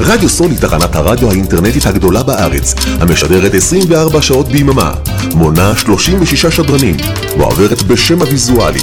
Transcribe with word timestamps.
רדיו 0.00 0.28
סול 0.28 0.50
היא 0.50 0.58
תחנת 0.58 0.96
הרדיו 0.96 1.30
האינטרנטית 1.30 1.86
הגדולה 1.86 2.22
בארץ, 2.22 2.74
המשדרת 3.00 3.54
24 3.54 4.22
שעות 4.22 4.48
ביממה, 4.48 4.92
מונה 5.34 5.76
36 5.76 6.46
שדרנים, 6.46 6.96
ועוברת 7.38 7.82
בשם 7.82 8.22
הוויזואלי. 8.22 8.82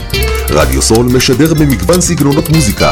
רדיו 0.49 0.81
סול 0.81 1.05
משדר 1.05 1.53
במגוון 1.53 2.01
סגנונות 2.01 2.49
מוזיקה, 2.49 2.91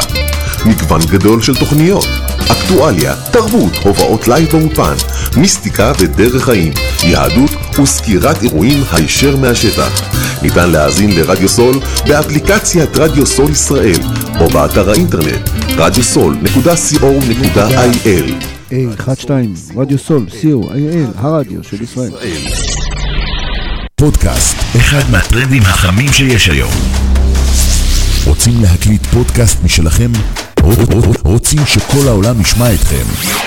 מגוון 0.65 1.01
גדול 1.09 1.41
של 1.41 1.55
תוכניות, 1.55 2.07
אקטואליה, 2.51 3.15
תרבות, 3.31 3.73
הופעות 3.83 4.27
לייב 4.27 4.49
באולפן, 4.51 4.95
מיסטיקה 5.37 5.91
ודרך 5.99 6.43
חיים, 6.45 6.73
יהדות 7.03 7.51
וסקירת 7.79 8.43
אירועים 8.43 8.83
הישר 8.91 9.35
מהשטח. 9.35 10.20
ניתן 10.41 10.69
להאזין 10.69 11.15
לרדיו 11.15 11.49
סול 11.49 11.79
באפליקציית 12.07 12.97
רדיו 12.97 13.25
סול 13.25 13.51
ישראל 13.51 13.99
או 14.39 14.49
באתר 14.49 14.89
האינטרנט 14.89 15.49
radiosol.co.il 15.69 18.51
A12, 18.71 19.13
רדיו 19.75 19.97
סול, 19.97 20.25
co.il, 20.41 21.17
הרדיו 21.17 21.63
של 21.63 21.81
ישראל. 21.81 22.11
פודקאסט, 23.95 24.55
אחד 24.77 25.01
מהטרנדים 25.11 25.61
החמים 25.61 26.13
שיש 26.13 26.49
היום. 26.49 26.71
רוצים 28.25 28.61
להקליט 28.61 29.05
פודקאסט 29.05 29.63
משלכם? 29.63 30.11
רוצים 31.23 31.65
שכל 31.65 32.07
העולם 32.07 32.41
ישמע 32.41 32.73
אתכם? 32.73 33.05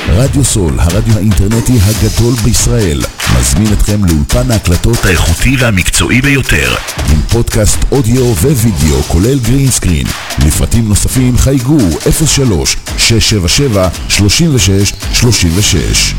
רדיו 0.09 0.45
סול, 0.45 0.81
הרדיו 0.81 1.17
האינטרנטי 1.17 1.79
הגדול 1.83 2.35
בישראל, 2.45 3.01
מזמין 3.41 3.73
אתכם 3.73 4.05
לאולפן 4.05 4.51
ההקלטות 4.51 5.05
האיכותי 5.05 5.57
והמקצועי 5.59 6.21
ביותר, 6.21 6.75
עם 7.11 7.21
פודקאסט 7.29 7.79
אודיו 7.93 8.33
ווידאו, 8.33 9.03
כולל 9.03 9.39
green 9.39 9.67
screen. 9.67 10.07
לפרטים 10.47 10.89
נוספים 10.89 11.39
חייגו 11.39 11.79
03 12.27 12.77
677 12.99 13.89
36 14.09 14.93
36 15.13 16.15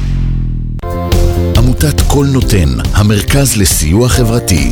עמותת 1.57 2.01
קול 2.01 2.27
נותן, 2.27 2.69
המרכז 2.93 3.57
לסיוע 3.57 4.09
חברתי. 4.09 4.71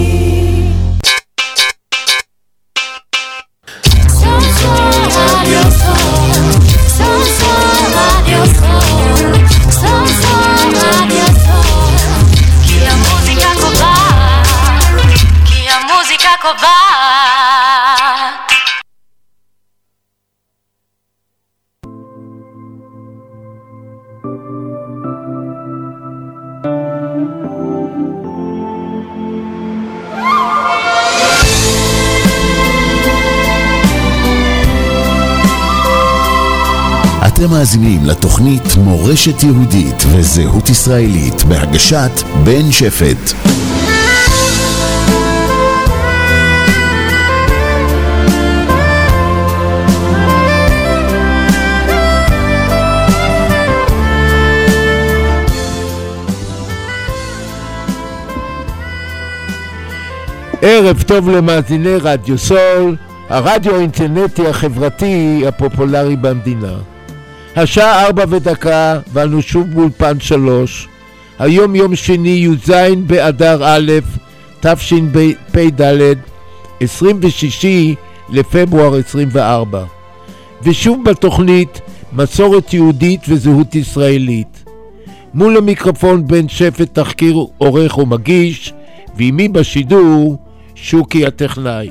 מאזינים 37.61 38.05
לתוכנית 38.05 38.75
מורשת 38.77 39.43
יהודית 39.43 40.03
וזהות 40.11 40.69
ישראלית 40.69 41.43
בהגשת 41.43 42.11
בן 42.43 42.71
שפט. 42.71 43.33
ערב 60.61 61.01
טוב 61.07 61.29
למאזיני 61.29 61.95
רדיו 61.95 62.37
סול, 62.37 62.95
הרדיו 63.29 63.75
האינטרנטי 63.75 64.47
החברתי 64.47 65.43
הפופולרי 65.47 66.15
במדינה. 66.15 66.73
השעה 67.55 68.05
ארבע 68.05 68.23
ודקה, 68.29 68.99
ואנו 69.13 69.41
שוב 69.41 69.67
באולפן 69.67 70.19
שלוש. 70.19 70.87
היום 71.39 71.75
יום 71.75 71.95
שני, 71.95 72.29
י"ז 72.29 72.71
באדר 73.07 73.61
א', 73.63 73.91
תשפ"ד, 74.59 76.13
26 76.81 77.65
לפברואר 78.29 78.95
24. 78.95 79.83
ושוב 80.63 81.03
בתוכנית 81.05 81.81
מסורת 82.13 82.73
יהודית 82.73 83.21
וזהות 83.27 83.75
ישראלית. 83.75 84.63
מול 85.33 85.57
המיקרופון 85.57 86.27
בן 86.27 86.49
שפט 86.49 86.93
תחקיר 86.93 87.45
עורך 87.57 87.97
ומגיש, 87.97 88.73
ועימי 89.15 89.47
בשידור 89.47 90.37
שוקי 90.75 91.25
הטכנאי. 91.25 91.89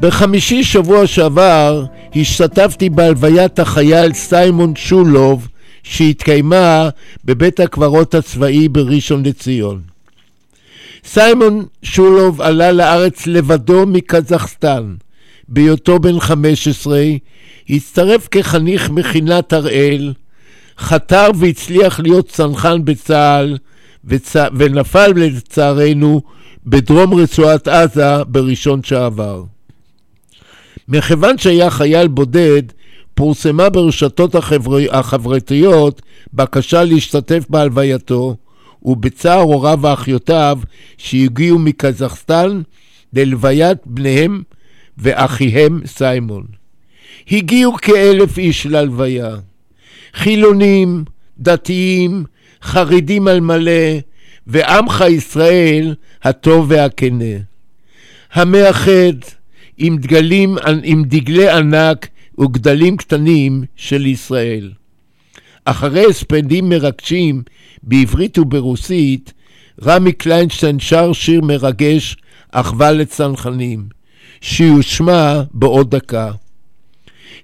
בחמישי 0.00 0.64
שבוע 0.64 1.06
שעבר 1.06 1.84
השתתפתי 2.20 2.90
בהלוויית 2.90 3.58
החייל 3.58 4.12
סיימון 4.12 4.76
שולוב 4.76 5.48
שהתקיימה 5.82 6.88
בבית 7.24 7.60
הקברות 7.60 8.14
הצבאי 8.14 8.68
בראשון 8.68 9.26
לציון. 9.26 9.80
סיימון 11.04 11.64
שולוב 11.82 12.40
עלה 12.40 12.72
לארץ 12.72 13.26
לבדו 13.26 13.86
מקזחסטן. 13.86 14.94
בהיותו 15.48 15.98
בן 15.98 16.20
15, 16.20 17.02
הצטרף 17.70 18.28
כחניך 18.30 18.90
מכינת 18.90 19.52
הראל, 19.52 20.12
חתר 20.78 21.30
והצליח 21.34 22.00
להיות 22.00 22.28
צנחן 22.28 22.84
בצה"ל, 22.84 23.58
וצ... 24.04 24.36
ונפל 24.56 25.12
לצערנו 25.16 26.22
בדרום 26.66 27.14
רצועת 27.14 27.68
עזה 27.68 28.24
בראשון 28.24 28.82
שעבר. 28.82 29.55
מכיוון 30.88 31.38
שהיה 31.38 31.70
חייל 31.70 32.08
בודד, 32.08 32.62
פורסמה 33.14 33.68
ברשתות 33.68 34.34
החבר... 34.34 34.78
החברתיות 34.90 36.02
בקשה 36.32 36.84
להשתתף 36.84 37.44
בהלווייתו, 37.48 38.36
ובצער 38.82 39.40
הוריו 39.40 39.78
ואחיותיו 39.82 40.58
שהגיעו 40.98 41.58
מקזחסטן 41.58 42.62
ללוויית 43.12 43.78
בניהם 43.86 44.42
ואחיהם 44.98 45.80
סיימון. 45.86 46.44
הגיעו 47.30 47.72
כאלף 47.72 48.38
איש 48.38 48.66
להלוויה. 48.66 49.36
חילונים, 50.14 51.04
דתיים, 51.38 52.24
חרדים 52.62 53.28
על 53.28 53.40
מלא, 53.40 53.98
ועמך 54.46 55.04
ישראל 55.08 55.94
הטוב 56.22 56.66
והכנה. 56.68 57.34
המאחד 58.32 59.14
עם 59.78 59.96
דגלים, 59.96 60.56
עם 60.82 61.04
דגלי 61.04 61.48
ענק 61.48 62.08
וגדלים 62.38 62.96
קטנים 62.96 63.64
של 63.76 64.06
ישראל. 64.06 64.72
אחרי 65.64 66.04
הספדים 66.10 66.68
מרגשים 66.68 67.42
בעברית 67.82 68.38
וברוסית, 68.38 69.32
רמי 69.84 70.12
קליינשטיין 70.12 70.78
שר 70.78 71.12
שיר 71.12 71.40
מרגש, 71.40 72.16
אחווה 72.52 72.92
לצנחנים. 72.92 73.96
שיושמע 74.40 75.42
בעוד 75.54 75.94
דקה. 75.94 76.32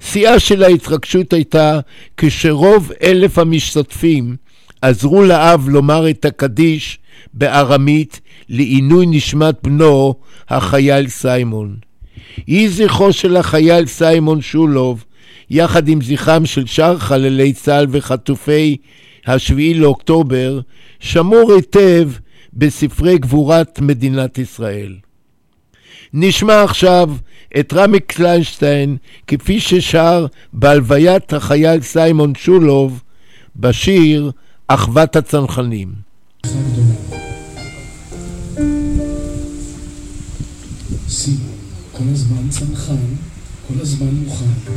שיאה 0.01 0.39
של 0.39 0.63
ההתרגשות 0.63 1.33
הייתה 1.33 1.81
כשרוב 2.17 2.93
אלף 3.03 3.39
המשתתפים 3.39 4.37
עזרו 4.83 5.23
לאב 5.23 5.69
לומר 5.69 6.11
את 6.11 6.25
הקדיש 6.25 6.99
בארמית 7.35 8.21
לעינוי 8.49 9.07
נשמת 9.09 9.55
בנו, 9.63 10.15
החייל 10.49 11.09
סיימון. 11.09 11.77
יהי 12.49 12.69
זכרו 12.69 13.13
של 13.13 13.37
החייל 13.37 13.87
סיימון 13.87 14.41
שולוב, 14.41 15.05
יחד 15.51 15.89
עם 15.89 16.03
זכרם 16.03 16.47
של 16.47 16.67
שאר 16.67 16.99
חללי 16.99 17.53
צה"ל 17.53 17.87
וחטופי 17.91 18.77
השביעי 19.27 19.75
לאוקטובר, 19.75 20.61
שמור 21.01 21.53
היטב 21.53 22.11
בספרי 22.53 23.19
גבורת 23.19 23.81
מדינת 23.81 24.39
ישראל. 24.39 24.97
נשמע 26.15 26.63
עכשיו 26.63 27.11
את 27.61 27.73
רמי 27.73 28.01
קליינשטיין 28.01 28.97
כפי 29.27 29.61
ששר 29.61 30.27
בהלוויית 30.53 31.33
החייל 31.33 31.81
סיימון 31.81 32.33
שולוב 32.35 33.03
בשיר 33.57 34.31
אחוות 34.69 35.17
הצנחנים. 35.17 35.93
סימון, 41.09 41.52
כל 42.03 42.09
הזמן 42.13 42.49
צנחן, 42.51 42.95
כל 43.69 43.75
הזמן 43.81 44.15
מוכן. 44.25 44.73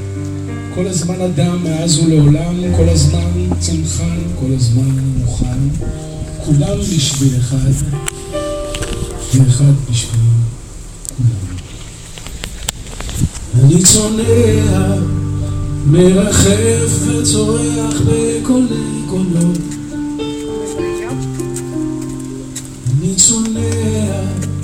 כל 0.76 0.88
הזמן 0.88 1.22
אדם 1.22 1.64
מאז 1.64 2.00
ולעולם, 2.00 2.56
כל 2.78 2.90
הזמן 2.90 3.32
צנחן, 3.60 4.20
כל 4.40 4.54
הזמן 4.56 5.00
מוכן. 5.18 5.86
כולם 6.46 6.80
בשביל 6.80 7.40
אחד, 7.40 7.72
ואחד 9.36 9.74
בשביל 9.92 10.22
כולם. 11.18 11.56
אני 13.64 13.84
צונח, 13.84 15.04
מרחף 15.86 17.08
וצורח 17.08 18.02
בקולי 18.02 19.02
קולות. 19.10 19.58
אני 23.00 23.16
צונח, 23.16 24.55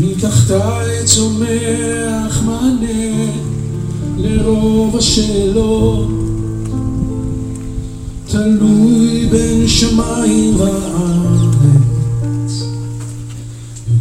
מתחתיי 0.00 1.04
צומח 1.04 2.42
מענה 2.44 3.32
לרוב 4.16 4.96
השאלות. 4.96 6.08
תלוי 8.26 9.26
בין 9.30 9.68
שמיים 9.68 10.54
וארץ. 10.60 11.52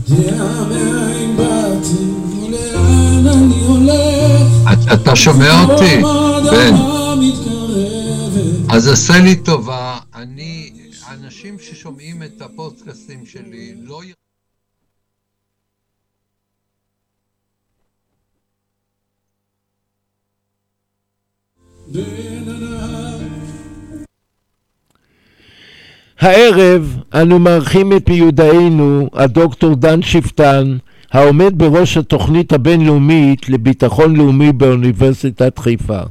יודע 0.10 0.64
מאין 0.70 1.38
באתי 1.38 2.04
ולאן 2.42 3.28
אני 3.28 3.62
הולך. 3.68 4.74
אתה- 4.94 5.16
שומע 5.16 5.64
אותי? 5.64 5.98
מתקרבת. 7.18 8.70
אז 8.70 8.88
עשה 8.88 9.20
לי 9.20 9.36
טובה, 9.36 9.98
אני, 10.16 10.70
אנשים 11.12 11.56
ששומעים 11.60 12.24
את 12.24 12.42
הפודקאסטים 12.42 13.26
שלי 13.26 13.74
לא... 13.84 14.02
הערב 26.20 26.98
אנו 27.14 27.40
מארחים 27.40 27.94
את 27.94 28.10
מיודענו, 28.10 29.10
הדוקטור 29.14 29.76
דן 29.76 30.02
שפטן, 30.02 30.78
העומד 31.12 31.54
בראש 31.58 31.98
התוכנית 31.98 32.54
הבינלאומית 32.54 33.50
לביטחון 33.50 34.16
לאומי 34.16 34.52
באוניברסיטת 34.52 35.60
חיפה. 35.60 36.02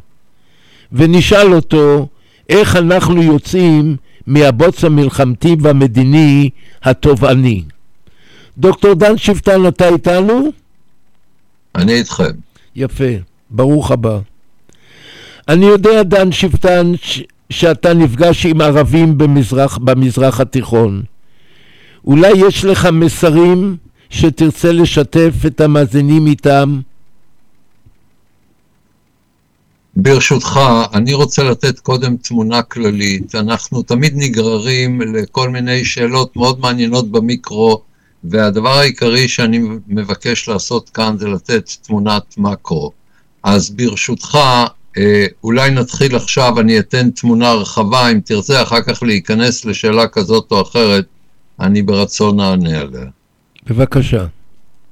ונשאל 0.92 1.54
אותו 1.54 2.08
איך 2.48 2.76
אנחנו 2.76 3.22
יוצאים 3.22 3.96
מהבוץ 4.26 4.84
המלחמתי 4.84 5.56
והמדיני 5.60 6.50
התובעני. 6.82 7.62
דוקטור 8.58 8.94
דן 8.94 9.18
שפטן, 9.18 9.68
אתה 9.68 9.88
איתנו? 9.88 10.50
אני 11.74 11.92
איתכם. 11.92 12.32
יפה, 12.76 13.04
ברוך 13.50 13.90
הבא. 13.90 14.18
אני 15.50 15.66
יודע, 15.66 16.02
דן 16.02 16.32
שפטן, 16.32 16.92
ש- 17.02 17.22
שאתה 17.50 17.94
נפגש 17.94 18.46
עם 18.46 18.60
ערבים 18.60 19.18
במזרח, 19.18 19.78
במזרח 19.78 20.40
התיכון. 20.40 21.02
אולי 22.04 22.32
יש 22.36 22.64
לך 22.64 22.88
מסרים 22.92 23.76
שתרצה 24.10 24.72
לשתף 24.72 25.32
את 25.46 25.60
המאזינים 25.60 26.26
איתם? 26.26 26.80
ברשותך, 29.96 30.60
אני 30.94 31.14
רוצה 31.14 31.42
לתת 31.42 31.78
קודם 31.78 32.16
תמונה 32.16 32.62
כללית. 32.62 33.34
אנחנו 33.34 33.82
תמיד 33.82 34.12
נגררים 34.16 35.00
לכל 35.00 35.48
מיני 35.48 35.84
שאלות 35.84 36.36
מאוד 36.36 36.60
מעניינות 36.60 37.10
במיקרו, 37.10 37.82
והדבר 38.24 38.78
העיקרי 38.78 39.28
שאני 39.28 39.60
מבקש 39.88 40.48
לעשות 40.48 40.88
כאן 40.88 41.16
זה 41.18 41.28
לתת 41.28 41.70
תמונת 41.82 42.34
מקרו. 42.38 42.90
אז 43.42 43.70
ברשותך, 43.70 44.38
אולי 45.44 45.70
נתחיל 45.70 46.16
עכשיו, 46.16 46.60
אני 46.60 46.78
אתן 46.78 47.10
תמונה 47.10 47.52
רחבה, 47.52 48.08
אם 48.12 48.20
תרצה 48.20 48.62
אחר 48.62 48.82
כך 48.82 49.02
להיכנס 49.02 49.64
לשאלה 49.64 50.08
כזאת 50.08 50.52
או 50.52 50.62
אחרת, 50.62 51.04
אני 51.60 51.82
ברצון 51.82 52.40
אענה 52.40 52.78
עליה. 52.78 53.04
בבקשה. 53.66 54.26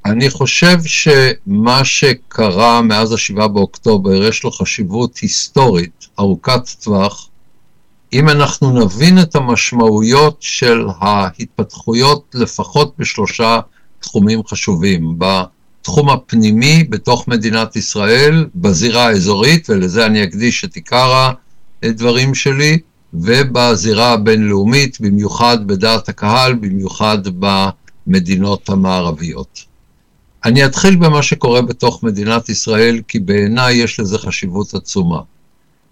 אני 0.05 0.31
חושב 0.31 0.79
שמה 0.85 1.85
שקרה 1.85 2.83
מאז 2.83 3.13
השבעה 3.13 3.49
באוקטובר 3.49 4.25
יש 4.25 4.45
לו 4.45 4.51
חשיבות 4.51 5.17
היסטורית 5.17 6.07
ארוכת 6.19 6.69
טווח. 6.83 7.29
אם 8.13 8.29
אנחנו 8.29 8.85
נבין 8.85 9.19
את 9.23 9.37
המשמעויות 9.37 10.37
של 10.41 10.87
ההתפתחויות 11.01 12.35
לפחות 12.35 12.95
בשלושה 12.99 13.61
תחומים 14.01 14.41
חשובים, 14.47 15.19
בתחום 15.89 16.11
הפנימי 16.11 16.85
בתוך 16.91 17.29
מדינת 17.29 17.77
ישראל, 17.77 18.47
בזירה 18.55 19.07
האזורית, 19.07 19.71
ולזה 19.71 20.07
אני 20.07 20.25
אקדיש 20.25 20.65
את 20.65 20.75
עיקר 20.75 21.31
הדברים 21.83 22.35
שלי, 22.35 22.79
ובזירה 23.15 24.13
הבינלאומית, 24.13 25.01
במיוחד 25.01 25.67
בדעת 25.67 26.09
הקהל, 26.09 26.55
במיוחד 26.55 27.19
במדינות 28.07 28.69
המערביות. 28.69 29.65
אני 30.45 30.67
אתחיל 30.67 30.97
במה 30.97 31.23
שקורה 31.23 31.63
בתוך 31.63 32.03
מדינת 32.03 32.49
ישראל, 32.49 33.01
כי 33.09 33.19
בעיניי 33.19 33.75
יש 33.75 34.01
לזה 34.01 34.19
חשיבות 34.19 34.75
עצומה. 34.75 35.21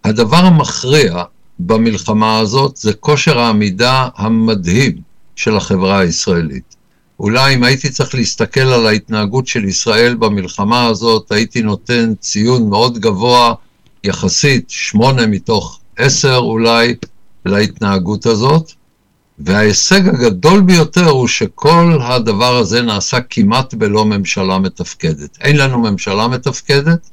הדבר 0.05 0.37
המכריע 0.37 1.23
במלחמה 1.59 2.39
הזאת 2.39 2.77
זה 2.77 2.93
כושר 2.93 3.39
העמידה 3.39 4.09
המדהים 4.17 4.97
של 5.37 5.57
החברה 5.57 5.99
הישראלית. 5.99 6.76
אולי 7.21 7.55
אם 7.55 7.65
הייתי 7.65 7.91
צריך 7.91 8.15
להסתכל 8.15 8.61
על 8.61 8.87
ההתנהגות 8.87 9.47
של 9.47 9.65
ישראל 9.65 10.15
במלחמה 10.15 10.87
הזאת, 10.87 11.33
הייתי 11.33 11.63
נותן 11.63 12.13
ציון 12.21 12.69
מאוד 12.69 12.99
גבוה, 12.99 13.55
יחסית, 14.05 14.65
שמונה 14.71 15.27
מתוך 15.27 15.81
עשר 15.97 16.37
אולי, 16.37 16.95
להתנהגות 17.45 18.27
הזאת. 18.27 18.73
וההישג 19.39 20.09
הגדול 20.09 20.61
ביותר 20.61 21.09
הוא 21.09 21.29
שכל 21.29 21.99
הדבר 22.03 22.57
הזה 22.57 22.83
נעשה 22.83 23.21
כמעט 23.21 23.75
בלא 23.75 24.05
ממשלה 24.05 24.59
מתפקדת. 24.59 25.39
אין 25.41 25.57
לנו 25.57 25.79
ממשלה 25.79 26.29
מתפקדת, 26.29 27.11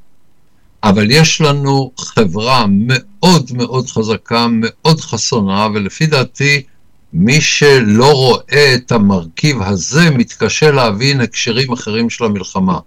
אבל 0.82 1.10
יש 1.10 1.40
לנו 1.40 1.90
חברה 1.98 2.66
מאוד 2.68 3.50
מאוד 3.52 3.90
חזקה, 3.90 4.46
מאוד 4.50 5.00
חסונה, 5.00 5.68
ולפי 5.74 6.06
דעתי, 6.06 6.62
מי 7.16 7.40
שלא 7.40 8.12
רואה 8.12 8.74
את 8.74 8.92
המרכיב 8.92 9.62
הזה 9.62 10.10
מתקשה 10.10 10.70
להבין 10.70 11.20
הקשרים 11.20 11.72
אחרים 11.72 12.10
של 12.10 12.24
המלחמה. 12.24 12.78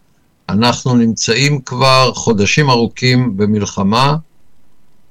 אנחנו 0.49 0.95
נמצאים 0.95 1.61
כבר 1.61 2.13
חודשים 2.13 2.69
ארוכים 2.69 3.37
במלחמה 3.37 4.15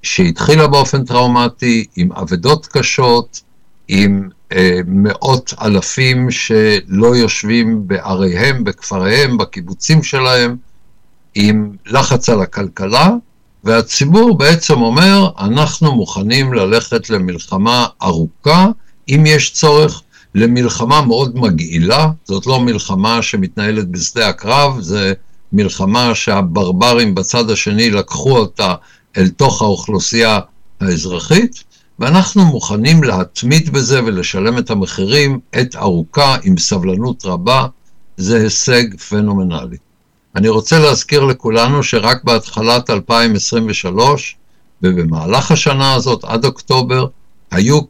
שהתחילה 0.02 0.66
באופן 0.66 1.04
טראומטי, 1.04 1.86
עם 1.96 2.12
אבדות 2.12 2.66
קשות, 2.66 3.40
עם 3.88 4.28
אה, 4.52 4.80
מאות 4.86 5.54
אלפים 5.62 6.30
שלא 6.30 7.16
יושבים 7.16 7.88
בעריהם, 7.88 8.64
בכפריהם, 8.64 9.38
בקיבוצים 9.38 10.02
שלהם, 10.02 10.56
עם 11.34 11.76
לחץ 11.86 12.28
על 12.28 12.40
הכלכלה, 12.40 13.10
והציבור 13.64 14.38
בעצם 14.38 14.82
אומר, 14.82 15.30
אנחנו 15.38 15.94
מוכנים 15.94 16.54
ללכת 16.54 17.10
למלחמה 17.10 17.86
ארוכה, 18.02 18.66
אם 19.08 19.24
יש 19.26 19.52
צורך, 19.52 20.02
למלחמה 20.34 21.02
מאוד 21.02 21.38
מגעילה, 21.38 22.10
זאת 22.24 22.46
לא 22.46 22.60
מלחמה 22.60 23.22
שמתנהלת 23.22 23.88
בשדה 23.88 24.28
הקרב, 24.28 24.80
זה 24.80 25.12
מלחמה 25.52 26.14
שהברברים 26.14 27.14
בצד 27.14 27.50
השני 27.50 27.90
לקחו 27.90 28.38
אותה 28.38 28.74
אל 29.16 29.28
תוך 29.28 29.62
האוכלוסייה 29.62 30.40
האזרחית, 30.80 31.64
ואנחנו 31.98 32.44
מוכנים 32.44 33.04
להתמיד 33.04 33.72
בזה 33.72 34.04
ולשלם 34.04 34.58
את 34.58 34.70
המחירים 34.70 35.40
עת 35.52 35.76
ארוכה 35.76 36.36
עם 36.42 36.58
סבלנות 36.58 37.24
רבה, 37.24 37.66
זה 38.16 38.36
הישג 38.42 38.96
פנומנלי. 39.08 39.76
אני 40.36 40.48
רוצה 40.48 40.78
להזכיר 40.78 41.24
לכולנו 41.24 41.82
שרק 41.82 42.24
בהתחלת 42.24 42.90
2023 42.90 44.36
ובמהלך 44.82 45.50
השנה 45.50 45.94
הזאת, 45.94 46.24
עד 46.24 46.44
אוקטובר, 46.44 47.06
היו 47.50 47.80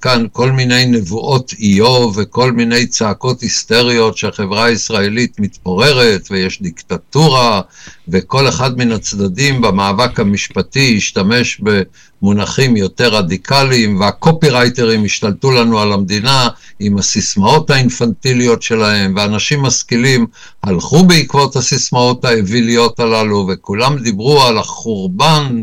כאן 0.00 0.26
כל 0.32 0.52
מיני 0.52 0.86
נבואות 0.86 1.52
איוב 1.58 2.18
וכל 2.18 2.52
מיני 2.52 2.86
צעקות 2.86 3.40
היסטריות 3.40 4.16
שהחברה 4.16 4.64
הישראלית 4.64 5.40
מתפוררת 5.40 6.28
ויש 6.30 6.62
דיקטטורה 6.62 7.60
וכל 8.08 8.48
אחד 8.48 8.78
מן 8.78 8.92
הצדדים 8.92 9.60
במאבק 9.60 10.20
המשפטי 10.20 10.94
השתמש 10.96 11.60
במונחים 11.60 12.76
יותר 12.76 13.14
רדיקליים 13.14 14.00
והקופירייטרים 14.00 15.04
השתלטו 15.04 15.50
לנו 15.50 15.80
על 15.80 15.92
המדינה 15.92 16.48
עם 16.80 16.98
הסיסמאות 16.98 17.70
האינפנטיליות 17.70 18.62
שלהם 18.62 19.14
ואנשים 19.16 19.62
משכילים 19.62 20.26
הלכו 20.62 21.04
בעקבות 21.04 21.56
הסיסמאות 21.56 22.24
האוויליות 22.24 23.00
הללו 23.00 23.48
וכולם 23.52 23.98
דיברו 23.98 24.42
על 24.42 24.58
החורבן 24.58 25.60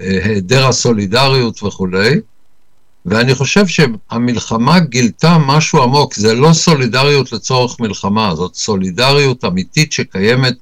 והיעדר 0.00 0.66
הסולידריות 0.66 1.62
וכולי. 1.62 2.20
ואני 3.10 3.34
חושב 3.34 3.66
שהמלחמה 3.66 4.80
גילתה 4.80 5.38
משהו 5.46 5.82
עמוק, 5.82 6.14
זה 6.14 6.34
לא 6.34 6.52
סולידריות 6.52 7.32
לצורך 7.32 7.80
מלחמה, 7.80 8.34
זאת 8.34 8.54
סולידריות 8.54 9.44
אמיתית 9.44 9.92
שקיימת 9.92 10.54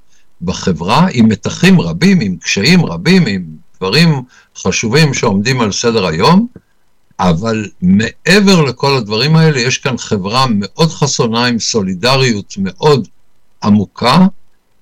בחברה, 0.42 1.06
עם 1.12 1.28
מתחים 1.28 1.80
רבים, 1.80 2.20
עם 2.20 2.36
קשיים 2.36 2.86
רבים, 2.86 3.26
עם 3.26 3.42
דברים 3.76 4.22
חשובים 4.56 5.14
שעומדים 5.14 5.60
על 5.60 5.72
סדר 5.72 6.06
היום, 6.06 6.46
אבל 7.20 7.68
מעבר 7.82 8.62
לכל 8.62 8.96
הדברים 8.96 9.36
האלה, 9.36 9.60
יש 9.60 9.78
כאן 9.78 9.98
חברה 9.98 10.46
מאוד 10.50 10.90
חסונה 10.90 11.46
עם 11.46 11.58
סולידריות 11.58 12.54
מאוד 12.58 13.08
עמוקה, 13.64 14.26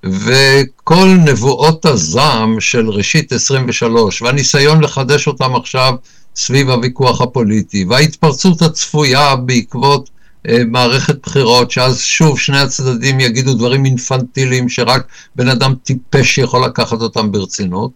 וכל 0.04 1.09
נבואות 1.25 1.85
הזעם 1.87 2.61
של 2.61 2.88
ראשית 2.88 3.33
23, 3.33 4.23
והניסיון 4.23 4.80
לחדש 4.80 5.26
אותם 5.26 5.56
עכשיו 5.56 5.94
סביב 6.36 6.70
הוויכוח 6.70 7.20
הפוליטי, 7.20 7.84
וההתפרצות 7.88 8.62
הצפויה 8.62 9.36
בעקבות 9.36 10.10
אה, 10.48 10.58
מערכת 10.66 11.16
בחירות, 11.22 11.70
שאז 11.70 12.00
שוב 12.00 12.38
שני 12.38 12.58
הצדדים 12.58 13.20
יגידו 13.20 13.54
דברים 13.54 13.84
אינפנטיליים 13.84 14.68
שרק 14.68 15.06
בן 15.36 15.48
אדם 15.48 15.74
טיפש 15.82 16.38
יכול 16.38 16.64
לקחת 16.64 17.00
אותם 17.00 17.32
ברצינות. 17.32 17.90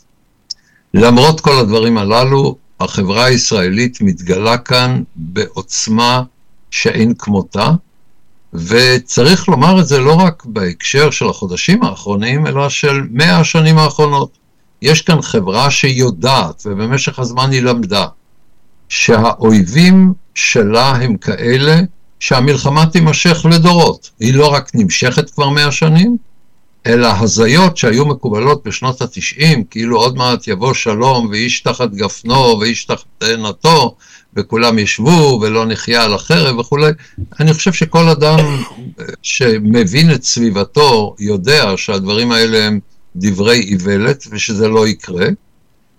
למרות 0.95 1.41
כל 1.41 1.59
הדברים 1.59 1.99
הללו, 1.99 2.57
החברה 2.81 3.25
הישראלית 3.25 4.01
מתגלה 4.01 4.59
כאן 4.59 5.03
בעוצמה 5.17 6.23
שאין 6.71 7.15
כמותה, 7.19 7.71
וצריך 8.55 9.49
לומר 9.49 9.81
את 9.81 9.87
זה 9.87 10.01
לא 10.01 10.15
רק 10.15 10.43
בהקשר 10.47 11.11
של 11.11 11.29
החודשים 11.29 11.83
האחרונים, 11.83 12.47
אלא 12.47 12.69
של 12.69 13.03
מאה 13.11 13.41
השנים 13.41 13.79
האחרונות. 13.79 14.39
יש 14.83 15.03
כאן 15.03 15.23
חברה 15.23 15.71
שיודעת, 15.71 16.63
ובמשך 16.67 17.19
הזמן 17.19 17.51
היא 17.51 17.63
למדה, 17.63 18.07
שהאויבים 18.89 20.13
שלה 20.35 20.91
הם 20.91 21.17
כאלה 21.17 21.81
שהמלחמה 22.21 22.87
תימשך 22.87 23.47
לדורות. 23.51 24.11
היא 24.21 24.35
לא 24.35 24.47
רק 24.47 24.71
נמשכת 24.75 25.31
כבר 25.31 25.49
מאה 25.49 25.73
שנים, 25.73 26.17
אלא 26.87 27.09
הזיות 27.09 27.77
שהיו 27.77 28.07
מקובלות 28.07 28.63
בשנות 28.65 29.03
התשעים, 29.03 29.65
כאילו 29.65 29.99
עוד 29.99 30.17
מעט 30.17 30.49
יבוא 30.49 30.75
שלום 30.75 31.29
ואיש 31.31 31.61
תחת 31.61 31.91
גפנו 31.91 32.59
ואיש 32.61 32.85
תחת 32.85 33.05
תאנתו, 33.19 33.97
וכולם 34.37 34.79
ישבו 34.79 35.39
ולא 35.43 35.67
נחיה 35.67 36.05
על 36.05 36.15
החרב 36.15 36.59
וכולי. 36.59 36.91
אני 37.41 37.55
חושב 37.55 37.73
שכל 37.73 38.09
אדם 38.09 38.39
שמבין 39.23 40.15
את 40.15 40.25
סביבתו 40.25 41.15
יודע 41.19 41.73
שהדברים 41.77 42.33
האלה 42.33 42.65
הם 42.65 42.81
דברי 43.17 43.61
איוולת 43.61 44.25
ושזה 44.31 44.69
לא 44.69 44.89
יקרה. 44.89 45.27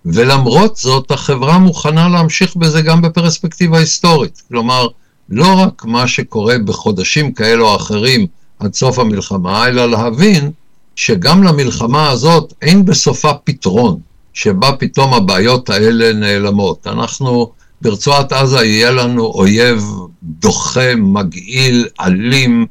ולמרות 0.05 0.77
זאת 0.77 1.11
החברה 1.11 1.57
מוכנה 1.57 2.09
להמשיך 2.09 2.55
בזה 2.55 2.81
גם 2.81 3.01
בפרספקטיבה 3.01 3.77
היסטורית. 3.77 4.41
כלומר, 4.47 4.87
לא 5.29 5.53
רק 5.57 5.85
מה 5.85 6.07
שקורה 6.07 6.57
בחודשים 6.65 7.31
כאלו 7.33 7.67
או 7.67 7.75
אחרים 7.75 8.27
עד 8.59 8.73
סוף 8.73 8.99
המלחמה, 8.99 9.67
אלא 9.67 9.89
להבין 9.89 10.51
שגם 10.95 11.43
למלחמה 11.43 12.09
הזאת 12.09 12.53
אין 12.61 12.85
בסופה 12.85 13.33
פתרון, 13.33 13.99
שבה 14.33 14.71
פתאום 14.71 15.13
הבעיות 15.13 15.69
האלה 15.69 16.13
נעלמות. 16.13 16.87
אנחנו, 16.87 17.51
ברצועת 17.81 18.33
עזה 18.33 18.65
יהיה 18.65 18.91
לנו 18.91 19.25
אויב 19.25 19.83
דוחה, 20.23 20.95
מגעיל, 20.95 21.87
אלים, 22.01 22.65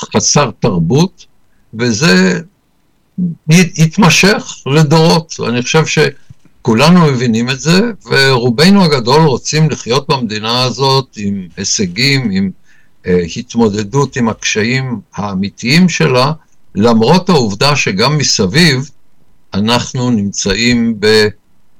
חסר 0.00 0.50
תרבות, 0.60 1.26
וזה 1.74 2.40
יתמשך 3.50 4.56
לדורות. 4.66 5.34
אני 5.48 5.62
חושב 5.62 5.84
שכולנו 5.86 7.06
מבינים 7.06 7.50
את 7.50 7.60
זה, 7.60 7.80
ורובנו 8.06 8.84
הגדול 8.84 9.22
רוצים 9.22 9.70
לחיות 9.70 10.08
במדינה 10.08 10.62
הזאת 10.62 11.16
עם 11.16 11.48
הישגים, 11.56 12.30
עם 12.30 12.50
uh, 13.04 13.08
התמודדות 13.36 14.16
עם 14.16 14.28
הקשיים 14.28 15.00
האמיתיים 15.14 15.88
שלה, 15.88 16.32
למרות 16.74 17.28
העובדה 17.28 17.76
שגם 17.76 18.18
מסביב 18.18 18.90
אנחנו 19.54 20.10
נמצאים 20.10 21.00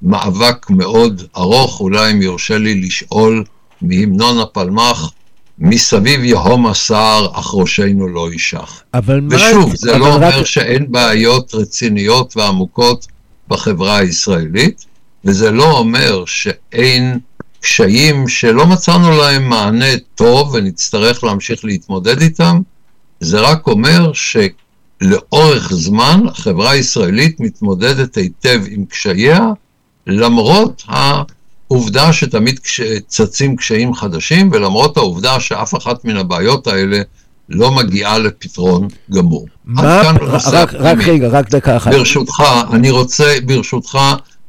במאבק 0.01 0.69
מאוד 0.69 1.21
ארוך, 1.37 1.79
אולי 1.79 2.11
אם 2.11 2.21
יורשה 2.21 2.57
לי 2.57 2.81
לשאול 2.81 3.43
מהמנון 3.81 4.39
הפלמ"ח, 4.39 5.11
מסביב 5.59 6.23
יהום 6.23 6.67
הסער, 6.67 7.27
אך 7.39 7.51
ראשנו 7.53 8.07
לא 8.07 8.31
יישך. 8.31 8.81
אבל 8.93 9.19
מה... 9.21 9.35
ושוב, 9.35 9.75
זה 9.75 9.91
אבל 9.91 9.99
לא 9.99 10.13
אומר 10.15 10.39
רק- 10.39 10.45
שאין 10.45 10.91
בעיות 10.91 11.53
רציניות 11.55 12.37
ועמוקות 12.37 13.07
בחברה 13.47 13.97
הישראלית, 13.97 14.85
וזה 15.25 15.51
לא 15.51 15.71
אומר 15.77 16.23
שאין 16.25 17.19
קשיים 17.59 18.27
שלא 18.27 18.67
מצאנו 18.67 19.17
להם 19.17 19.49
מענה 19.49 19.97
טוב 20.15 20.53
ונצטרך 20.53 21.23
להמשיך 21.23 21.65
להתמודד 21.65 22.21
איתם, 22.21 22.59
זה 23.19 23.39
רק 23.39 23.67
אומר 23.67 24.11
שלאורך 24.13 25.73
זמן 25.73 26.21
החברה 26.27 26.71
הישראלית 26.71 27.39
מתמודדת 27.39 28.15
היטב 28.17 28.61
עם 28.69 28.85
קשייה, 28.85 29.39
למרות 30.07 30.83
העובדה 31.71 32.13
שתמיד 32.13 32.59
צצים 33.07 33.55
קשיים 33.55 33.93
חדשים, 33.93 34.49
ולמרות 34.53 34.97
העובדה 34.97 35.39
שאף 35.39 35.75
אחת 35.75 36.05
מן 36.05 36.17
הבעיות 36.17 36.67
האלה 36.67 37.01
לא 37.49 37.71
מגיעה 37.71 38.17
לפתרון 38.17 38.87
גמור. 39.11 39.47
מה... 39.65 40.01
רק, 40.51 40.73
רק. 40.73 40.97
רגע, 41.07 41.27
רק 41.27 41.49
דקה 41.49 41.77
אחת. 41.77 41.91
ברשותך, 41.91 42.43
אני 42.73 42.91
רוצה, 42.91 43.35
ברשותך, 43.45 43.99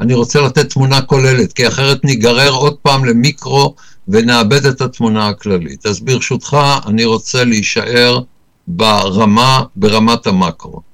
אני 0.01 0.15
רוצה 0.15 0.41
לתת 0.41 0.71
תמונה 0.71 1.03
כוללת, 1.03 1.53
כי 1.53 1.69
אחרת 1.69 2.05
ניגרר 2.05 2.53
עוד 2.53 2.77
פעם 2.83 3.05
למיקרו 3.05 3.75
ונאבד 4.09 4.67
את 4.67 4.81
התמונה 4.81 5.29
הכללית. 5.29 5.87
אז 5.87 6.01
ברשותך, 6.01 6.57
אני 6.87 7.05
רוצה 7.05 7.45
להישאר 7.45 8.21
ברמה, 8.69 9.63
ברמת 9.77 10.27
המקרו. 10.27 10.86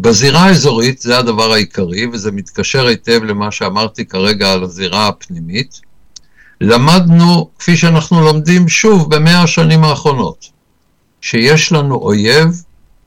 בזירה 0.00 0.44
האזורית 0.44 1.00
זה 1.00 1.18
הדבר 1.18 1.52
העיקרי, 1.52 2.06
וזה 2.06 2.32
מתקשר 2.32 2.86
היטב 2.86 3.24
למה 3.24 3.50
שאמרתי 3.50 4.04
כרגע 4.04 4.52
על 4.52 4.62
הזירה 4.62 5.08
הפנימית. 5.08 5.80
למדנו, 6.60 7.50
כפי 7.58 7.76
שאנחנו 7.76 8.20
לומדים 8.20 8.68
שוב 8.68 9.14
במאה 9.14 9.42
השנים 9.42 9.84
האחרונות, 9.84 10.48
שיש 11.20 11.72
לנו 11.72 11.94
אויב 11.94 12.62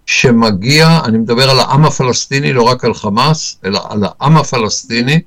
שמגיע, 0.05 0.99
אני 1.05 1.17
מדבר 1.17 1.49
על 1.49 1.59
העם 1.59 1.85
הפלסטיני, 1.85 2.53
לא 2.53 2.63
רק 2.63 2.85
על 2.85 2.93
חמאס, 2.93 3.57
אלא 3.65 3.81
על 3.89 4.03
העם 4.03 4.37
הפלסטיני, 4.37 5.21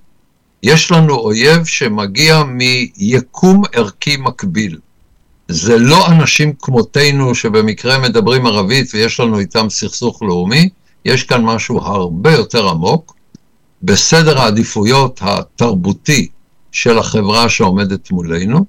יש 0.63 0.93
לנו 0.93 1.15
אויב 1.15 1.65
שמגיע 1.65 2.43
מיקום 2.45 3.63
ערכי 3.73 4.17
מקביל. 4.17 4.79
זה 5.49 5.79
לא 5.79 6.07
אנשים 6.07 6.53
כמותנו 6.63 7.35
שבמקרה 7.35 7.99
מדברים 7.99 8.47
ערבית 8.47 8.91
ויש 8.95 9.21
לנו 9.21 9.39
איתם 9.39 9.67
סכסוך 9.71 10.23
לאומי, 10.23 10.69
יש 11.05 11.23
כאן 11.23 11.45
משהו 11.45 11.79
הרבה 11.79 12.33
יותר 12.33 12.69
עמוק. 12.69 13.15
בסדר 13.83 14.39
העדיפויות 14.39 15.21
התרבותי 15.23 16.29
של 16.73 16.99
החברה 16.99 17.49
שעומדת 17.49 18.11
מולנו, 18.11 18.65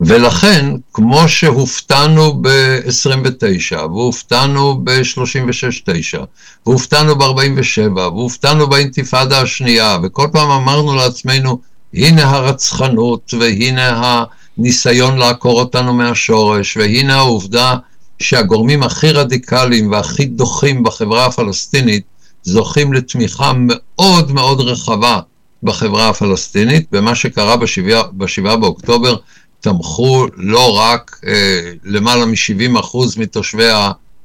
ולכן, 0.00 0.66
כמו 0.92 1.28
שהופתענו 1.28 2.42
ב-29, 2.42 3.76
והופתענו 3.76 4.80
ב-36-9, 4.84 6.18
והופתענו 6.66 7.18
ב-47, 7.18 7.98
והופתענו 7.98 8.66
באינתיפאדה 8.66 9.40
השנייה, 9.40 9.98
וכל 10.02 10.26
פעם 10.32 10.50
אמרנו 10.50 10.94
לעצמנו, 10.94 11.60
הנה 11.94 12.30
הרצחנות, 12.30 13.34
והנה 13.40 14.26
הניסיון 14.58 15.18
לעקור 15.18 15.60
אותנו 15.60 15.94
מהשורש, 15.94 16.76
והנה 16.76 17.16
העובדה 17.16 17.74
שהגורמים 18.20 18.82
הכי 18.82 19.10
רדיקליים 19.10 19.90
והכי 19.90 20.24
דוחים 20.24 20.82
בחברה 20.82 21.26
הפלסטינית 21.26 22.02
זוכים 22.42 22.92
לתמיכה 22.92 23.52
מאוד 23.56 24.32
מאוד 24.32 24.60
רחבה 24.60 25.20
בחברה 25.62 26.08
הפלסטינית, 26.08 26.86
ומה 26.92 27.14
שקרה 27.14 27.56
ב-7 27.56 28.56
באוקטובר 28.56 29.16
תמכו 29.60 30.26
לא 30.36 30.78
רק 30.78 31.20
אה, 31.26 31.72
למעלה 31.84 32.26
מ-70% 32.26 32.96
מתושבי 33.16 33.68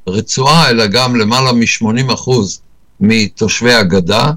הרצועה, 0.08 0.70
אלא 0.70 0.88
גם 0.88 1.16
למעלה 1.16 1.52
מ-80% 1.52 2.32
מתושבי 3.00 3.74
הגדה. 3.74 4.32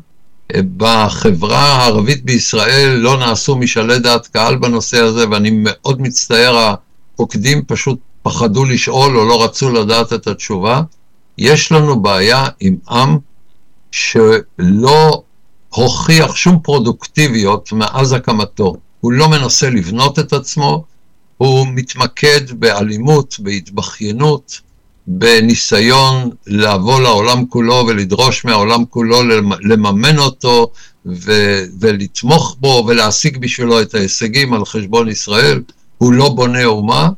בחברה 0.76 1.62
הערבית 1.62 2.24
בישראל 2.24 2.88
לא 2.88 3.16
נעשו 3.16 3.56
משאלי 3.56 3.98
דעת 3.98 4.26
קהל 4.26 4.56
בנושא 4.56 4.98
הזה, 4.98 5.28
ואני 5.30 5.50
מאוד 5.52 6.00
מצטער, 6.00 6.74
הפוקדים 7.14 7.62
פשוט 7.66 7.98
פחדו 8.22 8.64
לשאול 8.64 9.18
או 9.18 9.24
לא 9.24 9.44
רצו 9.44 9.70
לדעת 9.70 10.12
את 10.12 10.26
התשובה. 10.26 10.82
יש 11.38 11.72
לנו 11.72 12.02
בעיה 12.02 12.46
עם 12.60 12.76
עם 12.90 13.18
שלא 13.90 15.22
הוכיח 15.68 16.36
שום 16.36 16.58
פרודוקטיביות 16.62 17.72
מאז 17.72 18.12
הקמתו. 18.12 18.76
הוא 19.00 19.12
לא 19.12 19.28
מנסה 19.28 19.70
לבנות 19.70 20.18
את 20.18 20.32
עצמו, 20.32 20.84
הוא 21.36 21.66
מתמקד 21.74 22.40
באלימות, 22.52 23.36
בהתבכיינות, 23.38 24.60
בניסיון 25.06 26.30
לבוא 26.46 27.00
לעולם 27.00 27.46
כולו 27.46 27.84
ולדרוש 27.88 28.44
מהעולם 28.44 28.84
כולו 28.84 29.22
לממן 29.62 30.18
אותו 30.18 30.72
ו- 31.06 31.62
ולתמוך 31.80 32.56
בו 32.60 32.84
ולהשיג 32.88 33.38
בשבילו 33.38 33.82
את 33.82 33.94
ההישגים 33.94 34.54
על 34.54 34.64
חשבון 34.64 35.08
ישראל. 35.08 35.62
הוא 35.98 36.12
לא 36.12 36.28
בונה 36.28 36.64
אומה, 36.64 37.08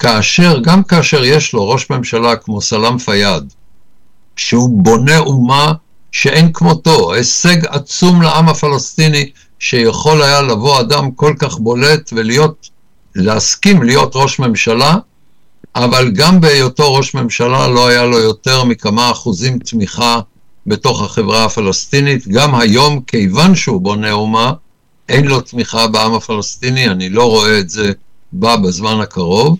כאשר, 0.00 0.58
גם 0.62 0.82
כאשר 0.82 1.24
יש 1.24 1.52
לו 1.52 1.68
ראש 1.68 1.90
ממשלה 1.90 2.36
כמו 2.36 2.60
סלאם 2.60 2.98
פיאד, 2.98 3.52
שהוא 4.36 4.70
בונה 4.84 5.18
אומה 5.18 5.72
שאין 6.12 6.52
כמותו, 6.52 7.12
הישג 7.12 7.66
עצום 7.66 8.22
לעם 8.22 8.48
הפלסטיני, 8.48 9.30
שיכול 9.58 10.22
היה 10.22 10.42
לבוא 10.42 10.80
אדם 10.80 11.10
כל 11.10 11.34
כך 11.38 11.58
בולט 11.58 12.10
ולהיות, 12.12 12.68
להסכים 13.14 13.82
להיות 13.82 14.12
ראש 14.14 14.38
ממשלה, 14.38 14.96
אבל 15.76 16.10
גם 16.10 16.40
בהיותו 16.40 16.94
ראש 16.94 17.14
ממשלה 17.14 17.68
לא 17.68 17.88
היה 17.88 18.04
לו 18.04 18.18
יותר 18.18 18.64
מכמה 18.64 19.10
אחוזים 19.10 19.58
תמיכה 19.58 20.20
בתוך 20.66 21.02
החברה 21.02 21.44
הפלסטינית. 21.44 22.28
גם 22.28 22.54
היום, 22.54 23.00
כיוון 23.06 23.54
שהוא 23.54 23.80
בונה 23.80 24.12
אומה, 24.12 24.52
אין 25.08 25.26
לו 25.26 25.40
תמיכה 25.40 25.86
בעם 25.86 26.14
הפלסטיני, 26.14 26.88
אני 26.88 27.08
לא 27.08 27.24
רואה 27.30 27.58
את 27.58 27.70
זה 27.70 27.92
בא 28.32 28.56
בזמן 28.56 29.00
הקרוב. 29.00 29.56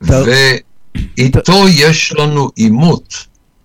ואיתו 0.00 1.68
יש 1.68 2.12
לנו 2.18 2.50
עימות 2.56 3.14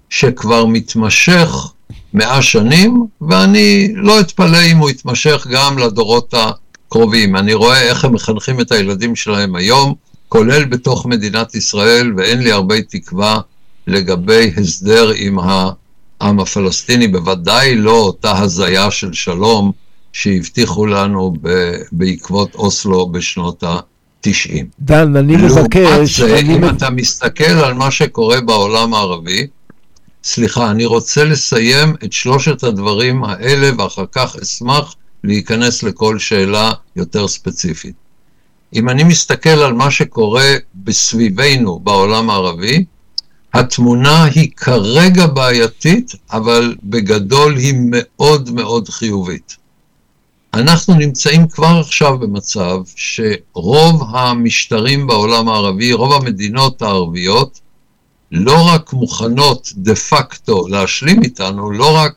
שכבר 0.09 0.65
מתמשך 0.65 1.73
מאה 2.13 2.41
שנים, 2.41 3.05
ואני 3.21 3.93
לא 3.95 4.19
אתפלא 4.19 4.57
אם 4.71 4.77
הוא 4.77 4.89
יתמשך 4.89 5.47
גם 5.51 5.77
לדורות 5.77 6.33
הקרובים. 6.33 7.35
אני 7.35 7.53
רואה 7.53 7.81
איך 7.81 8.05
הם 8.05 8.13
מחנכים 8.13 8.59
את 8.59 8.71
הילדים 8.71 9.15
שלהם 9.15 9.55
היום, 9.55 9.93
כולל 10.29 10.65
בתוך 10.65 11.05
מדינת 11.05 11.55
ישראל, 11.55 12.13
ואין 12.17 12.39
לי 12.39 12.51
הרבה 12.51 12.81
תקווה 12.81 13.39
לגבי 13.87 14.51
הסדר 14.57 15.11
עם 15.15 15.39
העם 15.39 16.39
הפלסטיני, 16.39 17.07
בוודאי 17.07 17.75
לא 17.75 17.91
אותה 17.91 18.39
הזיה 18.39 18.91
של 18.91 19.13
שלום 19.13 19.71
שהבטיחו 20.13 20.85
לנו 20.85 21.33
בעקבות 21.91 22.55
אוסלו 22.55 23.09
בשנות 23.09 23.63
ה-90. 24.27 24.63
דן, 24.79 25.15
אני 25.15 25.35
מבקש... 25.35 25.77
לעומת 25.77 26.07
זה, 26.07 26.39
אני 26.39 26.55
אם 26.55 26.69
אתה 26.69 26.89
מסתכל 26.89 27.43
על 27.43 27.73
מה 27.73 27.91
שקורה 27.91 28.41
בעולם 28.41 28.93
הערבי, 28.93 29.47
סליחה, 30.23 30.71
אני 30.71 30.85
רוצה 30.85 31.23
לסיים 31.23 31.95
את 32.03 32.13
שלושת 32.13 32.63
הדברים 32.63 33.23
האלה, 33.23 33.69
ואחר 33.77 34.05
כך 34.11 34.35
אשמח 34.41 34.95
להיכנס 35.23 35.83
לכל 35.83 36.19
שאלה 36.19 36.71
יותר 36.95 37.27
ספציפית. 37.27 37.95
אם 38.75 38.89
אני 38.89 39.03
מסתכל 39.03 39.49
על 39.49 39.73
מה 39.73 39.91
שקורה 39.91 40.55
בסביבנו 40.75 41.79
בעולם 41.79 42.29
הערבי, 42.29 42.85
התמונה 43.53 44.23
היא 44.23 44.49
כרגע 44.57 45.27
בעייתית, 45.27 46.11
אבל 46.31 46.75
בגדול 46.83 47.57
היא 47.57 47.73
מאוד 47.77 48.51
מאוד 48.51 48.89
חיובית. 48.89 49.62
אנחנו 50.53 50.93
נמצאים 50.95 51.47
כבר 51.47 51.79
עכשיו 51.79 52.17
במצב 52.17 52.79
שרוב 52.95 54.03
המשטרים 54.15 55.07
בעולם 55.07 55.49
הערבי, 55.49 55.93
רוב 55.93 56.13
המדינות 56.13 56.81
הערביות, 56.81 57.59
לא 58.31 58.67
רק 58.67 58.93
מוכנות 58.93 59.71
דה 59.75 59.95
פקטו 59.95 60.67
להשלים 60.67 61.23
איתנו, 61.23 61.71
לא 61.71 61.95
רק 61.95 62.13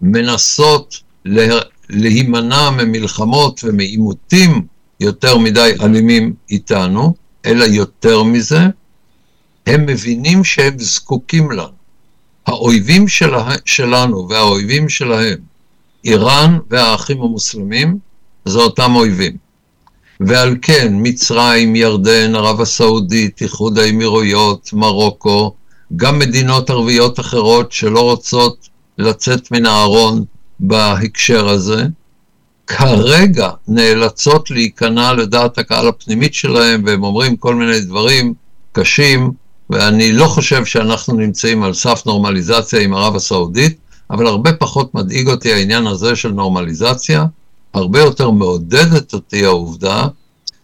מנסות 0.00 1.00
לה, 1.24 1.60
להימנע 1.90 2.70
ממלחמות 2.70 3.60
ומעימותים 3.64 4.66
יותר 5.00 5.38
מדי 5.38 5.72
אלימים 5.80 6.34
איתנו, 6.50 7.14
אלא 7.46 7.64
יותר 7.64 8.22
מזה, 8.22 8.60
הם 9.66 9.86
מבינים 9.86 10.44
שהם 10.44 10.78
זקוקים 10.78 11.50
לנו. 11.50 11.82
האויבים 12.46 13.08
שלה, 13.08 13.54
שלנו 13.64 14.28
והאויבים 14.28 14.88
שלהם, 14.88 15.51
איראן 16.04 16.58
והאחים 16.70 17.22
המוסלמים, 17.22 17.98
זה 18.44 18.58
אותם 18.58 18.94
אויבים. 18.94 19.36
ועל 20.20 20.56
כן, 20.62 20.92
מצרים, 20.96 21.76
ירדן, 21.76 22.34
ערב 22.34 22.60
הסעודית, 22.60 23.42
איחוד 23.42 23.78
האמירויות, 23.78 24.70
מרוקו, 24.72 25.54
גם 25.96 26.18
מדינות 26.18 26.70
ערביות 26.70 27.20
אחרות 27.20 27.72
שלא 27.72 28.00
רוצות 28.00 28.68
לצאת 28.98 29.50
מן 29.50 29.66
הארון 29.66 30.24
בהקשר 30.60 31.48
הזה, 31.48 31.84
כרגע 32.66 33.50
נאלצות 33.68 34.50
להיכנע 34.50 35.12
לדעת 35.12 35.58
הקהל 35.58 35.88
הפנימית 35.88 36.34
שלהם, 36.34 36.82
והם 36.86 37.04
אומרים 37.04 37.36
כל 37.36 37.54
מיני 37.54 37.80
דברים 37.80 38.34
קשים, 38.72 39.30
ואני 39.70 40.12
לא 40.12 40.24
חושב 40.24 40.64
שאנחנו 40.64 41.14
נמצאים 41.14 41.62
על 41.62 41.74
סף 41.74 42.02
נורמליזציה 42.06 42.80
עם 42.80 42.94
ערב 42.94 43.16
הסעודית, 43.16 43.76
אבל 44.12 44.26
הרבה 44.26 44.52
פחות 44.52 44.94
מדאיג 44.94 45.28
אותי 45.28 45.52
העניין 45.52 45.86
הזה 45.86 46.16
של 46.16 46.28
נורמליזציה, 46.28 47.24
הרבה 47.74 48.00
יותר 48.00 48.30
מעודדת 48.30 49.14
אותי 49.14 49.44
העובדה 49.44 50.06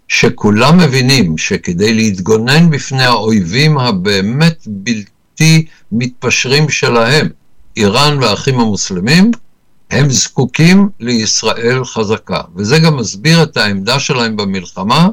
שכולם 0.08 0.78
מבינים 0.78 1.38
שכדי 1.38 1.94
להתגונן 1.94 2.70
בפני 2.70 3.04
האויבים 3.04 3.78
הבאמת 3.78 4.64
בלתי 4.66 5.66
מתפשרים 5.92 6.68
שלהם, 6.68 7.28
איראן 7.76 8.18
והאחים 8.20 8.60
המוסלמים, 8.60 9.30
הם 9.90 10.10
זקוקים 10.10 10.88
לישראל 11.00 11.84
חזקה. 11.84 12.40
וזה 12.56 12.78
גם 12.78 12.96
מסביר 12.96 13.42
את 13.42 13.56
העמדה 13.56 13.98
שלהם 13.98 14.36
במלחמה, 14.36 15.08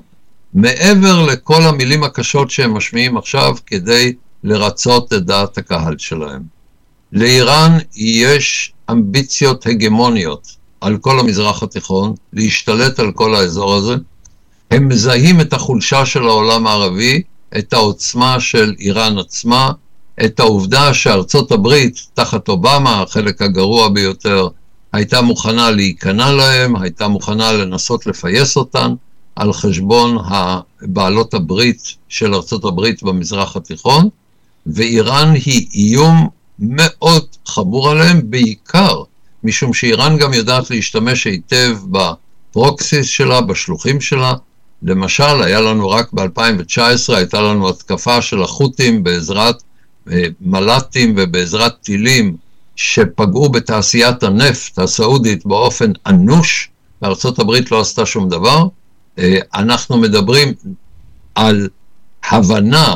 מעבר 0.54 1.26
לכל 1.26 1.62
המילים 1.62 2.04
הקשות 2.04 2.52
שהם 2.52 2.74
משמיעים 2.74 3.18
עכשיו 3.18 3.56
כדי 3.66 4.14
לרצות 4.44 5.14
את 5.14 5.26
דעת 5.26 5.58
הקהל 5.58 5.96
שלהם. 5.98 6.55
לאיראן 7.16 7.78
יש 7.96 8.74
אמביציות 8.92 9.66
הגמוניות 9.66 10.56
על 10.82 10.98
כל 10.98 11.20
המזרח 11.20 11.64
התיכון, 11.64 12.14
להשתלט 12.34 13.00
על 13.00 13.12
כל 13.12 13.36
האזור 13.36 13.76
הזה. 13.76 13.96
הם 14.72 14.88
מזהים 14.88 15.42
את 15.42 15.54
החולשה 15.54 16.06
של 16.06 16.28
העולם 16.28 16.68
הערבי, 16.68 17.22
את 17.58 17.74
העוצמה 17.74 18.40
של 18.40 18.74
איראן 18.80 19.18
עצמה, 19.18 19.72
את 20.26 20.40
העובדה 20.40 20.94
שארצות 20.94 21.52
הברית, 21.52 22.00
תחת 22.14 22.48
אובמה, 22.48 23.02
החלק 23.02 23.42
הגרוע 23.42 23.90
ביותר, 23.90 24.48
הייתה 24.94 25.22
מוכנה 25.22 25.72
להיכנע 25.72 26.32
להם, 26.32 26.76
הייתה 26.76 27.08
מוכנה 27.08 27.52
לנסות 27.52 28.08
לפייס 28.08 28.58
אותן 28.58 28.94
על 29.36 29.54
חשבון 29.54 30.18
בעלות 30.82 31.34
הברית 31.34 31.96
של 32.10 32.34
ארצות 32.34 32.66
הברית 32.66 33.04
במזרח 33.04 33.56
התיכון, 33.56 34.10
ואיראן 34.66 35.34
היא 35.46 35.68
איום 35.74 36.30
מאוד 36.60 37.26
חמור 37.46 37.90
עליהם, 37.90 38.22
בעיקר 38.24 39.04
משום 39.44 39.74
שאיראן 39.74 40.18
גם 40.18 40.34
יודעת 40.34 40.70
להשתמש 40.70 41.28
היטב 41.28 41.78
בפרוקסיס 41.92 43.08
שלה, 43.08 43.42
בשלוחים 43.42 44.02
שלה. 44.02 44.34
למשל, 44.84 45.44
היה 45.44 45.62
לנו 45.62 45.90
רק 45.90 46.14
ב-2019, 46.14 47.14
הייתה 47.14 47.42
לנו 47.42 47.70
התקפה 47.70 48.22
של 48.22 48.42
החות'ים 48.42 49.04
בעזרת 49.04 49.64
אה, 50.12 50.24
מל"טים 50.42 51.14
ובעזרת 51.18 51.74
טילים 51.82 52.38
שפגעו 52.76 53.50
בתעשיית 53.50 54.24
הנפט 54.24 54.80
הסעודית 54.80 55.46
באופן 55.46 55.92
אנוש, 56.08 56.70
הברית 57.38 57.72
לא 57.72 57.82
עשתה 57.82 58.06
שום 58.06 58.30
דבר. 58.30 58.68
אה, 59.20 59.38
אנחנו 59.54 59.98
מדברים 59.98 60.54
על 61.36 61.70
הבנה 62.30 62.96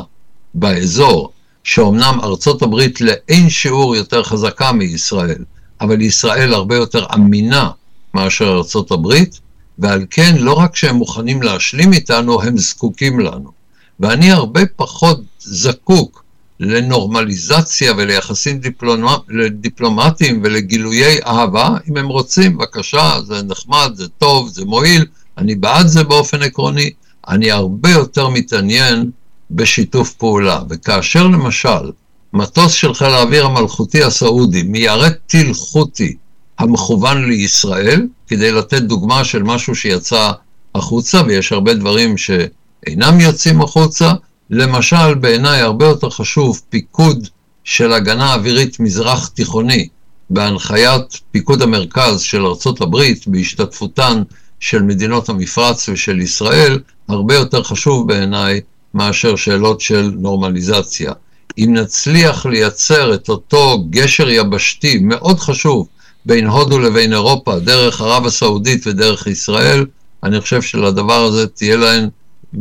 באזור 0.54 1.32
שאומנם 1.64 2.20
ארצות 2.24 2.62
הברית 2.62 3.02
לאין 3.02 3.50
שיעור 3.50 3.96
יותר 3.96 4.24
חזקה 4.24 4.72
מישראל, 4.72 5.44
אבל 5.82 6.02
ישראל 6.02 6.54
הרבה 6.54 6.76
יותר 6.76 7.06
אמינה 7.14 7.70
מאשר 8.14 8.48
ארצות 8.48 8.92
הברית, 8.92 9.40
ועל 9.80 10.06
כן 10.10 10.36
לא 10.40 10.54
רק 10.54 10.76
שהם 10.76 10.96
מוכנים 10.96 11.42
להשלים 11.42 11.94
איתנו, 11.94 12.42
הם 12.42 12.58
זקוקים 12.58 13.20
לנו. 13.20 13.52
ואני 14.00 14.32
הרבה 14.32 14.62
פחות 14.76 15.22
זקוק 15.40 16.24
לנורמליזציה 16.60 17.94
וליחסים 17.98 18.60
דיפלומט, 18.60 19.20
דיפלומטיים 19.52 20.42
ולגילויי 20.44 21.20
אהבה, 21.26 21.78
אם 21.90 21.98
הם 21.98 22.08
רוצים, 22.08 22.58
בבקשה, 22.58 23.14
זה 23.26 23.44
נחמד, 23.44 23.92
זה 23.94 24.08
טוב, 24.08 24.50
זה 24.50 24.66
מועיל, 24.66 25.06
אני 25.38 25.56
בעד 25.56 25.88
זה 25.88 26.04
באופן 26.04 26.42
עקרוני, 26.42 26.90
אני 27.28 27.52
הרבה 27.52 27.90
יותר 27.90 28.30
מתעניין 28.30 29.12
בשיתוף 29.52 30.14
פעולה. 30.14 30.60
וכאשר 30.70 31.28
למשל 31.28 31.92
מטוס 32.34 32.72
של 32.72 32.94
חיל 32.94 33.08
האוויר 33.08 33.46
המלכותי 33.46 34.04
הסעודי 34.04 34.64
מיירט 34.64 35.18
טיל 35.28 35.54
חותי 35.54 36.16
המכוון 36.60 37.30
לישראל, 37.30 38.08
כדי 38.28 38.52
לתת 38.52 38.82
דוגמה 38.82 39.24
של 39.24 39.44
משהו 39.44 39.76
שיצא 39.76 40.32
החוצה, 40.76 41.22
ויש 41.28 41.52
הרבה 41.52 41.74
דברים 41.74 42.18
שאינם 42.18 43.20
יוצאים 43.20 43.62
החוצה, 43.62 44.14
למשל, 44.50 45.14
בעיניי 45.14 45.62
הרבה 45.62 45.86
יותר 45.86 46.10
חשוב 46.10 46.62
פיקוד 46.70 47.28
של 47.64 47.94
הגנה 47.94 48.34
אווירית 48.34 48.80
מזרח 48.80 49.28
תיכוני, 49.28 49.88
בהנחיית 50.30 51.20
פיקוד 51.32 51.62
המרכז 51.62 52.22
של 52.22 52.46
ארצות 52.46 52.82
הברית, 52.82 53.28
בהשתתפותן 53.28 54.24
של 54.60 54.82
מדינות 54.82 55.30
המפרץ 55.30 55.90
ושל 55.90 56.22
ישראל, 56.22 56.80
הרבה 57.08 57.36
יותר 57.36 57.64
חשוב 57.64 58.08
בעיניי 58.08 58.62
מאשר 58.94 59.36
שאלות 59.36 59.82
של 59.82 60.12
נורמליזציה. 60.18 61.14
אם 61.58 61.74
נצליח 61.74 62.46
לייצר 62.46 63.14
את 63.14 63.30
אותו 63.30 63.84
גשר 63.90 64.30
יבשתי 64.30 65.00
מאוד 65.02 65.40
חשוב 65.40 65.88
בין 66.26 66.48
הודו 66.48 66.80
לבין 66.80 67.14
אירופה, 67.14 67.60
דרך 67.60 68.02
ערב 68.02 68.26
הסעודית 68.26 68.88
ודרך 68.88 69.28
ישראל, 69.28 69.86
אני 70.24 70.42
חושב 70.42 70.62
שלדבר 70.62 71.24
הזה 71.24 71.48
תהיה, 71.48 71.78
להן, 71.78 72.10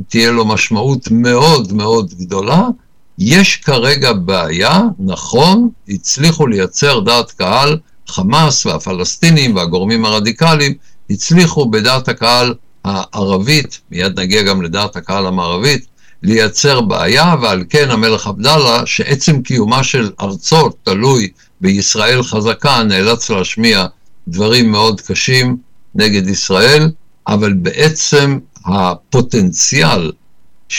תהיה 0.08 0.30
לו 0.30 0.44
משמעות 0.44 1.10
מאוד 1.10 1.72
מאוד 1.72 2.14
גדולה. 2.14 2.62
יש 3.18 3.56
כרגע 3.56 4.12
בעיה, 4.12 4.80
נכון, 4.98 5.68
הצליחו 5.88 6.46
לייצר 6.46 7.00
דעת 7.00 7.30
קהל, 7.30 7.78
חמאס 8.08 8.66
והפלסטינים 8.66 9.56
והגורמים 9.56 10.04
הרדיקליים 10.04 10.74
הצליחו 11.10 11.70
בדעת 11.70 12.08
הקהל 12.08 12.54
הערבית, 12.84 13.80
מיד 13.90 14.20
נגיע 14.20 14.42
גם 14.42 14.62
לדעת 14.62 14.96
הקהל 14.96 15.26
המערבית, 15.26 15.86
לייצר 16.22 16.80
בעיה, 16.80 17.34
ועל 17.42 17.64
כן 17.68 17.90
המלך 17.90 18.26
עבדאללה, 18.26 18.86
שעצם 18.86 19.42
קיומה 19.42 19.84
של 19.84 20.10
ארצו 20.20 20.70
תלוי 20.82 21.28
בישראל 21.60 22.22
חזקה, 22.22 22.82
נאלץ 22.82 23.30
להשמיע 23.30 23.86
דברים 24.28 24.70
מאוד 24.70 25.00
קשים 25.00 25.56
נגד 25.94 26.28
ישראל, 26.28 26.90
אבל 27.26 27.52
בעצם 27.52 28.38
הפוטנציאל 28.64 30.12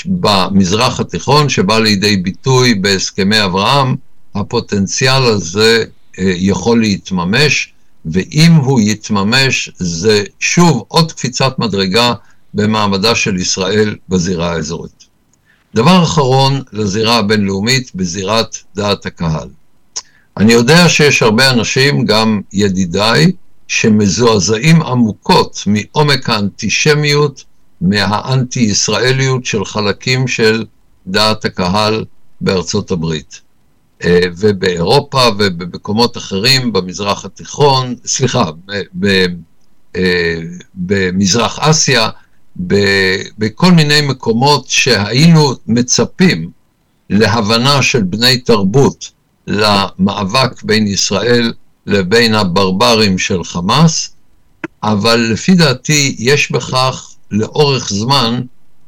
במזרח 0.06 1.00
התיכון 1.00 1.50
שבא 1.50 1.80
לידי 1.80 2.18
ביטוי 2.18 2.76
בהסכמי 2.76 3.44
אברהם, 3.44 3.96
הפוטנציאל 4.36 5.24
הזה 5.24 5.84
אה, 6.20 6.34
יכול 6.36 6.80
להתממש, 6.80 7.74
ואם 8.06 8.52
הוא 8.52 8.80
יתממש 8.80 9.70
זה 9.78 10.24
שוב 10.40 10.84
עוד 10.88 11.12
קפיצת 11.12 11.60
מדרגה 11.60 12.14
במעמדה 12.54 13.16
של 13.16 13.36
ישראל 13.36 13.96
בזירה 14.10 14.52
האזורית. 14.52 14.99
דבר 15.76 16.04
אחרון 16.04 16.62
לזירה 16.74 17.18
הבינלאומית 17.18 17.92
בזירת 17.96 18.56
דעת 18.76 19.06
הקהל. 19.06 19.50
אני 20.38 20.54
יודע 20.54 20.90
שיש 20.90 21.22
הרבה 21.22 21.50
אנשים, 21.50 22.06
גם 22.06 22.42
ידידיי, 22.54 23.32
שמזועזעים 23.68 24.82
עמוקות 24.82 25.64
מעומק 25.68 26.30
האנטישמיות, 26.30 27.44
מהאנטי-ישראליות 27.82 29.46
של 29.46 29.66
חלקים 29.66 30.28
של 30.28 30.66
דעת 31.08 31.46
הקהל 31.46 32.06
בארצות 32.42 32.92
הברית. 32.92 33.42
אה, 34.04 34.20
ובאירופה 34.38 35.28
ובמקומות 35.38 36.18
אחרים 36.18 36.74
במזרח 36.74 37.26
התיכון, 37.26 37.96
סליחה, 38.06 38.50
אה, 39.96 40.36
במזרח 40.76 41.60
אסיה, 41.60 42.10
בכל 42.60 43.72
מיני 43.72 44.02
מקומות 44.02 44.70
שהיינו 44.70 45.54
מצפים 45.68 46.50
להבנה 47.10 47.82
של 47.82 48.04
בני 48.04 48.38
תרבות 48.38 49.12
למאבק 49.48 50.64
בין 50.64 50.88
ישראל 50.88 51.54
לבין 51.86 52.36
הברברים 52.36 53.18
של 53.18 53.44
חמאס, 53.44 54.14
אבל 54.84 55.16
לפי 55.32 55.56
דעתי 55.56 56.16
יש 56.20 56.52
בכך 56.52 57.10
לאורך 57.32 57.90
זמן 57.90 58.42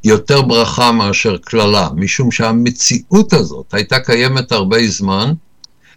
יותר 0.03 0.41
ברכה 0.41 0.91
מאשר 0.91 1.37
קללה, 1.37 1.89
משום 1.95 2.31
שהמציאות 2.31 3.33
הזאת 3.33 3.73
הייתה 3.73 3.99
קיימת 3.99 4.51
הרבה 4.51 4.87
זמן, 4.87 5.33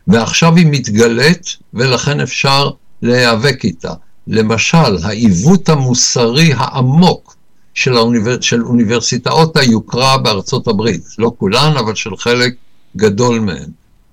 ועכשיו 0.07 0.57
היא 0.57 0.67
מתגלית, 0.71 1.57
ולכן 1.75 2.21
אפשר 2.21 2.71
להיאבק 3.03 3.65
איתה. 3.65 3.93
למשל, 4.27 4.97
העיוות 5.05 5.69
המוסרי 5.69 6.53
העמוק 6.57 7.34
של, 7.75 7.97
האוניבר... 7.97 8.41
של 8.41 8.63
אוניברסיטאות 8.63 9.57
היוקרה 9.57 10.19
בארצות 10.19 10.69
הברית, 10.69 11.03
לא 11.19 11.33
כולן, 11.39 11.77
אבל 11.79 11.95
של 11.95 12.17
חלק 12.17 12.55
גדול 12.97 13.41
מהן. 13.41 13.71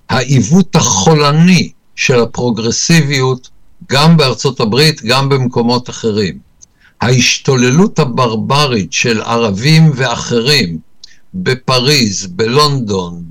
העיוות 0.08 0.76
החולני 0.76 1.70
של 1.96 2.20
הפרוגרסיביות 2.20 3.48
גם 3.90 4.16
בארצות 4.16 4.60
הברית, 4.60 5.02
גם 5.02 5.28
במקומות 5.28 5.90
אחרים. 5.90 6.38
ההשתוללות 7.00 7.98
הברברית 7.98 8.92
של 8.92 9.20
ערבים 9.20 9.90
ואחרים 9.94 10.78
בפריז, 11.34 12.26
בלונדון, 12.26 13.22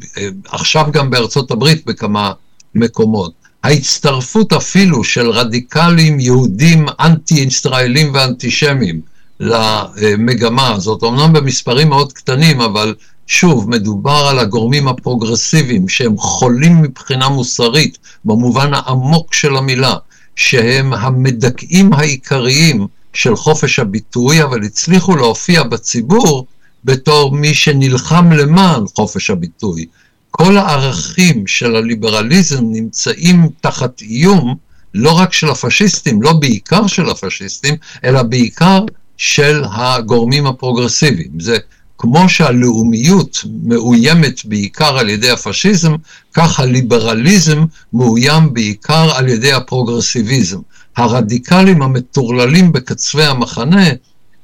עכשיו 0.45 0.85
גם 0.91 1.09
בארצות 1.09 1.51
הברית 1.51 1.85
בכמה 1.85 2.33
מקומות. 2.75 3.33
ההצטרפות 3.63 4.53
אפילו 4.53 5.03
של 5.03 5.29
רדיקלים 5.29 6.19
יהודים 6.19 6.85
אנטי-ישראלים 6.99 8.11
ואנטישמים 8.13 9.01
למגמה 9.41 10.73
הזאת, 10.73 11.03
אמנם 11.03 11.33
במספרים 11.33 11.89
מאוד 11.89 12.13
קטנים, 12.13 12.61
אבל 12.61 12.95
שוב, 13.27 13.69
מדובר 13.69 14.27
על 14.29 14.39
הגורמים 14.39 14.87
הפרוגרסיביים 14.87 15.89
שהם 15.89 16.17
חולים 16.17 16.81
מבחינה 16.81 17.29
מוסרית, 17.29 17.97
במובן 18.25 18.73
העמוק 18.73 19.33
של 19.33 19.57
המילה, 19.57 19.95
שהם 20.35 20.93
המדכאים 20.93 21.93
העיקריים 21.93 22.87
של 23.13 23.35
חופש 23.35 23.79
הביטוי, 23.79 24.43
אבל 24.43 24.63
הצליחו 24.63 25.15
להופיע 25.15 25.63
בציבור 25.63 26.45
בתור 26.85 27.31
מי 27.31 27.53
שנלחם 27.53 28.31
למען 28.31 28.83
חופש 28.95 29.29
הביטוי. 29.29 29.85
כל 30.31 30.57
הערכים 30.57 31.47
של 31.47 31.75
הליברליזם 31.75 32.63
נמצאים 32.63 33.49
תחת 33.61 34.01
איום 34.01 34.55
לא 34.93 35.11
רק 35.11 35.33
של 35.33 35.49
הפשיסטים, 35.49 36.21
לא 36.21 36.33
בעיקר 36.33 36.87
של 36.87 37.09
הפשיסטים, 37.09 37.75
אלא 38.03 38.23
בעיקר 38.23 38.85
של 39.17 39.63
הגורמים 39.71 40.45
הפרוגרסיביים. 40.45 41.39
זה 41.39 41.57
כמו 41.97 42.29
שהלאומיות 42.29 43.45
מאוימת 43.63 44.45
בעיקר 44.45 44.97
על 44.97 45.09
ידי 45.09 45.29
הפשיזם, 45.29 45.95
כך 46.33 46.59
הליברליזם 46.59 47.65
מאוים 47.93 48.53
בעיקר 48.53 49.11
על 49.15 49.27
ידי 49.27 49.53
הפרוגרסיביזם. 49.53 50.59
הרדיקלים 50.97 51.81
המטורללים 51.81 52.71
בקצווי 52.71 53.25
המחנה 53.25 53.87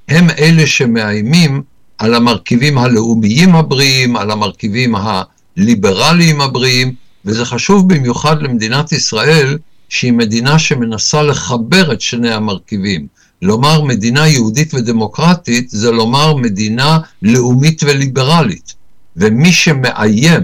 הם 0.07 0.29
אלה 0.29 0.67
שמאיימים 0.67 1.61
על 1.97 2.13
המרכיבים 2.13 2.77
הלאומיים 2.77 3.55
הבריאים, 3.55 4.15
על 4.15 4.31
המרכיבים 4.31 4.95
הליברליים 4.95 6.41
הבריאים, 6.41 6.93
וזה 7.25 7.45
חשוב 7.45 7.93
במיוחד 7.93 8.41
למדינת 8.41 8.91
ישראל, 8.91 9.57
שהיא 9.89 10.13
מדינה 10.13 10.59
שמנסה 10.59 11.21
לחבר 11.21 11.93
את 11.93 12.01
שני 12.01 12.33
המרכיבים. 12.33 13.07
לומר 13.41 13.81
מדינה 13.81 14.27
יהודית 14.27 14.73
ודמוקרטית 14.73 15.69
זה 15.69 15.91
לומר 15.91 16.35
מדינה 16.35 16.99
לאומית 17.21 17.83
וליברלית. 17.83 18.73
ומי 19.17 19.51
שמאיים 19.51 20.43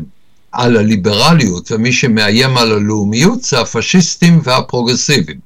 על 0.52 0.78
הליברליות 0.78 1.72
ומי 1.72 1.94
שמאיים 1.94 2.58
על 2.58 2.72
הלאומיות 2.72 3.44
זה 3.44 3.60
הפשיסטים 3.60 4.42
והפרוגרסיבים. 4.44 5.38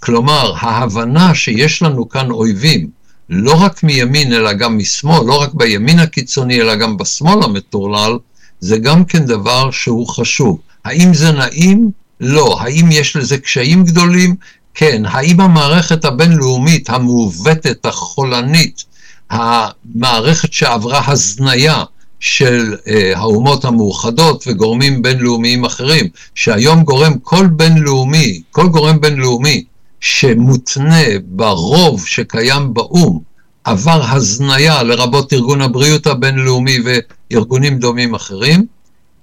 כלומר, 0.00 0.52
ההבנה 0.56 1.34
שיש 1.34 1.82
לנו 1.82 2.08
כאן 2.08 2.30
אויבים, 2.30 2.88
לא 3.30 3.62
רק 3.62 3.82
מימין 3.82 4.32
אלא 4.32 4.52
גם 4.52 4.78
משמאל, 4.78 5.26
לא 5.26 5.42
רק 5.42 5.54
בימין 5.54 5.98
הקיצוני 5.98 6.60
אלא 6.60 6.74
גם 6.74 6.96
בשמאל 6.96 7.42
המטורלל, 7.42 8.18
זה 8.60 8.78
גם 8.78 9.04
כן 9.04 9.26
דבר 9.26 9.70
שהוא 9.70 10.08
חשוב. 10.08 10.58
האם 10.84 11.14
זה 11.14 11.32
נעים? 11.32 11.90
לא. 12.20 12.60
האם 12.60 12.92
יש 12.92 13.16
לזה 13.16 13.38
קשיים 13.38 13.84
גדולים? 13.84 14.34
כן. 14.78 15.02
האם 15.06 15.40
המערכת 15.40 16.04
הבינלאומית 16.04 16.90
המעוותת, 16.90 17.86
החולנית, 17.86 18.84
המערכת 19.30 20.52
שעברה 20.52 21.02
הזניה 21.06 21.84
של 22.20 22.74
אה, 22.88 23.12
האומות 23.16 23.64
המאוחדות 23.64 24.44
וגורמים 24.46 25.02
בינלאומיים 25.02 25.64
אחרים, 25.64 26.08
שהיום 26.34 26.82
גורם 26.82 27.18
כל 27.18 27.46
בינלאומי, 27.46 28.42
כל 28.50 28.68
גורם 28.68 29.00
בינלאומי 29.00 29.64
שמותנה 30.00 31.02
ברוב 31.24 32.06
שקיים 32.06 32.74
באו"ם, 32.74 33.18
עבר 33.64 34.02
הזניה, 34.10 34.82
לרבות 34.82 35.32
ארגון 35.32 35.62
הבריאות 35.62 36.06
הבינלאומי 36.06 36.78
וארגונים 36.84 37.78
דומים 37.78 38.14
אחרים, 38.14 38.66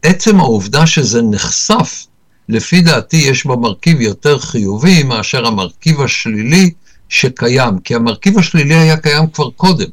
עצם 0.04 0.40
העובדה 0.40 0.88
שזה 0.88 1.22
נחשף, 1.22 2.06
לפי 2.50 2.82
דעתי 2.82 3.18
יש 3.18 3.46
בו 3.46 3.60
מרכיב 3.60 4.02
יותר 4.02 4.40
חיובי 4.40 5.04
מאשר 5.04 5.46
המרכיב 5.46 6.02
השלילי 6.02 6.72
שקיים, 7.10 7.80
כי 7.80 7.96
המרכיב 7.96 8.40
השלילי 8.40 8.76
היה 8.76 8.98
קיים 8.98 9.28
כבר 9.28 9.50
קודם. 9.50 9.88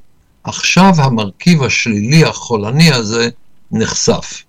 עכשיו 0.45 0.93
המרכיב 0.97 1.63
השלילי 1.63 2.25
החולני 2.25 2.93
הזה 2.93 3.29
נחשף. 3.73 4.43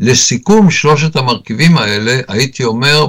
לסיכום 0.00 0.70
שלושת 0.70 1.16
המרכיבים 1.16 1.78
האלה, 1.78 2.20
הייתי 2.28 2.64
אומר 2.64 3.06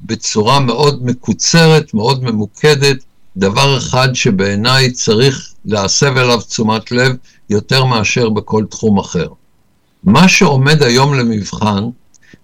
בצורה 0.00 0.60
מאוד 0.60 1.06
מקוצרת, 1.06 1.94
מאוד 1.94 2.24
ממוקדת, 2.24 2.96
דבר 3.36 3.78
אחד 3.78 4.08
שבעיניי 4.14 4.90
צריך 4.90 5.52
להסב 5.64 6.16
אליו 6.16 6.40
תשומת 6.40 6.92
לב 6.92 7.16
יותר 7.50 7.84
מאשר 7.84 8.28
בכל 8.28 8.64
תחום 8.70 8.98
אחר. 8.98 9.28
מה 10.04 10.28
שעומד 10.28 10.82
היום 10.82 11.14
למבחן 11.14 11.84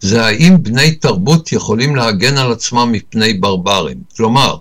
זה 0.00 0.24
האם 0.24 0.62
בני 0.62 0.90
תרבות 0.92 1.52
יכולים 1.52 1.96
להגן 1.96 2.38
על 2.38 2.52
עצמם 2.52 2.92
מפני 2.92 3.34
ברברים. 3.34 3.96
כלומר, 4.16 4.56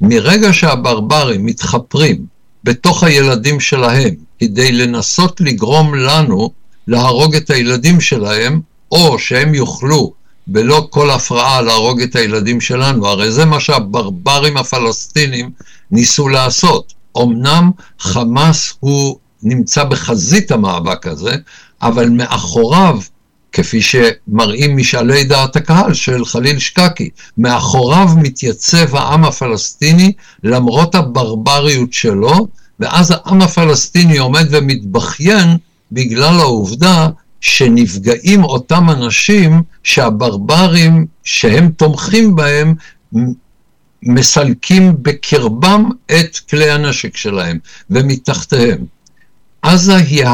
מרגע 0.00 0.52
שהברברים 0.52 1.46
מתחפרים 1.46 2.26
בתוך 2.64 3.02
הילדים 3.02 3.60
שלהם 3.60 4.14
כדי 4.38 4.72
לנסות 4.72 5.40
לגרום 5.40 5.94
לנו 5.94 6.50
להרוג 6.86 7.34
את 7.34 7.50
הילדים 7.50 8.00
שלהם, 8.00 8.60
או 8.92 9.18
שהם 9.18 9.54
יוכלו 9.54 10.12
בלא 10.46 10.86
כל 10.90 11.10
הפרעה 11.10 11.62
להרוג 11.62 12.00
את 12.00 12.16
הילדים 12.16 12.60
שלנו, 12.60 13.06
הרי 13.06 13.32
זה 13.32 13.44
מה 13.44 13.60
שהברברים 13.60 14.56
הפלסטינים 14.56 15.50
ניסו 15.90 16.28
לעשות. 16.28 16.92
אמנם 17.22 17.70
חמאס 17.98 18.74
הוא 18.80 19.18
נמצא 19.42 19.84
בחזית 19.84 20.50
המאבק 20.50 21.06
הזה, 21.06 21.36
אבל 21.82 22.08
מאחוריו 22.08 22.98
כפי 23.52 23.80
שמראים 23.82 24.76
משאלי 24.76 25.24
דעת 25.24 25.56
הקהל 25.56 25.94
של 25.94 26.24
חליל 26.24 26.58
שקקי. 26.58 27.10
מאחוריו 27.38 28.08
מתייצב 28.16 28.96
העם 28.96 29.24
הפלסטיני 29.24 30.12
למרות 30.44 30.94
הברבריות 30.94 31.92
שלו, 31.92 32.48
ואז 32.80 33.10
העם 33.10 33.42
הפלסטיני 33.42 34.18
עומד 34.18 34.46
ומתבכיין 34.50 35.56
בגלל 35.92 36.40
העובדה 36.40 37.08
שנפגעים 37.40 38.44
אותם 38.44 38.90
אנשים 38.90 39.62
שהברברים 39.82 41.06
שהם 41.24 41.68
תומכים 41.68 42.36
בהם 42.36 42.74
מסלקים 44.02 44.96
בקרבם 45.02 45.90
את 46.06 46.38
כלי 46.50 46.70
הנשק 46.70 47.16
שלהם 47.16 47.58
ומתחתיהם. 47.90 48.78
עזה 49.62 49.96
היא 49.96 50.26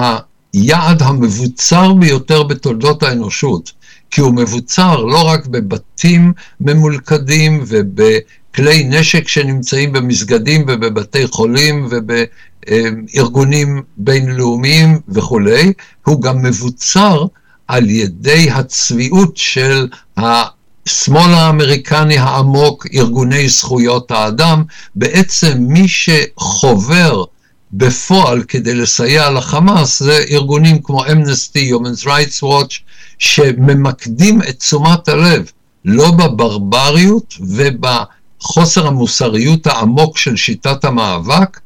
היעד 0.52 1.02
המבוצר 1.02 1.92
ביותר 1.92 2.42
בתולדות 2.42 3.02
האנושות, 3.02 3.72
כי 4.10 4.20
הוא 4.20 4.34
מבוצר 4.34 4.96
לא 4.96 5.22
רק 5.28 5.46
בבתים 5.46 6.32
ממולכדים 6.60 7.64
ובכלי 7.66 8.84
נשק 8.84 9.28
שנמצאים 9.28 9.92
במסגדים 9.92 10.64
ובבתי 10.68 11.26
חולים 11.26 11.88
ובארגונים 11.90 13.82
בינלאומיים 13.96 15.00
וכולי, 15.08 15.72
הוא 16.04 16.22
גם 16.22 16.42
מבוצר 16.42 17.26
על 17.68 17.90
ידי 17.90 18.50
הצביעות 18.50 19.36
של 19.36 19.88
השמאל 20.16 21.34
האמריקני 21.34 22.18
העמוק, 22.18 22.86
ארגוני 22.94 23.48
זכויות 23.48 24.10
האדם, 24.10 24.64
בעצם 24.94 25.54
מי 25.58 25.86
שחובר 25.88 27.24
בפועל 27.72 28.42
כדי 28.42 28.74
לסייע 28.74 29.30
לחמאס 29.30 30.02
זה 30.02 30.24
ארגונים 30.30 30.82
כמו 30.82 31.04
אמנסטי, 31.06 31.72
Human 31.72 32.04
Rights 32.04 32.42
Watch, 32.42 32.80
שממקדים 33.18 34.42
את 34.42 34.58
תשומת 34.58 35.08
הלב 35.08 35.50
לא 35.84 36.10
בברבריות 36.10 37.34
ובחוסר 37.40 38.86
המוסריות 38.86 39.66
העמוק 39.66 40.18
של 40.18 40.36
שיטת 40.36 40.84
המאבק, 40.84 41.60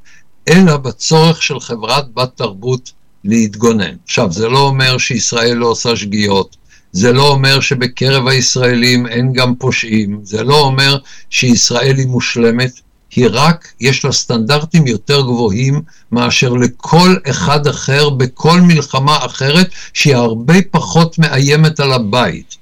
אלא 0.48 0.76
בצורך 0.76 1.42
של 1.42 1.60
חברת 1.60 2.14
בת 2.14 2.30
תרבות 2.36 2.92
להתגונן. 3.24 3.94
עכשיו, 4.04 4.32
זה 4.32 4.48
לא 4.48 4.58
אומר 4.58 4.98
שישראל 4.98 5.56
לא 5.56 5.66
עושה 5.66 5.96
שגיאות, 5.96 6.56
זה 6.92 7.12
לא 7.12 7.28
אומר 7.28 7.60
שבקרב 7.60 8.28
הישראלים 8.28 9.06
אין 9.06 9.32
גם 9.32 9.54
פושעים, 9.54 10.20
זה 10.22 10.42
לא 10.42 10.60
אומר 10.60 10.98
שישראל 11.30 11.96
היא 11.96 12.06
מושלמת, 12.06 12.80
היא 13.16 13.28
רק, 13.30 13.72
יש 13.80 14.04
לה 14.04 14.12
סטנדרטים 14.12 14.86
יותר 14.86 15.20
גבוהים 15.20 15.82
מאשר 16.12 16.52
לכל 16.52 17.16
אחד 17.30 17.66
אחר 17.66 18.10
בכל 18.10 18.60
מלחמה 18.60 19.26
אחרת, 19.26 19.70
שהיא 19.92 20.14
הרבה 20.14 20.54
פחות 20.70 21.18
מאיימת 21.18 21.80
על 21.80 21.92
הבית. 21.92 22.56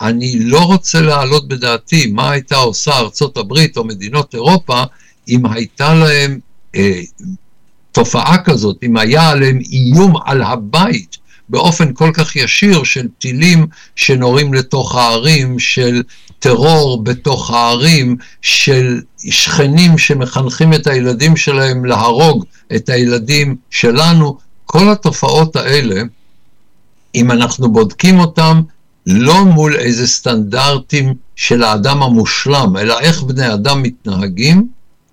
אני 0.00 0.38
לא 0.38 0.60
רוצה 0.60 1.00
להעלות 1.00 1.48
בדעתי 1.48 2.06
מה 2.06 2.30
הייתה 2.30 2.56
עושה 2.56 2.98
ארצות 2.98 3.36
הברית 3.36 3.76
או 3.76 3.84
מדינות 3.84 4.34
אירופה 4.34 4.82
אם 5.28 5.46
הייתה 5.46 5.94
להם 5.94 6.38
אה, 6.74 7.00
תופעה 7.92 8.38
כזאת, 8.44 8.76
אם 8.82 8.96
היה 8.96 9.28
עליהם 9.28 9.58
איום 9.72 10.14
על 10.24 10.42
הבית 10.42 11.16
באופן 11.48 11.94
כל 11.94 12.10
כך 12.14 12.36
ישיר 12.36 12.84
של 12.84 13.08
טילים 13.18 13.66
שנורים 13.96 14.54
לתוך 14.54 14.94
הערים, 14.94 15.58
של 15.58 16.02
טרור 16.38 17.04
בתוך 17.04 17.50
הערים, 17.50 18.16
של 18.42 19.00
שכנים 19.18 19.98
שמחנכים 19.98 20.74
את 20.74 20.86
הילדים 20.86 21.36
שלהם 21.36 21.84
להרוג 21.84 22.44
את 22.76 22.88
הילדים 22.88 23.56
שלנו, 23.70 24.38
כל 24.66 24.88
התופעות 24.90 25.56
האלה, 25.56 26.02
אם 27.14 27.30
אנחנו 27.30 27.72
בודקים 27.72 28.20
אותם, 28.20 28.60
לא 29.06 29.44
מול 29.44 29.76
איזה 29.76 30.06
סטנדרטים 30.06 31.14
של 31.36 31.62
האדם 31.62 32.02
המושלם, 32.02 32.76
אלא 32.76 33.00
איך 33.00 33.22
בני 33.22 33.54
אדם 33.54 33.82
מתנהגים, 33.82 34.68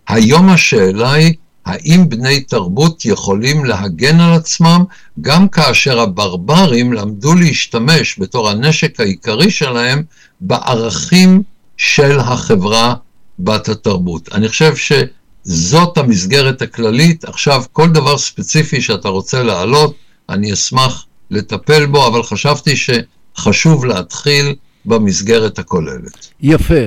היום 0.08 0.50
השאלה 0.50 1.14
היא 1.14 1.34
האם 1.66 2.10
בני 2.10 2.42
תרבות 2.42 3.06
יכולים 3.06 3.66
להגן 3.66 4.20
על 4.20 4.34
עצמם 4.34 4.84
גם 5.22 5.48
כאשר 5.48 6.00
הברברים 6.00 6.94
למדו 6.94 7.34
להשתמש 7.34 8.20
בתור 8.20 8.50
הנשק 8.50 9.00
העיקרי 9.00 9.52
שלהם 9.52 10.04
בערכים 10.42 11.44
של 11.78 12.20
החברה 12.20 12.96
בת 13.40 13.70
התרבות. 13.70 14.30
אני 14.34 14.48
חושב 14.48 14.74
שזאת 14.76 15.98
המסגרת 15.98 16.62
הכללית. 16.62 17.26
עכשיו, 17.26 17.64
כל 17.72 17.90
דבר 17.90 18.18
ספציפי 18.18 18.82
שאתה 18.82 19.10
רוצה 19.10 19.44
להעלות, 19.44 19.96
אני 20.30 20.54
אשמח 20.54 21.06
לטפל 21.32 21.86
בו, 21.86 22.08
אבל 22.08 22.24
חשבתי 22.24 22.74
שחשוב 22.76 23.86
להתחיל 23.86 24.56
במסגרת 24.86 25.60
הכוללת. 25.60 26.28
יפה. 26.42 26.84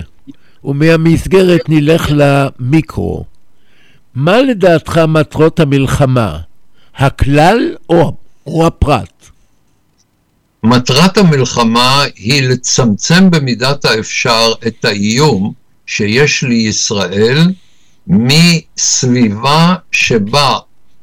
ומהמסגרת 0.64 1.60
נלך 1.68 2.08
למיקרו. 2.10 3.24
מה 4.14 4.42
לדעתך 4.42 4.98
מטרות 4.98 5.60
המלחמה? 5.60 6.38
הכלל 6.96 7.76
או, 7.88 8.16
או 8.46 8.66
הפרט? 8.66 9.30
מטרת 10.62 11.18
המלחמה 11.18 12.04
היא 12.16 12.48
לצמצם 12.48 13.30
במידת 13.30 13.84
האפשר 13.84 14.52
את 14.66 14.84
האיום 14.84 15.52
שיש 15.86 16.42
לישראל 16.42 17.52
מסביבה 18.06 19.74
שבה 19.92 20.58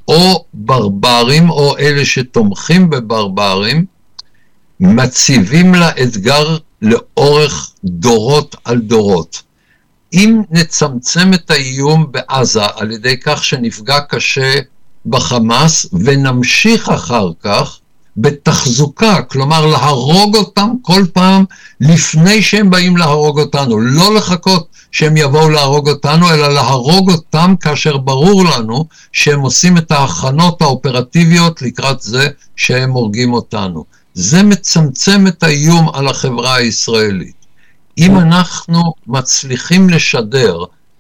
או 0.08 0.46
ברברים 0.54 1.50
או 1.50 1.78
אלה 1.78 2.06
שתומכים 2.06 2.90
בברברים 2.90 3.86
מציבים 4.80 5.76
לה 5.76 5.90
אתגר 6.04 6.58
לאורך 6.82 7.72
דורות 7.84 8.56
על 8.66 8.80
דורות. 8.80 9.44
אם 10.14 10.42
נצמצם 10.52 11.34
את 11.34 11.52
האיום 11.52 12.12
בעזה 12.12 12.66
על 12.76 12.92
ידי 12.92 13.20
כך 13.20 13.44
שנפגע 13.44 14.00
קשה 14.00 14.60
בחמאס 15.06 15.86
ונמשיך 15.94 16.90
אחר 16.90 17.30
כך 17.44 17.80
בתחזוקה, 18.18 19.22
כלומר 19.22 19.66
להרוג 19.66 20.36
אותם 20.36 20.70
כל 20.82 21.06
פעם 21.14 21.46
לפני 21.80 22.42
שהם 22.42 22.70
באים 22.70 22.98
להרוג 22.98 23.40
אותנו, 23.40 23.80
לא 23.80 24.16
לחכות 24.16 24.68
שהם 24.92 25.18
יבואו 25.18 25.50
להרוג 25.50 25.90
אותנו, 25.90 26.30
אלא 26.30 26.54
להרוג 26.54 27.12
אותם 27.12 27.56
כאשר 27.60 27.98
ברור 27.98 28.44
לנו 28.46 28.86
שהם 29.12 29.40
עושים 29.40 29.78
את 29.78 29.92
ההכנות 29.92 30.62
האופרטיביות 30.62 31.62
לקראת 31.62 32.02
זה 32.02 32.28
שהם 32.56 32.92
הורגים 32.92 33.34
אותנו. 33.34 33.86
זה 34.14 34.44
מצמצם 34.44 35.28
את 35.28 35.44
האיום 35.44 35.90
על 35.94 36.08
החברה 36.08 36.56
הישראלית. 36.56 37.41
אם 37.98 38.18
אנחנו 38.18 38.94
מצליחים 39.08 39.90
לשדר 39.90 40.58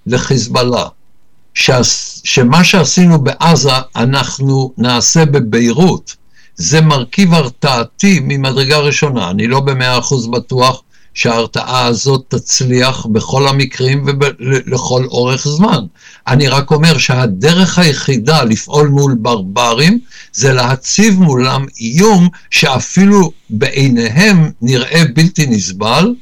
לחיזבאללה 0.07 0.85
שמה 1.53 2.63
שעשינו 2.63 3.23
בעזה 3.23 3.71
אנחנו 3.95 4.73
נעשה 4.77 5.25
בביירות, 5.25 6.15
זה 6.55 6.81
מרכיב 6.81 7.33
הרתעתי 7.33 8.19
ממדרגה 8.23 8.77
ראשונה. 8.77 9.29
אני 9.29 9.47
לא 9.47 9.59
במאה 9.59 9.99
אחוז 9.99 10.27
בטוח 10.27 10.81
שההרתעה 11.13 11.85
הזאת 11.85 12.25
תצליח 12.27 13.05
בכל 13.05 13.47
המקרים 13.47 14.05
ולכל 14.05 15.05
אורך 15.05 15.47
זמן. 15.47 15.85
אני 16.27 16.47
רק 16.47 16.71
אומר 16.71 16.97
שהדרך 16.97 17.79
היחידה 17.79 18.43
לפעול 18.43 18.87
מול 18.87 19.15
ברברים 19.19 19.99
זה 20.33 20.53
להציב 20.53 21.19
מולם 21.19 21.65
איום 21.79 22.27
שאפילו 22.49 23.31
בעיניהם 23.49 24.51
נראה 24.61 25.01
בלתי 25.15 25.45
נסבל 25.45 26.13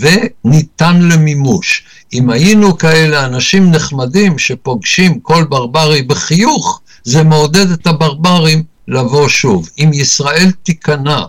וניתן 0.00 1.02
למימוש. 1.02 1.84
אם 2.12 2.30
היינו 2.30 2.78
כאלה 2.78 3.24
אנשים 3.24 3.70
נחמדים 3.70 4.38
שפוגשים 4.38 5.20
כל 5.20 5.44
ברברי 5.44 6.02
בחיוך, 6.02 6.80
זה 7.04 7.22
מעודד 7.22 7.70
את 7.70 7.86
הברברים 7.86 8.62
לבוא 8.88 9.28
שוב. 9.28 9.68
אם 9.78 9.90
ישראל 9.94 10.50
תיכנע 10.62 11.20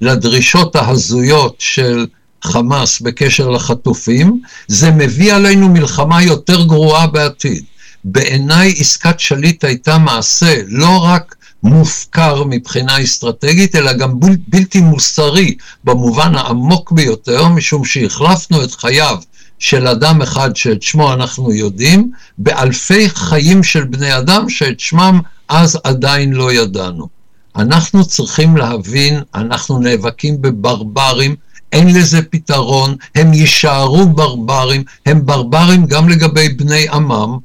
לדרישות 0.00 0.76
ההזויות 0.76 1.54
של 1.58 2.06
חמאס 2.44 3.00
בקשר 3.00 3.50
לחטופים, 3.50 4.40
זה 4.68 4.90
מביא 4.90 5.34
עלינו 5.34 5.68
מלחמה 5.68 6.22
יותר 6.22 6.64
גרועה 6.64 7.06
בעתיד. 7.06 7.64
בעיניי 8.04 8.74
עסקת 8.78 9.20
שליט 9.20 9.64
הייתה 9.64 9.98
מעשה 9.98 10.62
לא 10.66 10.98
רק 11.04 11.34
מופקר 11.62 12.44
מבחינה 12.44 13.02
אסטרטגית, 13.02 13.76
אלא 13.76 13.92
גם 13.92 14.20
בל, 14.20 14.36
בלתי 14.48 14.80
מוסרי 14.80 15.54
במובן 15.84 16.34
העמוק 16.34 16.92
ביותר, 16.92 17.48
משום 17.48 17.84
שהחלפנו 17.84 18.64
את 18.64 18.74
חייו 18.74 19.18
של 19.58 19.86
אדם 19.86 20.22
אחד 20.22 20.56
שאת 20.56 20.82
שמו 20.82 21.12
אנחנו 21.12 21.52
יודעים, 21.52 22.10
באלפי 22.38 23.08
חיים 23.08 23.62
של 23.62 23.84
בני 23.84 24.18
אדם 24.18 24.48
שאת 24.48 24.80
שמם 24.80 25.20
אז 25.48 25.78
עדיין 25.84 26.32
לא 26.32 26.52
ידענו. 26.52 27.08
אנחנו 27.56 28.04
צריכים 28.04 28.56
להבין, 28.56 29.22
אנחנו 29.34 29.78
נאבקים 29.78 30.42
בברברים, 30.42 31.36
אין 31.72 31.96
לזה 31.96 32.22
פתרון, 32.22 32.96
הם 33.14 33.34
יישארו 33.34 34.06
ברברים, 34.06 34.84
הם 35.06 35.26
ברברים 35.26 35.86
גם 35.86 36.08
לגבי 36.08 36.48
בני 36.48 36.88
עמם, 36.88 37.38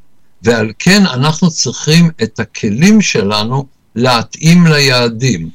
ועל 0.43 0.71
כן 0.79 1.05
אנחנו 1.05 1.49
צריכים 1.49 2.09
את 2.23 2.39
הכלים 2.39 3.01
שלנו 3.01 3.65
להתאים 3.95 4.67
ליעדים. 4.67 5.49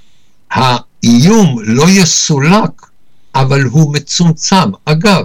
האיום 0.51 1.59
לא 1.63 1.85
יסולק, 1.89 2.71
אבל 3.35 3.63
הוא 3.63 3.95
מצומצם. 3.95 4.71
אגב, 4.85 5.25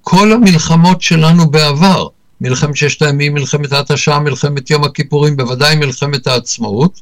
כל 0.00 0.32
המלחמות 0.32 1.02
שלנו 1.02 1.50
בעבר, 1.50 2.08
מלחמת 2.40 2.76
ששת 2.76 3.02
הימים, 3.02 3.34
מלחמת 3.34 3.72
ההתשה, 3.72 4.18
מלחמת 4.18 4.70
יום 4.70 4.84
הכיפורים, 4.84 5.36
בוודאי 5.36 5.76
מלחמת 5.76 6.26
העצמאות, 6.26 7.00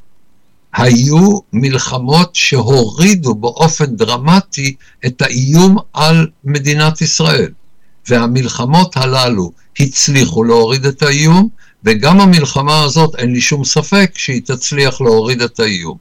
היו 0.75 1.38
מלחמות 1.53 2.35
שהורידו 2.35 3.35
באופן 3.35 3.97
דרמטי 3.97 4.75
את 5.07 5.23
האיום 5.23 5.77
על 5.93 6.27
מדינת 6.45 7.01
ישראל. 7.01 7.53
והמלחמות 8.09 8.97
הללו 8.97 9.53
הצליחו 9.81 10.45
להוריד 10.45 10.87
את 10.87 11.03
האיום, 11.03 11.49
וגם 11.85 12.20
המלחמה 12.20 12.83
הזאת, 12.83 13.14
אין 13.14 13.33
לי 13.33 13.40
שום 13.40 13.64
ספק 13.64 14.11
שהיא 14.16 14.42
תצליח 14.44 15.01
להוריד 15.01 15.42
את 15.42 15.61
האיום. 15.61 15.97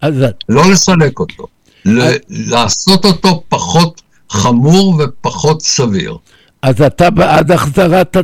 אז 0.00 0.14
לא 0.48 0.70
לסלק 0.70 1.18
אותו, 1.18 1.46
ל- 1.84 2.16
לעשות 2.28 3.04
אותו 3.04 3.42
פחות 3.48 4.02
חמור 4.30 5.00
ופחות 5.04 5.62
סביר. 5.62 6.16
אז 6.62 6.82
אתה 6.82 7.10
בעד 7.10 7.50
החזרת 7.50 8.16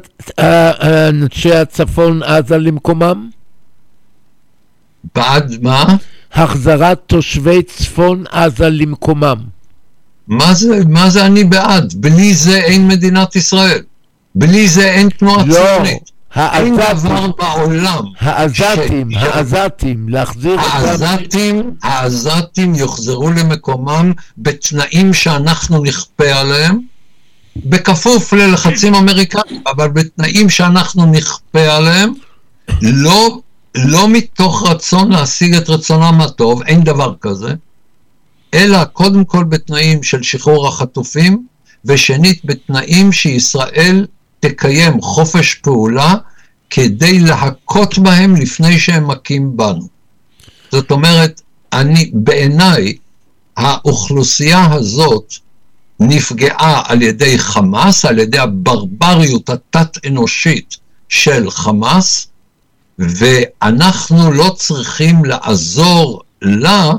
אנשי 1.09 1.55
הצפון 1.55 2.23
עזה 2.23 2.59
למקומם? 2.59 3.31
בעד 5.15 5.59
מה? 5.63 5.97
החזרת 6.33 7.01
תושבי 7.07 7.63
צפון 7.63 8.25
עזה 8.31 8.69
למקומם. 8.71 9.37
מה 10.29 10.55
זה, 10.55 10.81
מה 10.89 11.11
זה 11.11 11.27
אני 11.27 11.45
בעד? 11.45 11.95
בלי 11.97 12.35
זה 12.35 12.59
אין 12.59 12.89
מדינת 12.89 13.37
ישראל. 13.37 13.83
בלי 14.35 14.69
זה 14.69 14.91
אין 14.91 15.09
תנועה 15.09 15.47
לא, 15.47 15.55
ציונית. 15.55 16.12
אין 16.37 16.77
דבר 16.77 17.27
בעולם. 17.39 18.05
העזתים, 18.21 19.11
ש- 19.11 19.17
העזתים, 19.17 20.09
להחזיר 20.09 20.53
אותם. 20.53 20.65
העזתים, 20.73 21.71
העזתים 21.83 22.75
יוחזרו 22.75 23.31
למקומם 23.31 24.13
בתנאים 24.39 25.15
שאנחנו 25.15 25.83
נכפה 25.83 26.25
עליהם, 26.25 26.79
בכפוף 27.57 28.33
ללחצים 28.33 28.95
אמריקאים, 28.95 29.63
אבל 29.67 29.89
בתנאים 29.89 30.51
שאנחנו 30.51 31.07
נכפה 31.07 31.61
עליהם, 31.77 32.13
לא, 32.83 33.39
לא 33.75 34.09
מתוך 34.09 34.63
רצון 34.71 35.13
להשיג 35.13 35.55
את 35.55 35.69
רצונם 35.69 36.21
הטוב, 36.21 36.63
אין 36.63 36.85
דבר 36.85 37.15
כזה, 37.21 37.55
אלא 38.55 38.85
קודם 38.85 39.25
כל 39.25 39.45
בתנאים 39.45 40.03
של 40.03 40.23
שחרור 40.23 40.69
החטופים, 40.69 41.47
ושנית 41.85 42.41
בתנאים 42.45 43.13
שישראל 43.13 44.07
תקיים 44.47 45.01
חופש 45.01 45.55
פעולה 45.55 46.15
כדי 46.71 47.21
להכות 47.21 47.99
בהם 47.99 48.37
לפני 48.37 48.79
שהם 48.79 49.07
מכים 49.07 49.57
בנו. 49.57 49.89
זאת 50.73 50.91
אומרת, 50.91 51.41
אני, 51.73 52.11
בעיניי, 52.15 52.97
האוכלוסייה 53.57 54.73
הזאת 54.73 55.35
נפגעה 56.01 56.83
על 56.87 57.03
ידי 57.03 57.39
חמאס, 57.39 58.05
על 58.05 58.19
ידי 58.19 58.39
הברבריות 58.39 59.51
התת-אנושית 59.51 60.77
של 61.09 61.51
חמאס, 61.51 62.29
ואנחנו 62.99 64.33
לא 64.33 64.55
צריכים 64.57 65.25
לעזור 65.25 66.23
לה, 66.43 66.93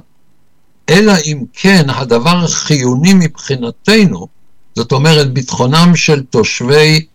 אלא 0.89 1.13
אם 1.25 1.43
כן 1.53 1.85
הדבר 1.89 2.43
החיוני 2.43 3.13
מבחינתנו, 3.13 4.27
זאת 4.75 4.91
אומרת 4.91 5.33
ביטחונם 5.33 5.95
של 5.95 6.23
תושבי 6.23 7.05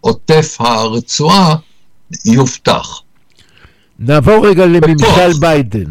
עוטף 0.00 0.56
הרצועה, 0.60 1.56
יובטח. 2.24 3.02
נעבור 3.98 4.48
רגע 4.48 4.66
לממשל. 4.66 5.32
ביידן. 5.40 5.84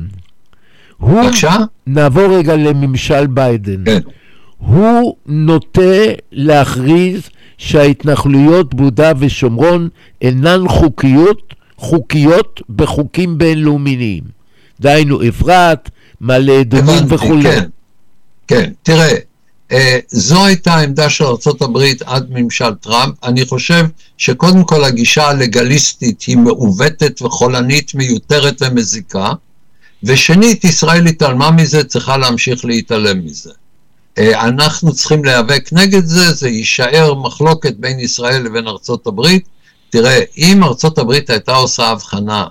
הוא, 0.98 1.24
בבקשה? 1.24 1.56
נעבור 1.88 2.38
רגע 2.38 2.56
לממשל 2.56 3.28
ביידן. 3.28 3.86
כן. 3.86 4.00
הוא 4.58 5.16
נוטה 5.26 6.04
להכריז 6.32 7.22
שההתנחלויות 7.58 8.74
ביהודה 8.74 9.12
ושומרון 9.20 9.90
אינן 10.22 10.68
חוקיות, 10.68 11.54
חוקיות 11.78 12.62
בחוקים 12.70 13.38
בינלאומיים. 13.38 14.24
דהיינו 14.80 15.28
אפרת, 15.30 15.90
מעלה 16.22 16.62
אדומים 16.62 17.04
וכולי. 17.08 17.52
כן, 17.52 17.66
כן. 18.48 18.72
תראה, 18.84 19.08
אה, 19.08 19.18
זו 20.12 20.46
הייתה 20.46 20.74
העמדה 20.74 21.10
של 21.10 21.26
ארה"ב 21.26 21.78
עד 22.06 22.28
ממשל 22.30 22.74
טראמפ. 22.74 23.16
אני 23.24 23.46
חושב 23.46 23.86
שקודם 24.18 24.64
כל 24.64 24.84
הגישה 24.84 25.28
הלגליסטית 25.28 26.22
היא 26.22 26.38
מעוותת 26.38 27.22
וחולנית, 27.22 27.96
מיותרת 27.96 28.62
ומזיקה, 28.62 29.32
ושנית, 30.04 30.64
ישראל 30.64 31.08
התעלמה 31.08 31.52
מזה, 31.52 31.84
צריכה 31.84 32.18
להמשיך 32.18 32.66
להתעלם 32.66 33.26
מזה. 33.26 33.52
אה, 34.18 34.42
אנחנו 34.42 34.94
צריכים 34.94 35.26
להיאבק 35.26 35.70
נגד 35.72 36.06
זה, 36.06 36.34
זה 36.34 36.50
יישאר 36.50 37.14
מחלוקת 37.14 37.74
בין 37.78 38.00
ישראל 38.00 38.42
לבין 38.42 38.68
ארצות 38.68 39.08
הברית. 39.08 39.48
תראה, 39.90 40.20
אם 40.38 40.64
ארצות 40.64 40.98
הברית 40.98 41.30
הייתה 41.30 41.56
עושה 41.56 41.88
הבחנה 41.88 42.46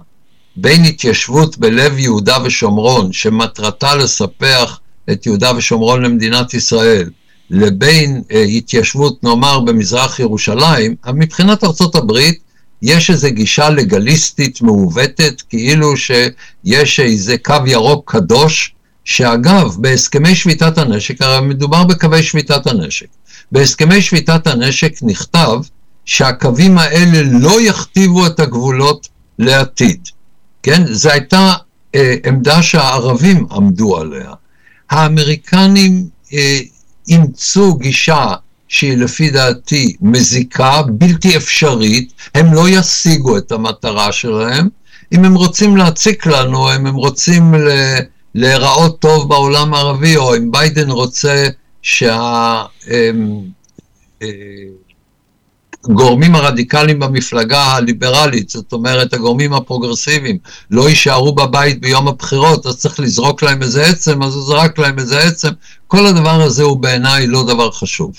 בין 0.56 0.84
התיישבות 0.84 1.58
בלב 1.58 1.98
יהודה 1.98 2.38
ושומרון, 2.44 3.12
שמטרתה 3.12 3.94
לספח 3.94 4.80
את 5.10 5.26
יהודה 5.26 5.52
ושומרון 5.56 6.02
למדינת 6.02 6.54
ישראל, 6.54 7.10
לבין 7.50 8.22
אה, 8.32 8.42
התיישבות, 8.42 9.24
נאמר, 9.24 9.60
במזרח 9.60 10.18
ירושלים, 10.18 10.94
מבחינת 11.14 11.64
ארצות 11.64 11.94
הברית 11.94 12.38
יש 12.82 13.10
איזו 13.10 13.28
גישה 13.30 13.70
לגליסטית 13.70 14.62
מעוותת, 14.62 15.42
כאילו 15.48 15.96
שיש 15.96 17.00
איזה 17.00 17.36
קו 17.38 17.54
ירוק 17.66 18.12
קדוש, 18.12 18.74
שאגב, 19.04 19.76
בהסכמי 19.78 20.34
שביתת 20.34 20.78
הנשק, 20.78 21.22
הרי 21.22 21.46
מדובר 21.46 21.84
בקווי 21.84 22.22
שביתת 22.22 22.66
הנשק, 22.66 23.06
בהסכמי 23.52 24.02
שביתת 24.02 24.46
הנשק 24.46 24.92
נכתב 25.02 25.60
שהקווים 26.04 26.78
האלה 26.78 27.22
לא 27.40 27.60
יכתיבו 27.60 28.26
את 28.26 28.40
הגבולות 28.40 29.08
לעתיד. 29.38 30.08
כן? 30.62 30.82
זו 30.86 31.10
הייתה 31.10 31.54
אה, 31.94 32.14
עמדה 32.26 32.62
שהערבים 32.62 33.46
עמדו 33.50 33.98
עליה. 33.98 34.32
האמריקנים 34.90 36.08
אה, 36.32 36.58
אימצו 37.08 37.74
גישה 37.74 38.34
שהיא 38.68 38.96
לפי 38.96 39.30
דעתי 39.30 39.96
מזיקה, 40.00 40.82
בלתי 40.88 41.36
אפשרית, 41.36 42.12
הם 42.34 42.54
לא 42.54 42.68
ישיגו 42.68 43.38
את 43.38 43.52
המטרה 43.52 44.12
שלהם. 44.12 44.68
אם 45.12 45.24
הם 45.24 45.34
רוצים 45.34 45.76
להציק 45.76 46.26
לנו, 46.26 46.76
אם 46.76 46.86
הם 46.86 46.94
רוצים 46.94 47.54
ל... 47.54 47.68
להיראות 48.34 49.00
טוב 49.00 49.28
בעולם 49.28 49.74
הערבי, 49.74 50.16
או 50.16 50.36
אם 50.36 50.50
ביידן 50.50 50.90
רוצה 50.90 51.48
שהגורמים 55.88 56.34
הרדיקליים 56.34 56.98
במפלגה 56.98 57.62
הליברלית, 57.62 58.50
זאת 58.50 58.72
אומרת 58.72 59.12
הגורמים 59.12 59.52
הפרוגרסיביים, 59.52 60.38
לא 60.70 60.88
יישארו 60.88 61.34
בבית 61.34 61.80
ביום 61.80 62.08
הבחירות, 62.08 62.66
אז 62.66 62.76
צריך 62.76 63.00
לזרוק 63.00 63.42
להם 63.42 63.62
איזה 63.62 63.86
עצם, 63.86 64.22
אז 64.22 64.34
הוא 64.34 64.42
זרק 64.42 64.78
להם 64.78 64.98
איזה 64.98 65.20
עצם. 65.20 65.48
כל 65.86 66.06
הדבר 66.06 66.42
הזה 66.42 66.62
הוא 66.62 66.76
בעיניי 66.76 67.26
לא 67.26 67.42
דבר 67.46 67.70
חשוב. 67.70 68.12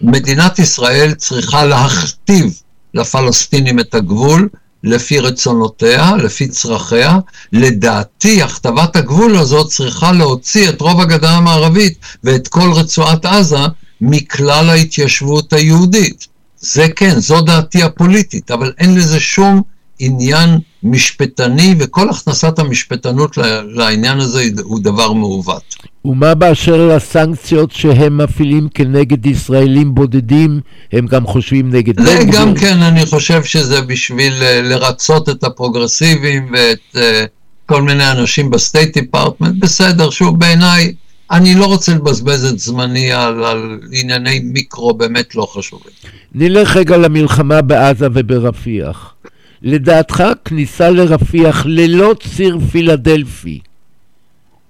מדינת 0.00 0.58
ישראל 0.58 1.14
צריכה 1.14 1.64
להכתיב 1.64 2.60
לפלסטינים 2.94 3.80
את 3.80 3.94
הגבול, 3.94 4.48
לפי 4.84 5.18
רצונותיה, 5.18 6.16
לפי 6.16 6.48
צרכיה. 6.48 7.18
לדעתי, 7.52 8.42
הכתבת 8.42 8.96
הגבול 8.96 9.36
הזאת 9.36 9.68
צריכה 9.68 10.12
להוציא 10.12 10.68
את 10.68 10.80
רוב 10.80 11.00
הגדה 11.00 11.30
המערבית 11.30 11.98
ואת 12.24 12.48
כל 12.48 12.72
רצועת 12.72 13.24
עזה 13.24 13.58
מכלל 14.00 14.70
ההתיישבות 14.70 15.52
היהודית. 15.52 16.29
זה 16.60 16.86
כן, 16.96 17.20
זו 17.20 17.40
דעתי 17.40 17.82
הפוליטית, 17.82 18.50
אבל 18.50 18.72
אין 18.78 18.94
לזה 18.94 19.20
שום 19.20 19.62
עניין 19.98 20.58
משפטני, 20.82 21.74
וכל 21.78 22.10
הכנסת 22.10 22.58
המשפטנות 22.58 23.38
לעניין 23.66 24.18
הזה 24.18 24.44
הוא 24.62 24.80
דבר 24.82 25.12
מעוות. 25.12 25.74
ומה 26.04 26.34
באשר 26.34 26.88
לסנקציות 26.88 27.72
שהם 27.72 28.18
מפעילים 28.18 28.68
כנגד 28.74 29.26
ישראלים 29.26 29.94
בודדים, 29.94 30.60
הם 30.92 31.06
גם 31.06 31.26
חושבים 31.26 31.70
נגד 31.70 32.00
זה 32.00 32.18
גביר? 32.20 32.40
גם 32.40 32.54
כן, 32.54 32.82
אני 32.82 33.06
חושב 33.06 33.44
שזה 33.44 33.80
בשביל 33.80 34.32
אה, 34.42 34.62
לרצות 34.62 35.28
את 35.28 35.44
הפרוגרסיבים 35.44 36.52
ואת 36.52 36.96
אה, 36.96 37.24
כל 37.66 37.82
מיני 37.82 38.10
אנשים 38.10 38.50
ב 38.50 38.58
State 38.58 38.98
Department, 38.98 39.54
בסדר, 39.58 40.10
שוב, 40.10 40.38
בעיניי, 40.38 40.92
אני 41.30 41.54
לא 41.54 41.64
רוצה 41.64 41.94
לבזבז 41.94 42.44
את 42.44 42.58
זמני 42.58 43.12
על, 43.12 43.44
על 43.44 43.80
ענייני 43.92 44.38
מיקרו 44.38 44.94
באמת 44.94 45.34
לא 45.34 45.46
חשובים. 45.52 45.92
נלך 46.34 46.76
רגע 46.76 46.96
למלחמה 46.96 47.62
בעזה 47.62 48.06
וברפיח. 48.14 49.14
לדעתך, 49.62 50.24
כניסה 50.44 50.90
לרפיח 50.90 51.62
ללא 51.66 52.14
ציר 52.36 52.58
פילדלפי, 52.70 53.60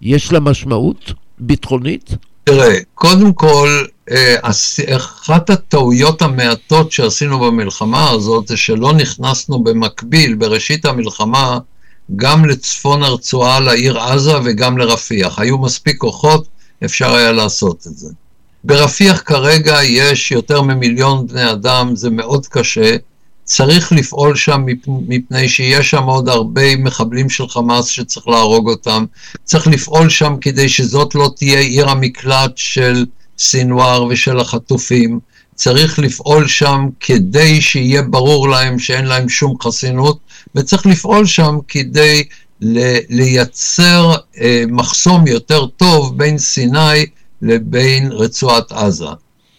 יש 0.02 0.32
לה 0.32 0.40
משמעות 0.40 1.12
ביטחונית? 1.38 2.10
תראה, 2.44 2.74
קודם 2.94 3.32
כל, 3.32 3.84
אה, 4.10 4.36
אחת 4.96 5.50
הטעויות 5.50 6.22
המעטות 6.22 6.92
שעשינו 6.92 7.38
במלחמה 7.38 8.10
הזאת 8.10 8.48
זה 8.48 8.56
שלא 8.56 8.92
נכנסנו 8.92 9.62
במקביל, 9.62 10.34
בראשית 10.34 10.84
המלחמה, 10.84 11.58
גם 12.16 12.44
לצפון 12.44 13.02
הרצועה, 13.02 13.60
לעיר 13.60 13.98
עזה 14.00 14.32
וגם 14.44 14.78
לרפיח. 14.78 15.38
היו 15.38 15.58
מספיק 15.58 15.98
כוחות, 15.98 16.48
אפשר 16.84 17.14
היה 17.14 17.32
לעשות 17.32 17.86
את 17.86 17.96
זה. 17.98 18.08
ברפיח 18.64 19.22
כרגע 19.26 19.78
יש 19.84 20.32
יותר 20.32 20.62
ממיליון 20.62 21.26
בני 21.26 21.50
אדם, 21.52 21.96
זה 21.96 22.10
מאוד 22.10 22.46
קשה. 22.46 22.96
צריך 23.44 23.92
לפעול 23.92 24.36
שם 24.36 24.62
מפ- 24.66 24.88
מפני 25.08 25.48
שיש 25.48 25.90
שם 25.90 26.02
עוד 26.02 26.28
הרבה 26.28 26.76
מחבלים 26.76 27.30
של 27.30 27.48
חמאס 27.48 27.86
שצריך 27.86 28.28
להרוג 28.28 28.68
אותם. 28.68 29.04
צריך 29.44 29.66
לפעול 29.66 30.08
שם 30.08 30.34
כדי 30.40 30.68
שזאת 30.68 31.14
לא 31.14 31.30
תהיה 31.36 31.60
עיר 31.60 31.88
המקלט 31.88 32.52
של 32.56 33.06
סינואר 33.38 34.04
ושל 34.04 34.40
החטופים. 34.40 35.20
צריך 35.54 35.98
לפעול 35.98 36.48
שם 36.48 36.86
כדי 37.00 37.60
שיהיה 37.60 38.02
ברור 38.02 38.48
להם 38.48 38.78
שאין 38.78 39.04
להם 39.04 39.28
שום 39.28 39.56
חסינות, 39.62 40.18
וצריך 40.54 40.86
לפעול 40.86 41.26
שם 41.26 41.58
כדי 41.68 42.24
לייצר 42.60 44.14
אה, 44.40 44.64
מחסום 44.68 45.26
יותר 45.26 45.66
טוב 45.66 46.18
בין 46.18 46.38
סיני 46.38 47.06
לבין 47.42 48.12
רצועת 48.12 48.72
עזה. 48.72 49.06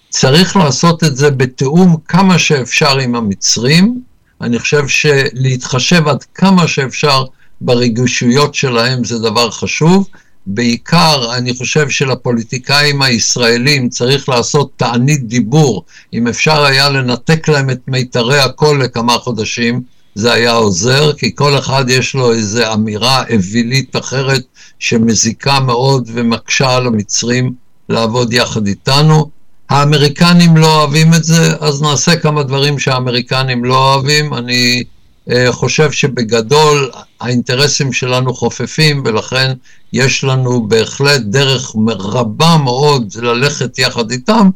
צריך 0.10 0.56
לעשות 0.56 1.04
את 1.04 1.18
זה 1.18 1.32
בתיאום 1.32 1.97
כמה 2.08 2.39
שאפשר 2.39 2.97
עם 2.97 3.16
המצרים. 3.16 4.02
אני 4.41 4.60
חושב 4.60 4.88
שלהתחשב 4.88 6.08
עד 6.08 6.24
כמה 6.36 6.68
שאפשר 6.68 7.26
ברגישויות 7.62 8.56
שלהם 8.56 9.04
זה 9.04 9.20
דבר 9.20 9.52
חשוב. 9.52 10.08
בעיקר, 10.45 11.36
אני 11.38 11.54
חושב 11.54 11.89
שלפוליטיקאים 11.89 13.02
הישראלים 13.02 13.89
צריך 13.89 14.30
לעשות 14.30 14.72
תענית 14.78 15.28
דיבור. 15.28 15.84
אם 16.14 16.28
אפשר 16.28 16.64
היה 16.64 16.89
לנתק 16.89 17.47
להם 17.47 17.70
את 17.70 17.80
מיתרי 17.88 18.39
הקול 18.39 18.84
לכמה 18.84 19.14
חודשים, 19.14 19.82
זה 20.16 20.34
היה 20.34 20.51
עוזר, 20.51 21.14
כי 21.14 21.36
כל 21.36 21.57
אחד 21.57 21.86
יש 21.88 22.16
לו 22.16 22.34
איזו 22.34 22.74
אמירה 22.74 23.24
אווילית 23.34 23.95
אחרת 23.95 24.43
שמזיקה 24.80 25.59
מאוד 25.59 26.09
ומקשה 26.14 26.76
על 26.76 26.88
המצרים 26.88 27.53
לעבוד 27.89 28.34
יחד 28.34 28.68
איתנו. 28.68 29.30
האמריקנים 29.70 30.57
לא 30.57 30.80
אוהבים 30.80 31.14
את 31.14 31.24
זה, 31.24 31.55
אז 31.59 31.82
נעשה 31.82 32.16
כמה 32.16 32.43
דברים 32.43 32.80
שהאמריקנים 32.80 33.66
לא 33.66 33.93
אוהבים. 33.93 34.34
אני 34.34 34.84
אה, 35.30 35.51
חושב 35.51 35.91
שבגדול 35.91 36.91
האינטרסים 37.22 37.93
שלנו 37.93 38.34
חופפים, 38.34 39.03
ולכן 39.05 39.53
יש 39.93 40.24
לנו 40.24 40.68
בהחלט 40.68 41.22
דרך 41.22 41.76
רבה 41.88 42.57
מאוד 42.64 43.14
ללכת 43.22 43.80
יחד 43.80 44.12
איתם. 44.12 44.49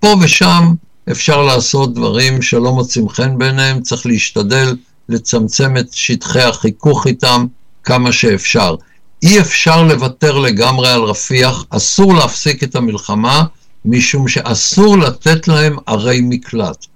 פה 0.00 0.14
ושם 0.20 0.74
אפשר 1.10 1.42
לעשות 1.42 1.94
דברים 1.94 2.42
שלא 2.42 2.72
מוצאים 2.72 3.08
חן 3.08 3.38
בעיניהם, 3.38 3.82
צריך 3.82 4.06
להשתדל 4.06 4.76
לצמצם 5.12 5.76
את 5.76 5.92
שטחי 5.92 6.42
החיכוך 6.42 7.06
איתם 7.06 7.46
כמה 7.84 8.12
שאפשר. 8.12 8.74
אי 9.22 9.40
אפשר 9.40 9.82
לוותר 9.82 10.38
לגמרי 10.38 10.88
על 10.90 11.02
רפיח, 11.02 11.64
אסור 11.70 12.14
להפסיק 12.14 12.62
את 12.62 12.76
המלחמה, 12.76 13.44
משום 13.84 14.28
שאסור 14.28 14.98
לתת 14.98 15.48
להם 15.48 15.76
ערי 15.86 16.20
מקלט. 16.22 16.86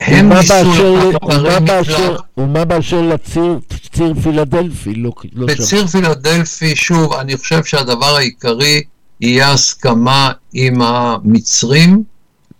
הם 0.00 0.32
ניסו 0.32 0.54
לקחת 0.54 1.22
ומה 1.22 1.34
ערי 1.34 1.60
מקלט. 1.60 2.20
ומה 2.36 2.64
באשר 2.64 3.02
לציר 3.02 3.58
ציר 3.92 4.14
פילדלפי? 4.22 4.94
לא 4.94 5.10
לא. 5.32 5.46
בציר 5.46 5.86
פילדלפי, 5.86 6.76
שוב, 6.76 7.12
אני 7.12 7.36
חושב 7.36 7.64
שהדבר 7.64 8.16
העיקרי 8.16 8.82
יהיה 9.20 9.52
הסכמה 9.52 10.32
עם 10.52 10.82
המצרים, 10.82 12.02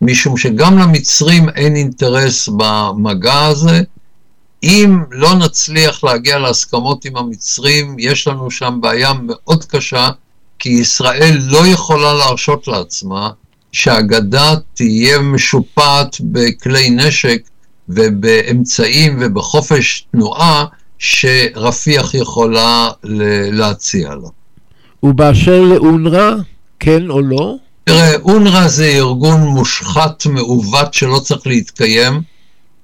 משום 0.02 0.36
שגם 0.36 0.78
למצרים 0.78 1.48
אין 1.48 1.76
אינטרס 1.76 2.48
במגע 2.56 3.44
הזה. 3.46 3.82
אם 4.62 4.98
לא 5.10 5.34
נצליח 5.34 6.04
להגיע 6.04 6.38
להסכמות 6.38 7.04
עם 7.04 7.16
המצרים, 7.16 7.96
יש 7.98 8.28
לנו 8.28 8.50
שם 8.50 8.78
בעיה 8.80 9.12
מאוד 9.22 9.64
קשה, 9.64 10.08
כי 10.58 10.68
ישראל 10.68 11.38
לא 11.40 11.66
יכולה 11.66 12.14
להרשות 12.14 12.68
לעצמה 12.68 13.30
שהגדה 13.72 14.54
תהיה 14.74 15.18
משופעת 15.18 16.16
בכלי 16.20 16.90
נשק 16.90 17.42
ובאמצעים 17.88 19.18
ובחופש 19.20 20.06
תנועה 20.12 20.64
שרפיח 20.98 22.14
יכולה 22.14 22.88
להציע 23.52 24.14
לה. 24.14 24.28
ובאשר 25.02 25.60
לאונר"א, 25.60 26.34
כן 26.80 27.10
או 27.10 27.20
לא? 27.20 27.54
תראה, 27.84 28.16
אונר"א 28.16 28.68
זה 28.68 28.84
ארגון 28.84 29.40
מושחת, 29.40 30.26
מעוות, 30.26 30.94
שלא 30.94 31.18
צריך 31.18 31.46
להתקיים. 31.46 32.22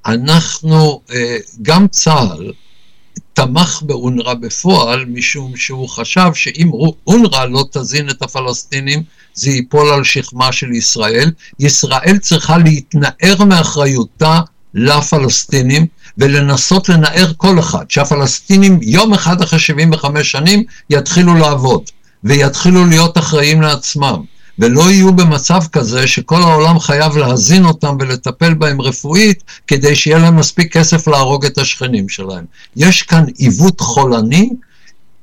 אנחנו, 0.07 1.01
אה, 1.13 1.37
גם 1.63 1.89
צה"ל, 1.89 2.53
תמך 3.33 3.83
באונר"א 3.83 4.35
בפועל, 4.35 5.05
משום 5.05 5.57
שהוא 5.57 5.89
חשב 5.89 6.31
שאם 6.35 6.71
אונר"א 7.07 7.45
לא 7.45 7.65
תזין 7.73 8.11
את 8.11 8.23
הפלסטינים, 8.23 9.03
זה 9.35 9.51
ייפול 9.51 9.89
על 9.89 10.05
שכמה 10.05 10.53
של 10.53 10.73
ישראל. 10.73 11.31
ישראל 11.61 12.19
צריכה 12.19 12.59
להתנער 12.59 13.45
מאחריותה 13.49 14.41
לפלסטינים 14.75 15.87
ולנסות 16.19 16.89
לנער 16.89 17.33
כל 17.37 17.59
אחד, 17.59 17.85
שהפלסטינים 17.89 18.79
יום 18.83 19.15
אחד 19.15 19.43
אחרי 19.43 19.59
75 19.59 20.31
שנים 20.31 20.65
יתחילו 20.91 21.35
לעבוד 21.35 21.83
ויתחילו 22.25 22.85
להיות 22.85 23.19
אחראים 23.19 23.63
לעצמם. 23.63 24.34
ולא 24.59 24.91
יהיו 24.91 25.13
במצב 25.13 25.63
כזה 25.73 26.07
שכל 26.07 26.43
העולם 26.43 26.79
חייב 26.79 27.17
להזין 27.17 27.65
אותם 27.65 27.97
ולטפל 28.01 28.55
בהם 28.55 28.81
רפואית 28.81 29.43
כדי 29.67 29.97
שיהיה 29.97 30.19
להם 30.19 30.37
מספיק 30.37 30.77
כסף 30.77 31.09
להרוג 31.09 31.45
את 31.45 31.59
השכנים 31.59 32.09
שלהם. 32.09 32.45
יש 32.77 33.03
כאן 33.03 33.25
עיוות 33.37 33.81
חולני. 33.81 34.51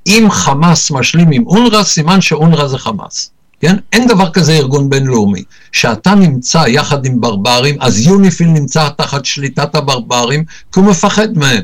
אם 0.07 0.27
חמאס 0.31 0.91
משלים 0.91 1.31
עם 1.31 1.47
אונר"א, 1.47 1.83
סימן 1.83 2.21
שאונר"א 2.21 2.67
זה 2.67 2.77
חמאס. 2.77 3.29
כן? 3.59 3.75
אין 3.93 4.07
דבר 4.07 4.29
כזה 4.29 4.53
ארגון 4.53 4.89
בינלאומי. 4.89 5.43
כשאתה 5.71 6.15
נמצא 6.15 6.63
יחד 6.67 7.05
עם 7.05 7.21
ברברים, 7.21 7.75
אז 7.79 8.01
יוניפיל 8.07 8.47
נמצא 8.47 8.89
תחת 8.97 9.25
שליטת 9.25 9.75
הברברים, 9.75 10.43
כי 10.73 10.79
הוא 10.79 10.89
מפחד 10.89 11.37
מהם. 11.37 11.63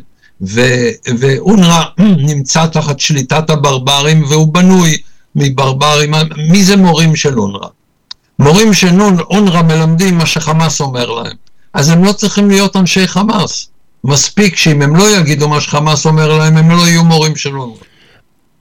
ואונר"א 1.20 1.84
נמצא 2.30 2.66
תחת 2.66 3.00
שליטת 3.00 3.50
הברברים, 3.50 4.24
והוא 4.24 4.54
בנוי 4.54 4.98
מברברים. 5.38 6.14
מי 6.38 6.64
זה 6.64 6.76
מורים 6.76 7.16
של 7.16 7.40
אונר"א? 7.40 7.68
מורים 8.40 8.74
של 8.74 9.02
אונר"א 9.02 9.62
מלמדים 9.62 10.18
מה 10.18 10.26
שחמאס 10.26 10.82
אומר 10.82 11.10
להם. 11.12 11.36
אז 11.74 11.90
הם 11.90 12.04
לא 12.04 12.12
צריכים 12.14 12.50
להיות 12.50 12.76
אנשי 12.76 13.08
חמאס. 13.08 13.68
מספיק 14.04 14.56
שאם 14.56 14.82
הם 14.82 14.96
לא 14.96 15.18
יגידו 15.18 15.50
מה 15.50 15.62
שחמאס 15.62 16.06
אומר 16.06 16.38
להם, 16.38 16.58
הם 16.58 16.72
לא 16.72 16.88
יהיו 16.88 17.04
מורים 17.04 17.36
של 17.36 17.58
אונר"א. 17.58 17.84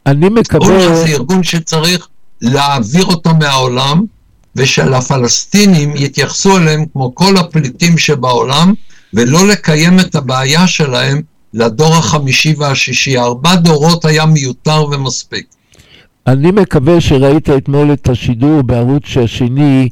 אני 0.06 0.28
מקווה... 0.28 0.68
אונר"א 0.68 0.94
זה 0.94 1.06
ארגון 1.06 1.42
שצריך 1.42 2.08
להעביר 2.42 3.04
אותו 3.04 3.34
מהעולם, 3.34 4.04
ושלפלסטינים 4.56 5.92
יתייחסו 5.96 6.56
אליהם 6.56 6.84
כמו 6.92 7.14
כל 7.14 7.36
הפליטים 7.36 7.98
שבעולם, 7.98 8.74
ולא 9.14 9.48
לקיים 9.48 10.00
את 10.00 10.14
הבעיה 10.14 10.66
שלהם 10.66 11.22
לדור 11.54 11.94
החמישי 11.94 12.54
והשישי. 12.58 13.18
ארבע 13.18 13.54
דורות 13.54 14.04
היה 14.04 14.26
מיותר 14.26 14.84
ומספיק. 14.84 15.46
אני 16.26 16.50
מקווה 16.50 17.00
שראית 17.00 17.50
אתמול 17.50 17.92
את 17.92 18.08
השידור 18.08 18.62
בערוץ 18.62 19.16
השני 19.24 19.88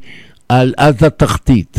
על 0.48 0.74
עזה 0.76 1.10
תחתית. 1.10 1.78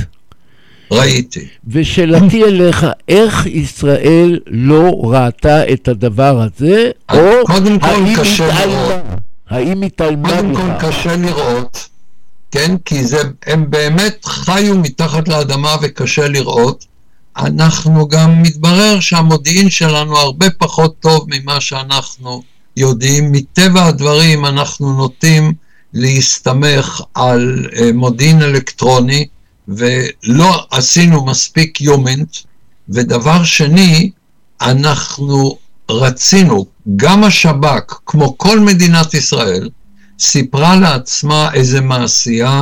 ראיתי. 0.92 1.48
ושאלתי 1.68 2.44
אליך, 2.44 2.86
איך 3.08 3.46
ישראל 3.46 4.40
לא 4.48 4.92
ראתה 5.04 5.74
את 5.74 5.88
הדבר 5.88 6.42
הזה, 6.42 6.92
אז 7.08 7.18
או 7.20 7.46
קודם 7.46 7.80
כל 7.80 7.88
האם 7.88 8.16
קשה 8.16 8.48
התעלמה? 8.48 8.66
לראות. 8.66 9.04
האם 9.50 9.82
התעלמה 9.82 10.30
קודם 10.30 10.56
כל? 10.56 10.88
קשה 10.88 11.16
לראות, 11.16 11.90
כן? 12.52 12.76
כי 12.86 13.04
זה, 13.04 13.18
הם 13.46 13.70
באמת 13.70 14.26
חיו 14.26 14.78
מתחת 14.78 15.28
לאדמה 15.28 15.76
וקשה 15.82 16.28
לראות, 16.28 16.86
אנחנו 17.38 18.08
גם 18.08 18.42
מתברר 18.42 19.00
שהמודיעין 19.00 19.70
שלנו 19.70 20.18
הרבה 20.18 20.46
פחות 20.58 20.96
טוב 21.00 21.26
ממה 21.28 21.62
שאנחנו 21.62 22.42
יודעים. 22.78 23.32
מטבע 23.32 23.86
הדברים 23.86 24.46
אנחנו 24.46 24.94
נוטים 24.94 25.54
להסתמך 25.94 27.02
על 27.14 27.68
אה, 27.76 27.92
מודיעין 27.94 28.42
אלקטרוני 28.42 29.28
ולא 29.68 30.66
עשינו 30.72 31.26
מספיק 31.26 31.82
יומנט. 31.82 32.38
ודבר 32.90 33.44
שני, 33.44 34.12
אנחנו 34.62 35.58
רצינו, 35.92 36.66
גם 36.96 37.24
השב"כ, 37.24 38.00
כמו 38.06 38.38
כל 38.38 38.60
מדינת 38.60 39.14
ישראל, 39.14 39.70
סיפרה 40.20 40.76
לעצמה 40.76 41.50
איזה 41.54 41.82
מעשייה 41.82 42.62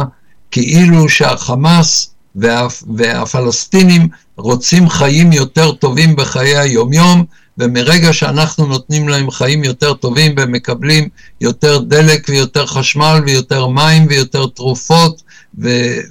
כאילו 0.51 1.09
שהחמאס 1.09 2.09
וה, 2.35 2.67
והפלסטינים 2.95 4.07
רוצים 4.37 4.89
חיים 4.89 5.33
יותר 5.33 5.71
טובים 5.71 6.15
בחיי 6.15 6.57
היומיום, 6.57 7.25
ומרגע 7.57 8.13
שאנחנו 8.13 8.65
נותנים 8.65 9.09
להם 9.09 9.31
חיים 9.31 9.63
יותר 9.63 9.93
טובים 9.93 10.33
והם 10.37 10.51
מקבלים 10.51 11.09
יותר 11.41 11.79
דלק 11.79 12.25
ויותר 12.29 12.65
חשמל 12.65 13.21
ויותר 13.25 13.67
מים 13.67 14.05
ויותר 14.09 14.45
תרופות 14.45 15.23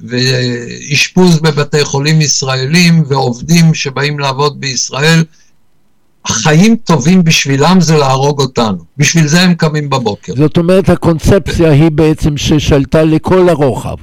ואשפוז 0.05 1.41
בבתי 1.41 1.85
חולים 1.85 2.21
ישראלים 2.21 3.05
ועובדים 3.09 3.75
שבאים 3.75 4.19
לעבוד 4.19 4.61
בישראל, 4.61 5.25
חיים 6.27 6.77
טובים 6.77 7.25
בשבילם 7.25 7.81
זה 7.81 7.97
להרוג 7.97 8.41
אותנו. 8.41 8.79
בשביל 8.97 9.27
זה 9.27 9.41
הם 9.41 9.55
קמים 9.55 9.91
בבוקר. 9.91 10.33
זאת 10.37 10.57
אומרת, 10.57 10.89
הקונספציה 10.89 11.71
היא 11.71 11.91
בעצם 11.91 12.37
ששלטה 12.37 13.05
לכל 13.05 13.49
הרוחב. 13.49 13.97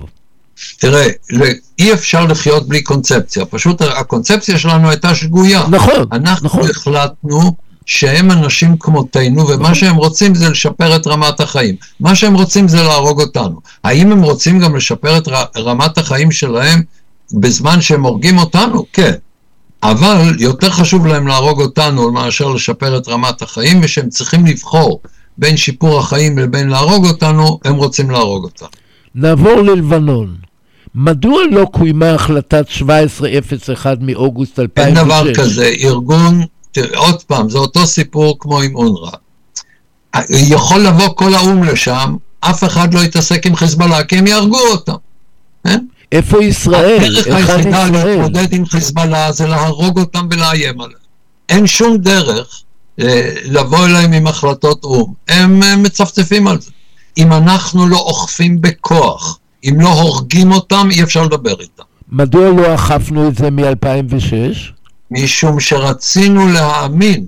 תראה, 0.77 1.07
אי 1.79 1.93
אפשר 1.93 2.25
לחיות 2.25 2.67
בלי 2.67 2.81
קונספציה, 2.81 3.45
פשוט 3.45 3.81
הקונספציה 3.81 4.59
שלנו 4.59 4.89
הייתה 4.89 5.15
שגויה. 5.15 5.63
נכון, 5.69 6.05
אנחנו 6.11 6.45
נכון. 6.45 6.69
החלטנו 6.69 7.55
שהם 7.85 8.31
אנשים 8.31 8.77
כמותנו, 8.79 9.47
ומה 9.47 9.75
שהם 9.75 9.95
רוצים 9.95 10.35
זה 10.35 10.49
לשפר 10.49 10.95
את 10.95 11.07
רמת 11.07 11.39
החיים. 11.39 11.75
מה 11.99 12.15
שהם 12.15 12.33
רוצים 12.33 12.67
זה 12.67 12.83
להרוג 12.83 13.21
אותנו. 13.21 13.59
האם 13.83 14.11
הם 14.11 14.21
רוצים 14.21 14.59
גם 14.59 14.75
לשפר 14.75 15.17
את 15.17 15.27
רמת 15.57 15.97
החיים 15.97 16.31
שלהם 16.31 16.81
בזמן 17.33 17.81
שהם 17.81 18.03
הורגים 18.05 18.37
אותנו? 18.37 18.85
כן. 18.93 19.13
אבל 19.83 20.35
יותר 20.39 20.69
חשוב 20.69 21.05
להם 21.07 21.27
להרוג 21.27 21.61
אותנו 21.61 22.11
מאשר 22.11 22.49
לשפר 22.49 22.97
את 22.97 23.07
רמת 23.07 23.41
החיים, 23.41 23.79
ושהם 23.83 24.09
צריכים 24.09 24.45
לבחור 24.45 25.01
בין 25.37 25.57
שיפור 25.57 25.99
החיים 25.99 26.37
לבין 26.37 26.69
להרוג 26.69 27.05
אותנו, 27.05 27.59
הם 27.65 27.75
רוצים 27.75 28.09
להרוג 28.09 28.43
אותנו. 28.43 28.67
נעבור 29.15 29.61
ללבנון. 29.61 30.48
מדוע 30.95 31.41
לא 31.51 31.65
קוימה 31.71 32.09
החלטת 32.13 32.65
1701 32.81 33.97
מאוגוסט 34.01 34.59
2006? 34.59 34.97
אין 34.97 35.05
דבר 35.05 35.33
כזה, 35.33 35.71
ארגון, 35.79 36.45
תראה, 36.71 36.99
עוד 36.99 37.23
פעם, 37.23 37.49
זה 37.49 37.57
אותו 37.57 37.87
סיפור 37.87 38.37
כמו 38.39 38.61
עם 38.61 38.75
אונר"א. 38.75 39.09
יכול 40.29 40.79
לבוא 40.79 41.07
כל 41.15 41.33
האו"ם 41.35 41.63
לשם, 41.63 42.15
אף 42.39 42.63
אחד 42.63 42.93
לא 42.93 42.99
יתעסק 42.99 43.45
עם 43.45 43.55
חיזבאללה, 43.55 44.03
כי 44.03 44.17
הם 44.17 44.27
יהרגו 44.27 44.59
אותם. 44.59 44.93
כן? 45.63 45.85
איפה 46.11 46.43
ישראל? 46.43 47.17
הדרך 47.17 47.27
היחידה? 47.27 47.87
להתמודד 47.89 48.53
עם 48.53 48.65
חיזבאללה 48.65 49.31
זה 49.31 49.47
להרוג 49.47 49.99
אותם 49.99 50.27
ולאיים 50.31 50.81
עליהם. 50.81 50.99
אין 51.49 51.67
שום 51.67 51.97
דרך 51.97 52.61
אה, 52.99 53.35
לבוא 53.43 53.85
אליהם 53.85 54.13
עם 54.13 54.27
החלטות 54.27 54.83
או"ם. 54.83 55.13
הם 55.27 55.63
אה, 55.63 55.75
מצפצפים 55.75 56.47
על 56.47 56.61
זה. 56.61 56.71
אם 57.17 57.33
אנחנו 57.33 57.87
לא 57.87 57.97
אוכפים 57.97 58.61
בכוח, 58.61 59.39
אם 59.63 59.81
לא 59.81 59.87
הורגים 59.87 60.51
אותם, 60.51 60.87
אי 60.91 61.03
אפשר 61.03 61.23
לדבר 61.23 61.59
איתם. 61.59 61.83
מדוע 62.09 62.49
לא 62.49 62.75
אכפנו 62.75 63.27
את 63.27 63.35
זה 63.35 63.51
מ-2006? 63.51 64.33
משום 65.11 65.59
שרצינו 65.59 66.47
להאמין 66.47 67.25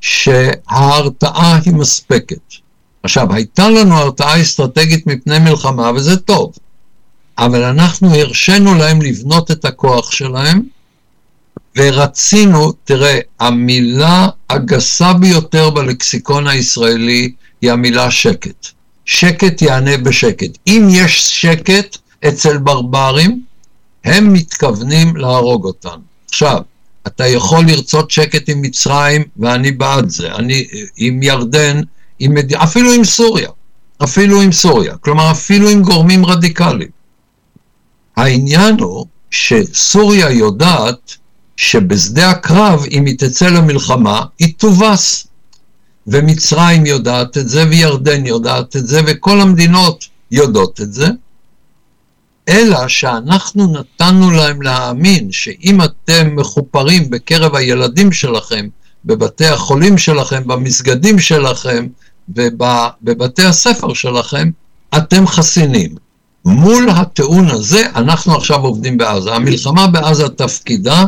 שההרתעה 0.00 1.58
היא 1.64 1.74
מספקת. 1.74 2.54
עכשיו, 3.02 3.34
הייתה 3.34 3.70
לנו 3.70 3.96
הרתעה 3.96 4.40
אסטרטגית 4.40 5.06
מפני 5.06 5.38
מלחמה, 5.38 5.90
וזה 5.94 6.16
טוב, 6.16 6.52
אבל 7.38 7.62
אנחנו 7.62 8.14
הרשינו 8.14 8.74
להם 8.74 9.02
לבנות 9.02 9.50
את 9.50 9.64
הכוח 9.64 10.12
שלהם, 10.12 10.62
ורצינו, 11.78 12.72
תראה, 12.84 13.18
המילה 13.40 14.28
הגסה 14.50 15.12
ביותר 15.12 15.70
בלקסיקון 15.70 16.46
הישראלי 16.46 17.32
היא 17.62 17.72
המילה 17.72 18.10
שקט. 18.10 18.66
שקט 19.12 19.62
יענה 19.62 19.96
בשקט. 19.96 20.58
אם 20.66 20.88
יש 20.90 21.28
שקט 21.28 21.96
אצל 22.28 22.58
ברברים, 22.58 23.42
הם 24.04 24.32
מתכוונים 24.32 25.16
להרוג 25.16 25.64
אותנו. 25.64 26.02
עכשיו, 26.28 26.58
אתה 27.06 27.26
יכול 27.26 27.64
לרצות 27.66 28.10
שקט 28.10 28.48
עם 28.48 28.62
מצרים, 28.62 29.24
ואני 29.36 29.72
בעד 29.72 30.08
זה. 30.08 30.34
אני 30.34 30.66
עם 30.96 31.22
ירדן, 31.22 31.80
עם 32.18 32.34
מד... 32.34 32.54
אפילו 32.54 32.92
עם 32.92 33.04
סוריה. 33.04 33.48
אפילו 34.04 34.40
עם 34.40 34.52
סוריה. 34.52 34.96
כלומר, 34.96 35.30
אפילו 35.30 35.68
עם 35.68 35.82
גורמים 35.82 36.26
רדיקליים. 36.26 36.90
העניין 38.16 38.80
הוא 38.80 39.06
שסוריה 39.30 40.30
יודעת 40.30 41.16
שבשדה 41.56 42.30
הקרב, 42.30 42.84
אם 42.90 43.06
היא 43.06 43.18
תצא 43.18 43.48
למלחמה, 43.48 44.22
היא 44.38 44.54
תובס. 44.56 45.26
ומצרים 46.06 46.86
יודעת 46.86 47.38
את 47.38 47.48
זה, 47.48 47.64
וירדן 47.68 48.26
יודעת 48.26 48.76
את 48.76 48.86
זה, 48.86 49.00
וכל 49.06 49.40
המדינות 49.40 50.04
יודעות 50.30 50.80
את 50.80 50.92
זה. 50.92 51.08
אלא 52.48 52.88
שאנחנו 52.88 53.72
נתנו 53.72 54.30
להם 54.30 54.62
להאמין 54.62 55.32
שאם 55.32 55.82
אתם 55.82 56.36
מחופרים 56.36 57.10
בקרב 57.10 57.54
הילדים 57.54 58.12
שלכם, 58.12 58.68
בבתי 59.04 59.46
החולים 59.46 59.98
שלכם, 59.98 60.42
במסגדים 60.46 61.18
שלכם 61.18 61.86
ובבתי 62.28 63.44
הספר 63.44 63.94
שלכם, 63.94 64.50
אתם 64.96 65.26
חסינים. 65.26 65.94
מול 66.44 66.90
הטיעון 66.90 67.48
הזה 67.48 67.82
אנחנו 67.94 68.36
עכשיו 68.36 68.60
עובדים 68.60 68.98
בעזה. 68.98 69.34
המלחמה 69.34 69.86
בעזה 69.86 70.28
תפקידה 70.28 71.04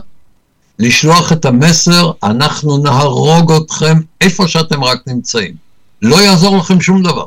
לשלוח 0.79 1.33
את 1.33 1.45
המסר, 1.45 2.11
אנחנו 2.23 2.79
נהרוג 2.79 3.53
אתכם 3.53 3.97
איפה 4.21 4.49
שאתם 4.49 4.85
רק 4.85 5.03
נמצאים. 5.07 5.55
לא 6.03 6.23
יעזור 6.23 6.57
לכם 6.57 6.81
שום 6.81 7.03
דבר. 7.03 7.27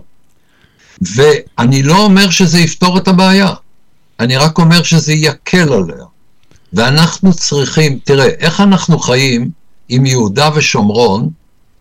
ואני 1.01 1.83
לא 1.83 1.97
אומר 1.97 2.29
שזה 2.29 2.59
יפתור 2.59 2.97
את 2.97 3.07
הבעיה, 3.07 3.53
אני 4.19 4.37
רק 4.37 4.57
אומר 4.57 4.83
שזה 4.83 5.13
יקל 5.13 5.73
עליה. 5.73 6.05
ואנחנו 6.73 7.33
צריכים, 7.33 7.99
תראה, 8.03 8.27
איך 8.27 8.61
אנחנו 8.61 8.99
חיים 8.99 9.49
עם 9.89 10.05
יהודה 10.05 10.49
ושומרון, 10.55 11.29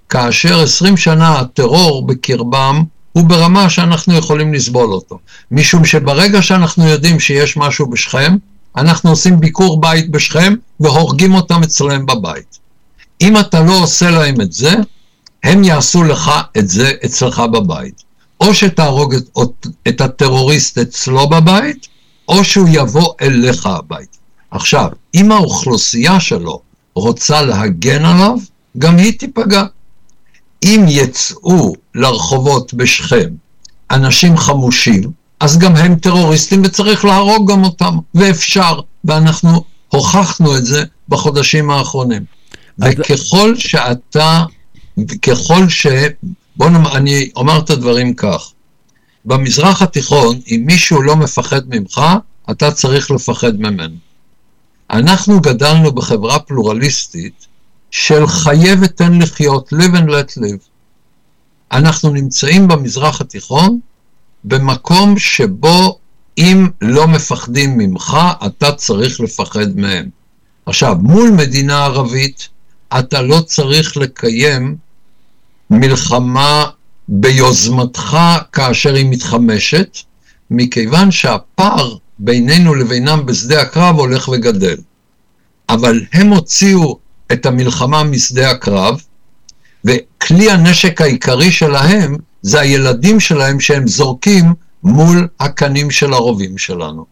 כאשר 0.09 0.61
עשרים 0.61 0.97
שנה 0.97 1.39
הטרור 1.39 2.07
בקרבם 2.07 2.85
הוא 3.13 3.25
ברמה 3.25 3.71
שאנחנו 3.71 4.15
יכולים 4.15 4.55
לסבול 4.55 4.93
אותו. 4.93 5.19
משום 5.51 5.85
שברגע 5.85 6.43
שאנחנו 6.43 6.89
יודעים 6.89 7.21
שיש 7.21 7.57
משהו 7.57 7.87
בשכם, 7.87 8.37
אנחנו 8.77 9.11
עושים 9.11 9.41
ביקור 9.41 9.81
בית 9.81 10.11
בשכם 10.11 10.55
והורגים 10.81 11.35
אותם 11.35 11.63
אצלם 11.63 12.07
בבית. 12.07 12.59
אם 13.21 13.39
אתה 13.39 13.61
לא 13.61 13.83
עושה 13.83 14.11
להם 14.11 14.41
את 14.41 14.53
זה, 14.53 14.75
הם 15.45 15.65
יעשו 15.65 16.05
לך 16.05 16.31
את 16.59 16.69
זה 16.69 16.93
אצלך 17.05 17.39
בבית. 17.39 18.03
או 18.41 18.55
שתהרוג 18.55 19.15
את, 19.15 19.39
את 19.89 20.01
הטרוריסט 20.01 20.79
אצלו 20.79 21.29
בבית, 21.29 21.89
או 22.29 22.45
שהוא 22.45 22.69
יבוא 22.73 23.13
אליך 23.21 23.67
הביתה. 23.67 24.19
עכשיו, 24.51 24.89
אם 25.15 25.33
האוכלוסייה 25.33 26.21
שלו 26.21 26.61
רוצה 26.95 27.43
להגן 27.43 28.05
עליו, 28.05 28.37
גם 28.79 28.97
היא 28.97 29.19
תיפגע. 29.19 29.65
אם 30.63 30.85
יצאו 30.89 31.75
לרחובות 31.95 32.75
בשכם 32.75 33.29
אנשים 33.91 34.37
חמושים, 34.37 35.11
אז 35.45 35.59
גם 35.59 35.77
הם 35.77 35.95
טרוריסטים 35.95 36.63
וצריך 36.65 37.05
להרוג 37.05 37.51
גם 37.51 37.65
אותם, 37.65 37.99
ואפשר, 38.15 38.81
ואנחנו 39.05 39.65
הוכחנו 39.89 40.57
את 40.57 40.67
זה 40.67 40.85
בחודשים 41.09 41.71
האחרונים. 41.71 42.25
אז- 42.83 42.93
וככל 42.99 43.55
שאתה, 43.57 44.45
ככל 45.23 45.69
ש... 45.69 45.87
בוא 46.57 46.69
נאמר, 46.69 46.97
אני 46.97 47.31
אומר 47.37 47.59
את 47.59 47.71
הדברים 47.71 48.15
כך. 48.15 48.53
במזרח 49.25 49.83
התיכון, 49.83 50.41
אם 50.51 50.63
מישהו 50.67 51.03
לא 51.03 51.17
מפחד 51.17 51.61
ממך, 51.69 52.01
אתה 52.51 52.71
צריך 52.73 53.11
לפחד 53.11 53.61
ממנו. 53.61 53.95
אנחנו 54.91 55.41
גדלנו 55.41 55.93
בחברה 55.93 56.39
פלורליסטית 56.39 57.47
של 57.91 58.27
חיה 58.27 58.75
ותן 58.83 59.19
לחיות, 59.23 59.73
live 59.73 59.95
and 59.97 60.09
let 60.09 60.39
live. 60.39 60.65
אנחנו 61.73 62.11
נמצאים 62.11 62.69
במזרח 62.69 63.21
התיכון 63.21 63.81
במקום 64.45 65.19
שבו 65.19 65.99
אם 66.39 66.69
לא 66.81 67.09
מפחדים 67.09 67.79
ממך, 67.79 68.17
אתה 68.47 68.73
צריך 68.73 69.21
לפחד 69.21 69.77
מהם. 69.77 70.09
עכשיו, 70.67 70.97
מול 71.01 71.31
מדינה 71.31 71.85
ערבית, 71.85 72.49
אתה 72.99 73.23
לא 73.23 73.41
צריך 73.41 73.97
לקיים 73.97 74.77
מלחמה 75.71 76.65
ביוזמתך 77.09 78.19
כאשר 78.53 78.95
היא 78.95 79.07
מתחמשת, 79.11 79.99
מכיוון 80.51 81.11
שהפער 81.11 81.97
בינינו 82.19 82.75
לבינם 82.75 83.27
בשדה 83.27 83.63
הקרב 83.63 83.99
הולך 83.99 84.29
וגדל. 84.29 84.77
אבל 85.69 86.01
הם 86.13 86.29
הוציאו 86.29 86.99
את 87.33 87.47
המלחמה 87.47 88.03
משדה 88.03 88.51
הקרב, 88.51 89.03
וכלי 89.85 90.51
הנשק 90.51 91.01
העיקרי 91.01 91.53
שלהם 91.53 92.17
זה 92.45 92.61
הילדים 92.61 93.21
שלהם 93.21 93.61
שהם 93.61 93.89
זורקים 93.89 94.55
מול 94.83 95.29
הקנים 95.41 95.91
של 95.91 96.13
הרובים 96.13 96.59
שלנו. 96.59 97.05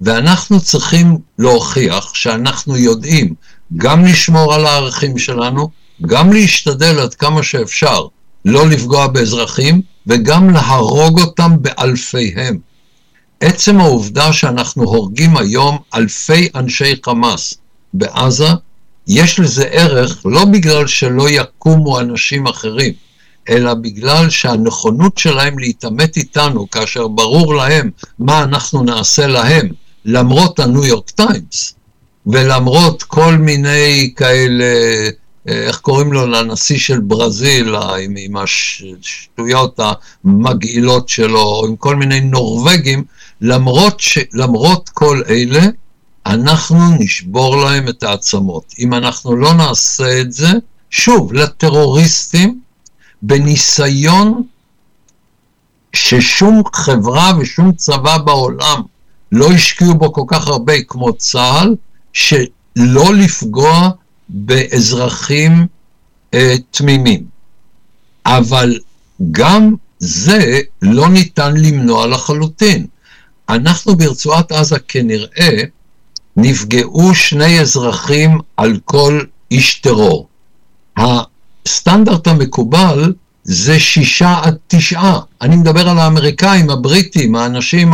ואנחנו 0.00 0.60
צריכים 0.60 1.18
להוכיח 1.38 2.14
שאנחנו 2.14 2.76
יודעים 2.76 3.34
גם 3.76 4.04
לשמור 4.04 4.54
על 4.54 4.66
הערכים 4.66 5.18
שלנו, 5.18 5.68
גם 6.06 6.32
להשתדל 6.32 6.98
עד 6.98 7.14
כמה 7.14 7.42
שאפשר 7.42 8.06
לא 8.44 8.68
לפגוע 8.68 9.06
באזרחים, 9.06 9.82
וגם 10.06 10.50
להרוג 10.50 11.20
אותם 11.20 11.52
באלפיהם. 11.60 12.58
עצם 13.40 13.80
העובדה 13.80 14.32
שאנחנו 14.32 14.82
הורגים 14.82 15.36
היום 15.36 15.78
אלפי 15.94 16.48
אנשי 16.54 16.94
חמאס 17.04 17.54
בעזה, 17.94 18.48
יש 19.06 19.40
לזה 19.40 19.64
ערך 19.64 20.22
לא 20.24 20.44
בגלל 20.44 20.86
שלא 20.86 21.30
יקומו 21.30 22.00
אנשים 22.00 22.46
אחרים, 22.46 22.92
אלא 23.48 23.74
בגלל 23.74 24.30
שהנכונות 24.30 25.18
שלהם 25.18 25.58
להתעמת 25.58 26.16
איתנו, 26.16 26.70
כאשר 26.70 27.08
ברור 27.08 27.54
להם 27.54 27.90
מה 28.18 28.42
אנחנו 28.42 28.82
נעשה 28.82 29.26
להם, 29.26 29.68
למרות 30.04 30.60
הניו 30.60 30.84
יורק 30.84 31.10
טיימס, 31.10 31.74
ולמרות 32.26 33.02
כל 33.02 33.36
מיני 33.36 34.12
כאלה, 34.16 34.64
אה, 35.48 35.66
איך 35.66 35.78
קוראים 35.78 36.12
לו, 36.12 36.26
לנשיא 36.26 36.78
של 36.78 37.00
ברזיל, 37.00 37.74
עם, 37.74 38.14
עם 38.18 38.36
השטויות 38.36 39.80
המגעילות 40.24 41.08
שלו, 41.08 41.62
עם 41.68 41.76
כל 41.76 41.96
מיני 41.96 42.20
נורבגים, 42.20 43.04
למרות, 43.40 44.00
ש, 44.00 44.18
למרות 44.32 44.88
כל 44.88 45.22
אלה, 45.28 45.66
אנחנו 46.26 46.78
נשבור 46.98 47.56
להם 47.56 47.88
את 47.88 48.02
העצמות. 48.02 48.74
אם 48.78 48.94
אנחנו 48.94 49.36
לא 49.36 49.54
נעשה 49.54 50.20
את 50.20 50.32
זה, 50.32 50.48
שוב, 50.90 51.32
לטרוריסטים, 51.32 52.59
בניסיון 53.22 54.42
ששום 55.92 56.62
חברה 56.74 57.32
ושום 57.38 57.72
צבא 57.72 58.18
בעולם 58.18 58.82
לא 59.32 59.52
השקיעו 59.52 59.94
בו 59.94 60.12
כל 60.12 60.24
כך 60.26 60.48
הרבה 60.48 60.82
כמו 60.88 61.12
צה"ל, 61.12 61.74
שלא 62.12 63.14
לפגוע 63.14 63.90
באזרחים 64.28 65.66
אה, 66.34 66.54
תמימים. 66.70 67.24
אבל 68.26 68.78
גם 69.30 69.74
זה 69.98 70.60
לא 70.82 71.08
ניתן 71.08 71.56
למנוע 71.56 72.06
לחלוטין. 72.06 72.86
אנחנו 73.48 73.96
ברצועת 73.96 74.52
עזה 74.52 74.78
כנראה 74.88 75.62
נפגעו 76.36 77.14
שני 77.14 77.60
אזרחים 77.60 78.38
על 78.56 78.78
כל 78.84 79.20
איש 79.50 79.74
טרור. 79.74 80.28
הסטנדרט 81.66 82.26
המקובל 82.26 83.12
זה 83.44 83.80
שישה 83.80 84.40
עד 84.42 84.56
תשעה. 84.68 85.20
אני 85.42 85.56
מדבר 85.56 85.88
על 85.88 85.98
האמריקאים, 85.98 86.70
הבריטים, 86.70 87.34
האנשים 87.34 87.92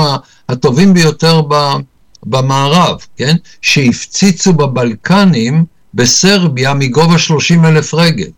הטובים 0.49 0.95
ביותר 0.95 1.41
במערב, 2.27 2.99
כן? 3.17 3.37
שהפציצו 3.62 4.53
בבלקנים 4.53 5.64
בסרביה 5.95 6.75
מגובה 6.75 7.19
30 7.19 7.64
אלף 7.64 7.95
רגל, 7.95 8.29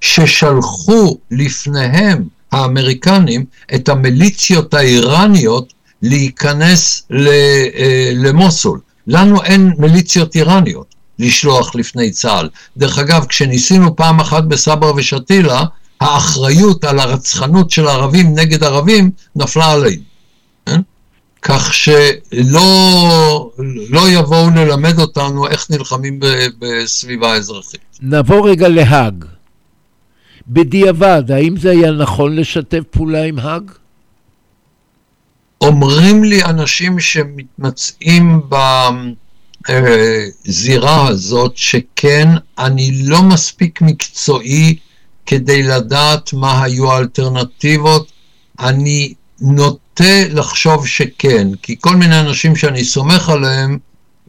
ששלחו 0.00 1.16
לפניהם 1.30 2.24
האמריקנים 2.52 3.44
את 3.74 3.88
המיליציות 3.88 4.74
האיראניות 4.74 5.72
להיכנס 6.02 7.06
אה, 7.12 8.10
למוסול. 8.14 8.80
לנו 9.06 9.42
אין 9.42 9.72
מיליציות 9.78 10.36
איראניות 10.36 10.94
לשלוח 11.18 11.74
לפני 11.74 12.10
צה"ל. 12.10 12.48
דרך 12.76 12.98
אגב, 12.98 13.26
כשניסינו 13.26 13.96
פעם 13.96 14.20
אחת 14.20 14.44
בסברה 14.44 14.92
ושתילה, 14.96 15.64
האחריות 16.00 16.84
על 16.84 16.98
הרצחנות 16.98 17.70
של 17.70 17.88
ערבים 17.88 18.34
נגד 18.34 18.64
ערבים 18.64 19.10
נפלה 19.36 19.72
עלינו. 19.72 20.02
כן? 20.66 20.80
כך 21.42 21.74
שלא 21.74 23.50
לא 23.88 24.08
יבואו 24.08 24.50
ללמד 24.50 24.98
אותנו 24.98 25.48
איך 25.48 25.70
נלחמים 25.70 26.20
בסביבה 26.58 27.34
אזרחית. 27.34 27.80
נעבור 28.00 28.50
רגע 28.50 28.68
להאג. 28.68 29.24
בדיעבד, 30.48 31.30
האם 31.30 31.56
זה 31.56 31.70
היה 31.70 31.90
נכון 31.90 32.36
לשתף 32.36 32.82
פעולה 32.90 33.24
עם 33.24 33.38
האג? 33.38 33.70
אומרים 35.60 36.24
לי 36.24 36.44
אנשים 36.44 37.00
שמתמצאים 37.00 38.40
בזירה 39.70 41.08
הזאת 41.08 41.52
שכן, 41.56 42.28
אני 42.58 43.02
לא 43.04 43.22
מספיק 43.22 43.82
מקצועי 43.82 44.76
כדי 45.26 45.62
לדעת 45.62 46.32
מה 46.32 46.62
היו 46.62 46.92
האלטרנטיבות. 46.92 48.12
אני 48.60 49.14
נוטה 49.40 50.24
לחשוב 50.30 50.86
שכן, 50.86 51.48
כי 51.62 51.76
כל 51.80 51.96
מיני 51.96 52.20
אנשים 52.20 52.56
שאני 52.56 52.84
סומך 52.84 53.28
עליהם 53.28 53.78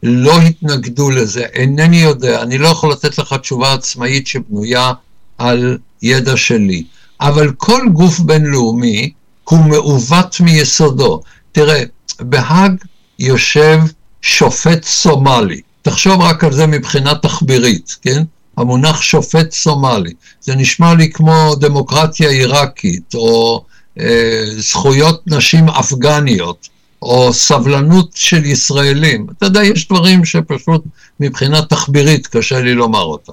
לא 0.02 0.38
התנגדו 0.40 1.10
לזה. 1.10 1.44
אינני 1.52 1.96
יודע, 1.96 2.42
אני 2.42 2.58
לא 2.58 2.68
יכול 2.68 2.92
לתת 2.92 3.18
לך 3.18 3.34
תשובה 3.34 3.72
עצמאית 3.72 4.26
שבנויה 4.26 4.92
על 5.38 5.78
ידע 6.02 6.36
שלי. 6.36 6.84
אבל 7.20 7.52
כל 7.56 7.82
גוף 7.92 8.18
בינלאומי 8.18 9.12
הוא 9.44 9.58
מעוות 9.58 10.40
מיסודו. 10.40 11.20
תראה, 11.52 11.82
בהאג 12.20 12.72
יושב 13.18 13.78
שופט 14.24 14.84
סומלי. 14.84 15.60
תחשוב 15.82 16.20
רק 16.20 16.44
על 16.44 16.52
זה 16.52 16.66
מבחינה 16.66 17.14
תחבירית, 17.14 17.96
כן? 18.02 18.22
המונח 18.56 19.02
שופט 19.02 19.52
סומלי. 19.52 20.12
זה 20.40 20.56
נשמע 20.56 20.94
לי 20.94 21.10
כמו 21.10 21.54
דמוקרטיה 21.60 22.30
עיראקית, 22.30 23.14
או 23.14 23.64
אה, 24.00 24.44
זכויות 24.58 25.22
נשים 25.26 25.68
אפגניות, 25.68 26.68
או 27.02 27.32
סבלנות 27.32 28.10
של 28.14 28.44
ישראלים. 28.44 29.26
אתה 29.38 29.46
יודע, 29.46 29.64
יש 29.64 29.88
דברים 29.88 30.24
שפשוט 30.24 30.84
מבחינה 31.20 31.62
תחבירית 31.62 32.26
קשה 32.26 32.60
לי 32.60 32.74
לומר 32.74 33.02
אותם. 33.02 33.32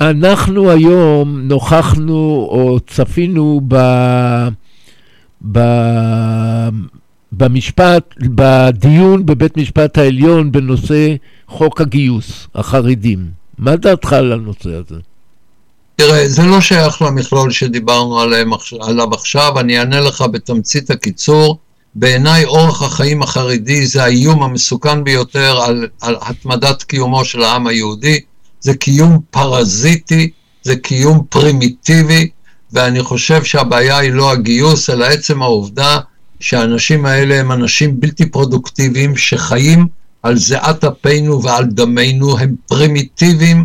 אנחנו 0.00 0.70
היום 0.70 1.40
נוכחנו 1.40 2.48
או 2.50 2.78
צפינו 2.86 3.60
ב... 3.68 3.76
ב... 5.52 5.58
במשפט, 7.32 8.14
בדיון 8.18 9.26
בבית 9.26 9.56
משפט 9.56 9.98
העליון 9.98 10.52
בנושא 10.52 11.14
חוק 11.48 11.80
הגיוס, 11.80 12.46
החרדים. 12.54 13.30
מה 13.58 13.76
דעתך 13.76 14.12
על 14.12 14.32
הנושא 14.32 14.68
הזה? 14.68 15.00
תראה, 15.96 16.28
זה 16.28 16.42
לא 16.42 16.60
שייך 16.60 17.02
למכלול 17.02 17.50
שדיברנו 17.50 18.20
עליהם, 18.20 18.50
עליו 18.80 19.14
עכשיו, 19.14 19.60
אני 19.60 19.78
אענה 19.78 20.00
לך 20.00 20.24
בתמצית 20.32 20.90
הקיצור. 20.90 21.58
בעיניי 21.94 22.44
אורח 22.44 22.82
החיים 22.82 23.22
החרדי 23.22 23.86
זה 23.86 24.04
האיום 24.04 24.42
המסוכן 24.42 25.04
ביותר 25.04 25.60
על, 25.62 25.88
על 26.00 26.16
התמדת 26.20 26.82
קיומו 26.82 27.24
של 27.24 27.42
העם 27.42 27.66
היהודי. 27.66 28.20
זה 28.60 28.74
קיום 28.74 29.20
פרזיטי, 29.30 30.30
זה 30.62 30.76
קיום 30.76 31.24
פרימיטיבי, 31.28 32.28
ואני 32.72 33.02
חושב 33.02 33.44
שהבעיה 33.44 33.98
היא 33.98 34.12
לא 34.12 34.32
הגיוס, 34.32 34.90
אלא 34.90 35.04
עצם 35.04 35.42
העובדה 35.42 35.98
שהאנשים 36.40 37.06
האלה 37.06 37.40
הם 37.40 37.52
אנשים 37.52 38.00
בלתי 38.00 38.26
פרודוקטיביים 38.26 39.16
שחיים 39.16 39.86
על 40.22 40.38
זיעת 40.38 40.84
אפינו 40.84 41.42
ועל 41.42 41.64
דמנו, 41.64 42.38
הם 42.38 42.54
פרימיטיביים 42.66 43.64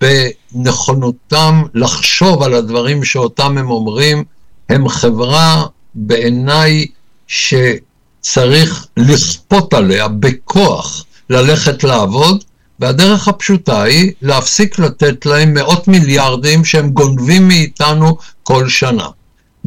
בנכונותם 0.00 1.62
לחשוב 1.74 2.42
על 2.42 2.54
הדברים 2.54 3.04
שאותם 3.04 3.58
הם 3.58 3.70
אומרים, 3.70 4.24
הם 4.68 4.88
חברה 4.88 5.66
בעיניי 5.94 6.86
שצריך 7.26 8.86
לכפות 8.96 9.74
עליה 9.74 10.08
בכוח 10.08 11.04
ללכת 11.30 11.84
לעבוד, 11.84 12.44
והדרך 12.80 13.28
הפשוטה 13.28 13.82
היא 13.82 14.12
להפסיק 14.22 14.78
לתת 14.78 15.26
להם 15.26 15.54
מאות 15.54 15.88
מיליארדים 15.88 16.64
שהם 16.64 16.90
גונבים 16.90 17.48
מאיתנו 17.48 18.16
כל 18.42 18.68
שנה. 18.68 19.08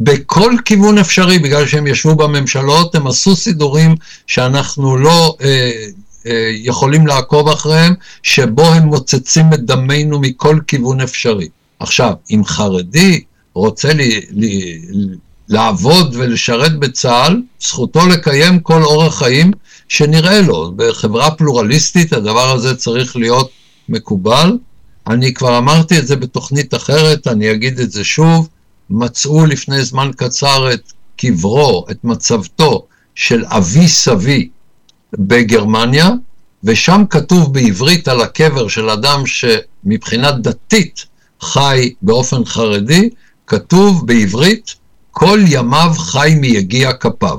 בכל 0.02 0.52
כיוון 0.64 0.98
אפשרי, 0.98 1.38
בגלל 1.38 1.66
שהם 1.66 1.86
ישבו 1.86 2.14
בממשלות, 2.14 2.94
הם 2.94 3.06
עשו 3.06 3.36
סידורים 3.36 3.94
שאנחנו 4.26 4.96
לא 4.96 5.36
אה, 5.42 5.72
אה, 6.26 6.50
יכולים 6.54 7.06
לעקוב 7.06 7.48
אחריהם, 7.48 7.94
שבו 8.22 8.64
הם 8.64 8.82
מוצצים 8.82 9.52
את 9.54 9.64
דמנו 9.64 10.20
מכל 10.20 10.58
כיוון 10.66 11.00
אפשרי. 11.00 11.48
עכשיו, 11.78 12.12
אם 12.30 12.44
חרדי 12.44 13.22
רוצה 13.54 13.92
לי, 13.92 14.20
לי, 14.30 14.82
לעבוד 15.48 16.16
ולשרת 16.18 16.78
בצה"ל, 16.78 17.42
זכותו 17.60 18.06
לקיים 18.06 18.60
כל 18.60 18.82
אורח 18.82 19.18
חיים 19.18 19.50
שנראה 19.88 20.40
לו. 20.40 20.72
בחברה 20.76 21.30
פלורליסטית 21.30 22.12
הדבר 22.12 22.50
הזה 22.50 22.76
צריך 22.76 23.16
להיות 23.16 23.50
מקובל. 23.88 24.58
אני 25.06 25.34
כבר 25.34 25.58
אמרתי 25.58 25.98
את 25.98 26.06
זה 26.06 26.16
בתוכנית 26.16 26.74
אחרת, 26.74 27.26
אני 27.26 27.52
אגיד 27.52 27.80
את 27.80 27.92
זה 27.92 28.04
שוב. 28.04 28.48
מצאו 28.90 29.46
לפני 29.46 29.84
זמן 29.84 30.10
קצר 30.16 30.72
את 30.72 30.92
קברו, 31.16 31.86
את 31.90 32.04
מצבתו 32.04 32.86
של 33.14 33.44
אבי 33.46 33.88
סבי 33.88 34.48
בגרמניה, 35.12 36.10
ושם 36.64 37.02
כתוב 37.10 37.54
בעברית 37.54 38.08
על 38.08 38.20
הקבר 38.20 38.68
של 38.68 38.90
אדם 38.90 39.22
שמבחינה 39.26 40.32
דתית 40.32 41.06
חי 41.40 41.92
באופן 42.02 42.44
חרדי, 42.44 43.10
כתוב 43.46 44.06
בעברית, 44.06 44.74
כל 45.10 45.40
ימיו 45.46 45.94
חי 45.98 46.34
מיגיע 46.40 46.92
כפיו. 46.92 47.38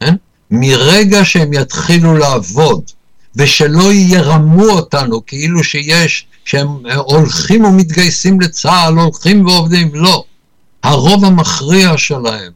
כן? 0.00 0.14
מרגע 0.50 1.24
שהם 1.24 1.52
יתחילו 1.52 2.14
לעבוד, 2.16 2.90
ושלא 3.36 3.92
ירמו 3.92 4.64
אותנו 4.64 5.26
כאילו 5.26 5.64
שיש, 5.64 6.26
שהם 6.44 6.68
הולכים 6.96 7.64
ומתגייסים 7.64 8.40
לצה"ל, 8.40 8.94
הולכים 8.94 9.46
ועובדים, 9.46 9.90
לא. 9.94 10.24
הרוב 10.84 11.24
המכריע 11.24 11.98
שלהם 11.98 12.52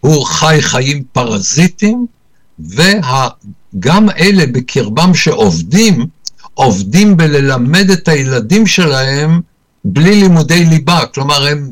הוא 0.00 0.24
חי 0.24 0.58
חיים 0.60 1.02
פרזיטים, 1.12 2.06
וגם 2.58 4.10
אלה 4.18 4.46
בקרבם 4.46 5.14
שעובדים, 5.14 6.06
עובדים 6.54 7.16
בללמד 7.16 7.90
את 7.90 8.08
הילדים 8.08 8.66
שלהם 8.66 9.40
בלי 9.84 10.20
לימודי 10.20 10.64
ליבה, 10.64 11.06
כלומר 11.14 11.46
הם 11.46 11.70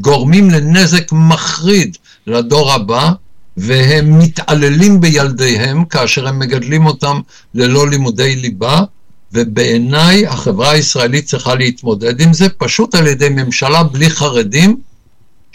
גורמים 0.00 0.50
לנזק 0.50 1.12
מחריד 1.12 1.96
לדור 2.26 2.72
הבא, 2.72 3.12
והם 3.56 4.18
מתעללים 4.18 5.00
בילדיהם 5.00 5.84
כאשר 5.84 6.28
הם 6.28 6.38
מגדלים 6.38 6.86
אותם 6.86 7.20
ללא 7.54 7.88
לימודי 7.88 8.36
ליבה, 8.36 8.82
ובעיניי 9.32 10.26
החברה 10.26 10.70
הישראלית 10.70 11.26
צריכה 11.26 11.54
להתמודד 11.54 12.20
עם 12.20 12.32
זה 12.32 12.48
פשוט 12.48 12.94
על 12.94 13.06
ידי 13.06 13.28
ממשלה 13.28 13.82
בלי 13.82 14.10
חרדים, 14.10 14.76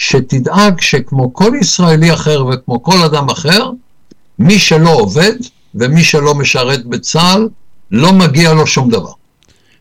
שתדאג 0.01 0.81
שכמו 0.81 1.33
כל 1.33 1.51
ישראלי 1.61 2.13
אחר 2.13 2.45
וכמו 2.45 2.83
כל 2.83 2.97
אדם 3.05 3.29
אחר, 3.29 3.69
מי 4.39 4.59
שלא 4.59 4.89
עובד 4.89 5.33
ומי 5.75 6.03
שלא 6.03 6.35
משרת 6.35 6.85
בצה"ל, 6.85 7.49
לא 7.91 8.13
מגיע 8.13 8.53
לו 8.53 8.67
שום 8.67 8.89
דבר. 8.89 9.11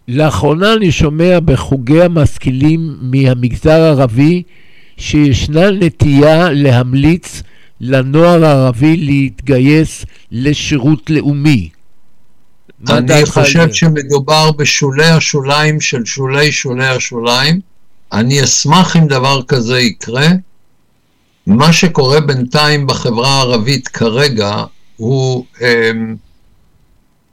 לאחרונה 0.08 0.72
אני 0.72 0.92
שומע 0.92 1.40
בחוגי 1.40 2.02
המשכילים 2.02 2.96
מהמגזר 3.00 3.80
הערבי 3.80 4.42
שישנה 4.96 5.70
נטייה 5.70 6.50
להמליץ 6.50 7.42
לנוער 7.80 8.44
הערבי 8.44 8.96
להתגייס 8.96 10.04
לשירות 10.32 11.10
לאומי. 11.10 11.68
אני 12.88 13.26
חושב? 13.26 13.72
שמדובר 13.72 14.52
בשולי 14.52 15.08
השוליים 15.08 15.80
של 15.80 16.04
שולי 16.04 16.52
שולי 16.52 16.86
השוליים. 16.86 17.60
אני 18.12 18.44
אשמח 18.44 18.96
אם 18.96 19.06
דבר 19.06 19.42
כזה 19.42 19.80
יקרה. 19.80 20.28
מה 21.46 21.72
שקורה 21.72 22.20
בינתיים 22.20 22.86
בחברה 22.86 23.28
הערבית 23.28 23.88
כרגע 23.88 24.64
הוא 24.96 25.44
אמ, 25.60 26.16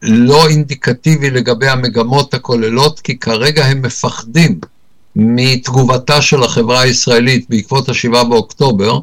לא 0.02 0.48
אינדיקטיבי 0.48 1.30
לגבי 1.30 1.68
המגמות 1.68 2.34
הכוללות, 2.34 3.00
כי 3.00 3.18
כרגע 3.18 3.66
הם 3.66 3.82
מפחדים 3.82 4.60
מתגובתה 5.16 6.22
של 6.22 6.44
החברה 6.44 6.82
הישראלית 6.82 7.46
בעקבות 7.50 7.90
השבעה 7.90 8.24
באוקטובר, 8.24 9.00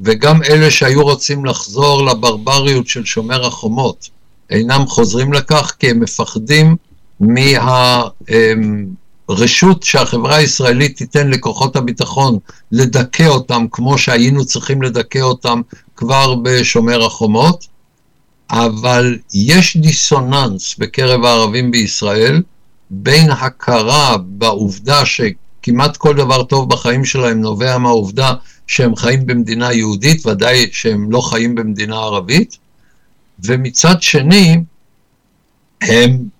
וגם 0.00 0.42
אלה 0.42 0.70
שהיו 0.70 1.02
רוצים 1.02 1.44
לחזור 1.44 2.06
לברבריות 2.06 2.88
של 2.88 3.04
שומר 3.04 3.46
החומות 3.46 4.08
אינם 4.50 4.86
חוזרים 4.86 5.32
לכך 5.32 5.74
כי 5.78 5.90
הם 5.90 6.00
מפחדים 6.00 6.76
מהרשות 9.28 9.82
שהחברה 9.82 10.36
הישראלית 10.36 10.96
תיתן 10.96 11.30
לכוחות 11.30 11.76
הביטחון 11.76 12.38
לדכא 12.72 13.26
אותם 13.26 13.66
כמו 13.70 13.98
שהיינו 13.98 14.44
צריכים 14.44 14.82
לדכא 14.82 15.18
אותם 15.18 15.60
כבר 15.96 16.34
בשומר 16.34 17.04
החומות, 17.06 17.66
אבל 18.50 19.18
יש 19.34 19.76
דיסוננס 19.76 20.76
בקרב 20.78 21.24
הערבים 21.24 21.70
בישראל 21.70 22.42
בין 22.90 23.30
הכרה 23.30 24.16
בעובדה 24.18 25.02
שכמעט 25.06 25.96
כל 25.96 26.16
דבר 26.16 26.42
טוב 26.42 26.68
בחיים 26.68 27.04
שלהם 27.04 27.40
נובע 27.40 27.78
מהעובדה 27.78 28.34
שהם 28.66 28.96
חיים 28.96 29.26
במדינה 29.26 29.72
יהודית, 29.72 30.26
ודאי 30.26 30.68
שהם 30.72 31.10
לא 31.10 31.20
חיים 31.20 31.54
במדינה 31.54 31.96
ערבית, 31.96 32.58
ומצד 33.44 34.02
שני, 34.02 34.60
הם 35.82 36.33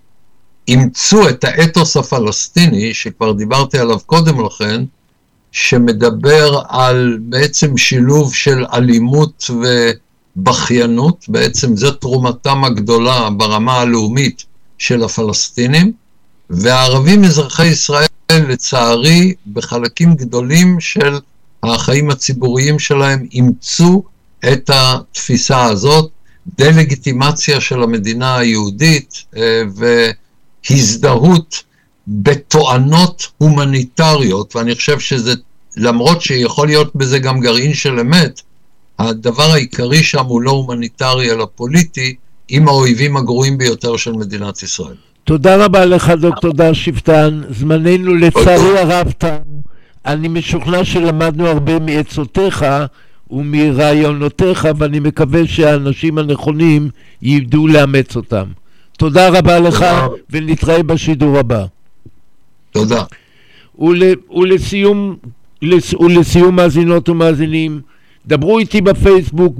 אימצו 0.68 1.28
את 1.28 1.44
האתוס 1.44 1.96
הפלסטיני, 1.96 2.94
שכבר 2.94 3.32
דיברתי 3.32 3.78
עליו 3.78 4.00
קודם 4.06 4.46
לכן, 4.46 4.84
שמדבר 5.52 6.60
על 6.68 7.18
בעצם 7.22 7.76
שילוב 7.76 8.34
של 8.34 8.64
אלימות 8.74 9.50
ובכיינות, 10.36 11.24
בעצם 11.28 11.76
זו 11.76 11.90
תרומתם 11.90 12.64
הגדולה 12.64 13.30
ברמה 13.30 13.80
הלאומית 13.80 14.44
של 14.78 15.02
הפלסטינים, 15.02 15.92
והערבים 16.50 17.24
אזרחי 17.24 17.66
ישראל, 17.66 18.06
לצערי, 18.30 19.34
בחלקים 19.52 20.14
גדולים 20.14 20.80
של 20.80 21.18
החיים 21.62 22.10
הציבוריים 22.10 22.78
שלהם 22.78 23.26
אימצו 23.32 24.02
את 24.52 24.70
התפיסה 24.74 25.64
הזאת, 25.64 26.10
דה-לגיטימציה 26.58 27.60
של 27.60 27.82
המדינה 27.82 28.36
היהודית 28.36 29.24
אה, 29.36 29.62
והזדהות 30.70 31.62
בתואנות 32.08 33.28
הומניטריות, 33.38 34.56
ואני 34.56 34.74
חושב 34.74 34.98
שזה, 34.98 35.34
למרות 35.76 36.22
שיכול 36.22 36.66
להיות 36.66 36.96
בזה 36.96 37.18
גם 37.18 37.40
גרעין 37.40 37.74
של 37.74 38.00
אמת, 38.00 38.40
הדבר 38.98 39.50
העיקרי 39.50 40.02
שם 40.02 40.24
הוא 40.24 40.42
לא 40.42 40.50
הומניטרי 40.50 41.30
אלא 41.30 41.46
פוליטי, 41.54 42.14
עם 42.48 42.68
האויבים 42.68 43.16
הגרועים 43.16 43.58
ביותר 43.58 43.96
של 43.96 44.12
מדינת 44.12 44.62
ישראל. 44.62 44.94
תודה 45.24 45.64
רבה 45.64 45.84
לך, 45.84 46.10
דוקטור 46.10 46.52
דר 46.52 46.72
שפטן. 46.72 47.42
זמננו 47.50 48.14
לצערי 48.14 48.78
הרב 48.78 49.12
תם. 49.18 49.36
אני 50.06 50.28
משוכנע 50.28 50.84
שלמדנו 50.84 51.46
הרבה 51.46 51.78
מעצותיך 51.78 52.64
ומרעיונותיך, 53.30 54.68
ואני 54.78 55.00
מקווה 55.00 55.46
שהאנשים 55.46 56.18
הנכונים 56.18 56.90
ידעו 57.22 57.68
לאמץ 57.68 58.16
אותם. 58.16 58.44
תודה 58.98 59.28
רבה 59.28 59.60
לך, 59.60 59.74
תודה. 59.74 60.06
ונתראה 60.30 60.82
בשידור 60.82 61.38
הבא. 61.38 61.64
תודה. 62.70 63.02
ול, 63.78 64.02
ולסיום, 64.30 65.16
לס, 65.62 65.94
ולסיום 65.94 66.56
מאזינות 66.56 67.08
ומאזינים, 67.08 67.80
דברו 68.26 68.58
איתי 68.58 68.80
בפייסבוק 68.80 69.56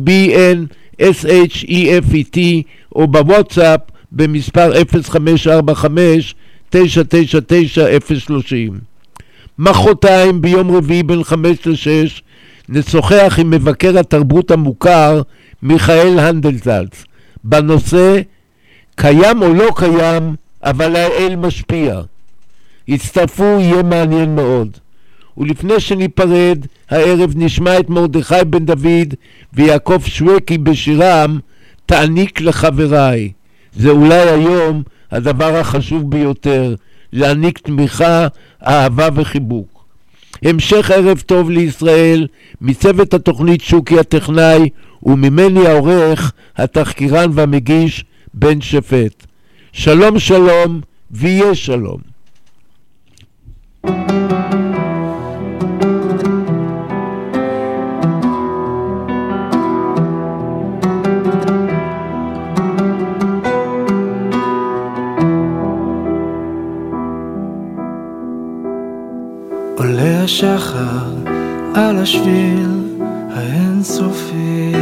BNSHEFET 1.00 2.38
או 2.94 3.06
בוואטסאפ 3.06 3.80
במספר 4.12 4.72
0545-999-030. 6.72 6.74
מחרתיים 9.58 10.40
ביום 10.40 10.76
רביעי 10.76 11.02
בין 11.02 11.24
5 11.24 11.66
ל-6 11.66 12.20
נשוחח 12.68 13.38
עם 13.40 13.50
מבקר 13.50 13.98
התרבות 13.98 14.50
המוכר 14.50 15.22
מיכאל 15.62 16.18
הנדלזלץ 16.18 17.04
בנושא 17.44 18.20
קיים 18.94 19.42
או 19.42 19.54
לא 19.54 19.70
קיים, 19.76 20.34
אבל 20.62 20.96
האל 20.96 21.36
משפיע. 21.36 22.00
הצטרפו, 22.88 23.56
יהיה 23.60 23.82
מעניין 23.82 24.34
מאוד. 24.34 24.76
ולפני 25.38 25.80
שניפרד, 25.80 26.66
הערב 26.90 27.32
נשמע 27.36 27.78
את 27.78 27.90
מרדכי 27.90 28.44
בן 28.46 28.64
דוד 28.64 29.14
ויעקב 29.52 30.00
שווקי 30.06 30.58
בשירם 30.58 31.38
תעניק 31.86 32.40
לחבריי. 32.40 33.32
זה 33.76 33.90
אולי 33.90 34.30
היום 34.30 34.82
הדבר 35.10 35.56
החשוב 35.56 36.10
ביותר, 36.10 36.74
להעניק 37.12 37.58
תמיכה, 37.58 38.26
אהבה 38.66 39.08
וחיבוק. 39.14 39.84
המשך 40.42 40.90
ערב 40.90 41.22
טוב 41.26 41.50
לישראל, 41.50 42.26
מצוות 42.60 43.14
התוכנית 43.14 43.60
שוקי 43.60 43.98
הטכנאי 43.98 44.68
וממני 45.02 45.66
העורך, 45.66 46.32
התחקירן 46.56 47.30
והמגיש 47.34 48.04
בן 48.34 48.60
שפט. 48.60 49.26
שלום 49.72 50.18
שלום 50.18 50.80
ויהיה 51.10 51.54
שלום. 51.54 51.98
עולה 69.76 70.22
השחר 70.24 71.14
על 71.74 71.98
השביל 71.98 72.98
האינסופי 73.30 74.72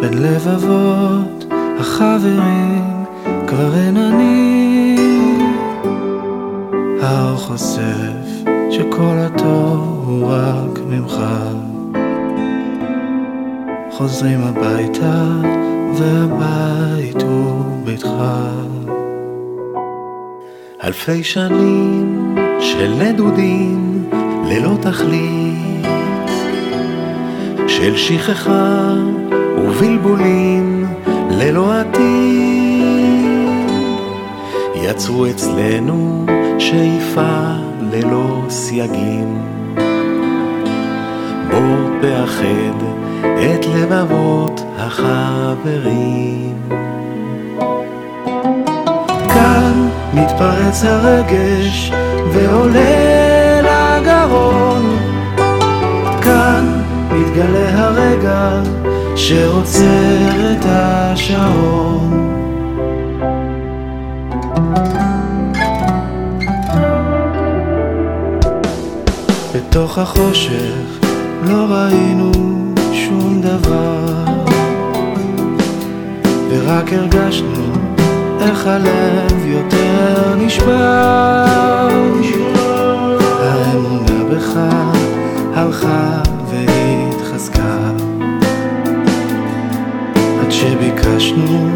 בין 0.00 0.22
לבבות 0.22 1.41
החברים 1.82 3.04
כבר 3.46 3.74
אין 3.74 3.96
אני. 3.96 4.96
האור 7.02 7.36
חושף 7.36 8.50
שכל 8.70 9.16
הטוב 9.18 10.04
הוא 10.06 10.26
רק 10.28 10.78
ממך. 10.86 11.16
חוזרים 13.90 14.40
הביתה 14.42 15.26
והבית 15.94 17.22
הוא 17.22 17.64
ביתך. 17.84 18.08
אלפי 20.84 21.24
שנים 21.24 22.34
של 22.60 22.94
נדודים 23.02 24.08
ללא 24.44 24.76
תכלית, 24.82 25.86
של 27.68 27.96
שכחה 27.96 28.94
ובלבולים 29.58 30.71
ללא 31.44 31.72
עתיד, 31.80 33.30
יצרו 34.74 35.26
אצלנו 35.26 36.26
שאיפה 36.58 37.36
ללא 37.80 38.40
סייגים. 38.48 39.42
בוא 41.50 42.00
תאחד 42.00 42.78
את 43.22 43.66
לבבות 43.66 44.60
החברים. 44.78 46.58
כאן 49.28 49.88
מתפרץ 50.14 50.84
הרגש 50.84 51.92
ועולה 52.32 53.60
לגרון. 53.60 54.96
כאן 56.22 56.82
מתגלה 57.12 57.78
הרגע 57.78 58.60
שעוצר 59.16 60.52
את 60.52 60.64
השעון. 60.64 62.32
בתוך 69.54 69.98
החושך 69.98 70.98
לא 71.44 71.66
ראינו 71.70 72.32
שום 72.92 73.40
דבר 73.40 74.24
ורק 76.50 76.92
הרגשנו 76.92 77.72
איך 78.40 78.66
הלב 78.66 79.46
יותר 79.46 80.34
נשבר 80.36 81.88
האמונה 83.40 84.24
בך 84.30 84.58
הלכה 85.54 86.22
שביקשנו 90.62 91.70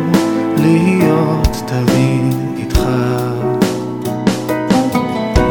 להיות 0.56 1.62
תמיד 1.66 2.34
איתך. 2.56 2.80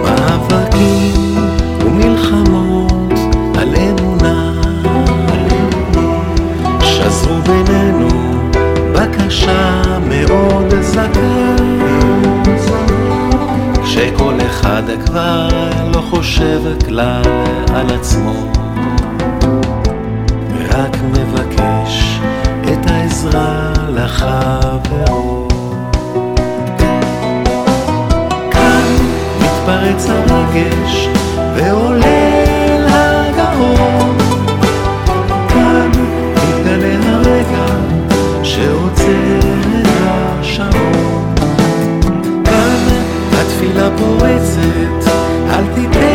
מאבקים 0.04 1.36
ומלחמות 1.80 3.20
על 3.58 3.76
אמונה. 3.76 4.62
שזרו 6.82 7.36
בינינו 7.42 8.08
בקשה 8.94 9.84
מאוד 10.10 10.74
זכה. 10.82 11.56
כשכל 13.84 14.34
אחד 14.50 14.84
כבר 15.06 15.50
לא 15.94 16.02
חושב 16.02 16.62
כלל 16.88 17.24
על 17.74 17.96
עצמו 17.96 18.52
ורק 20.58 20.98
מבקש 21.12 22.05
העזרה 23.36 23.74
לחברו 23.90 25.48
כאן 28.52 28.96
מתפרץ 29.40 30.10
הרגש 30.10 31.10
ועולה 31.56 32.16
פורצת 43.98 45.12
אל 45.50 45.64
תיתן 45.76 46.15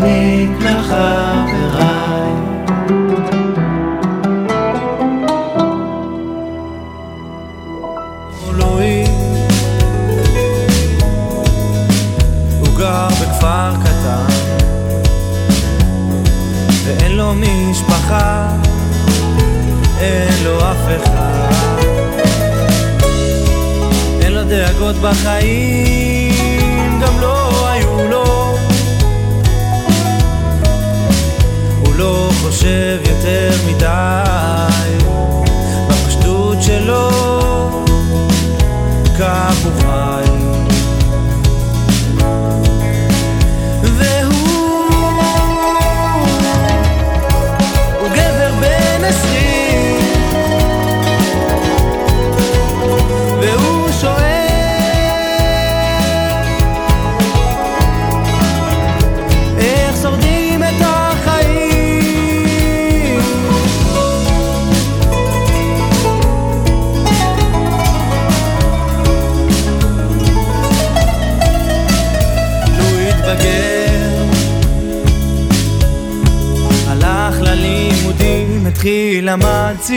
תעניק 0.00 0.50
לחבריי. 0.60 2.32
אלוהים, 8.48 9.06
הוא 12.60 12.68
גר 12.78 13.08
בכפר 13.08 13.72
קטן, 13.82 14.26
ואין 16.84 17.12
לו 17.12 17.34
משפחה, 17.34 18.48
אין 20.00 20.44
לו 20.44 20.58
אף 20.58 21.02
אחד, 21.02 21.76
אין 24.22 24.32
לו 24.32 24.44
דאגות 24.44 24.96
בחיים, 24.96 26.09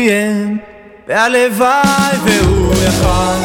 סיים 0.04 0.58
והלוואי 1.08 2.18
והוא 2.26 2.74
יכל 2.74 3.43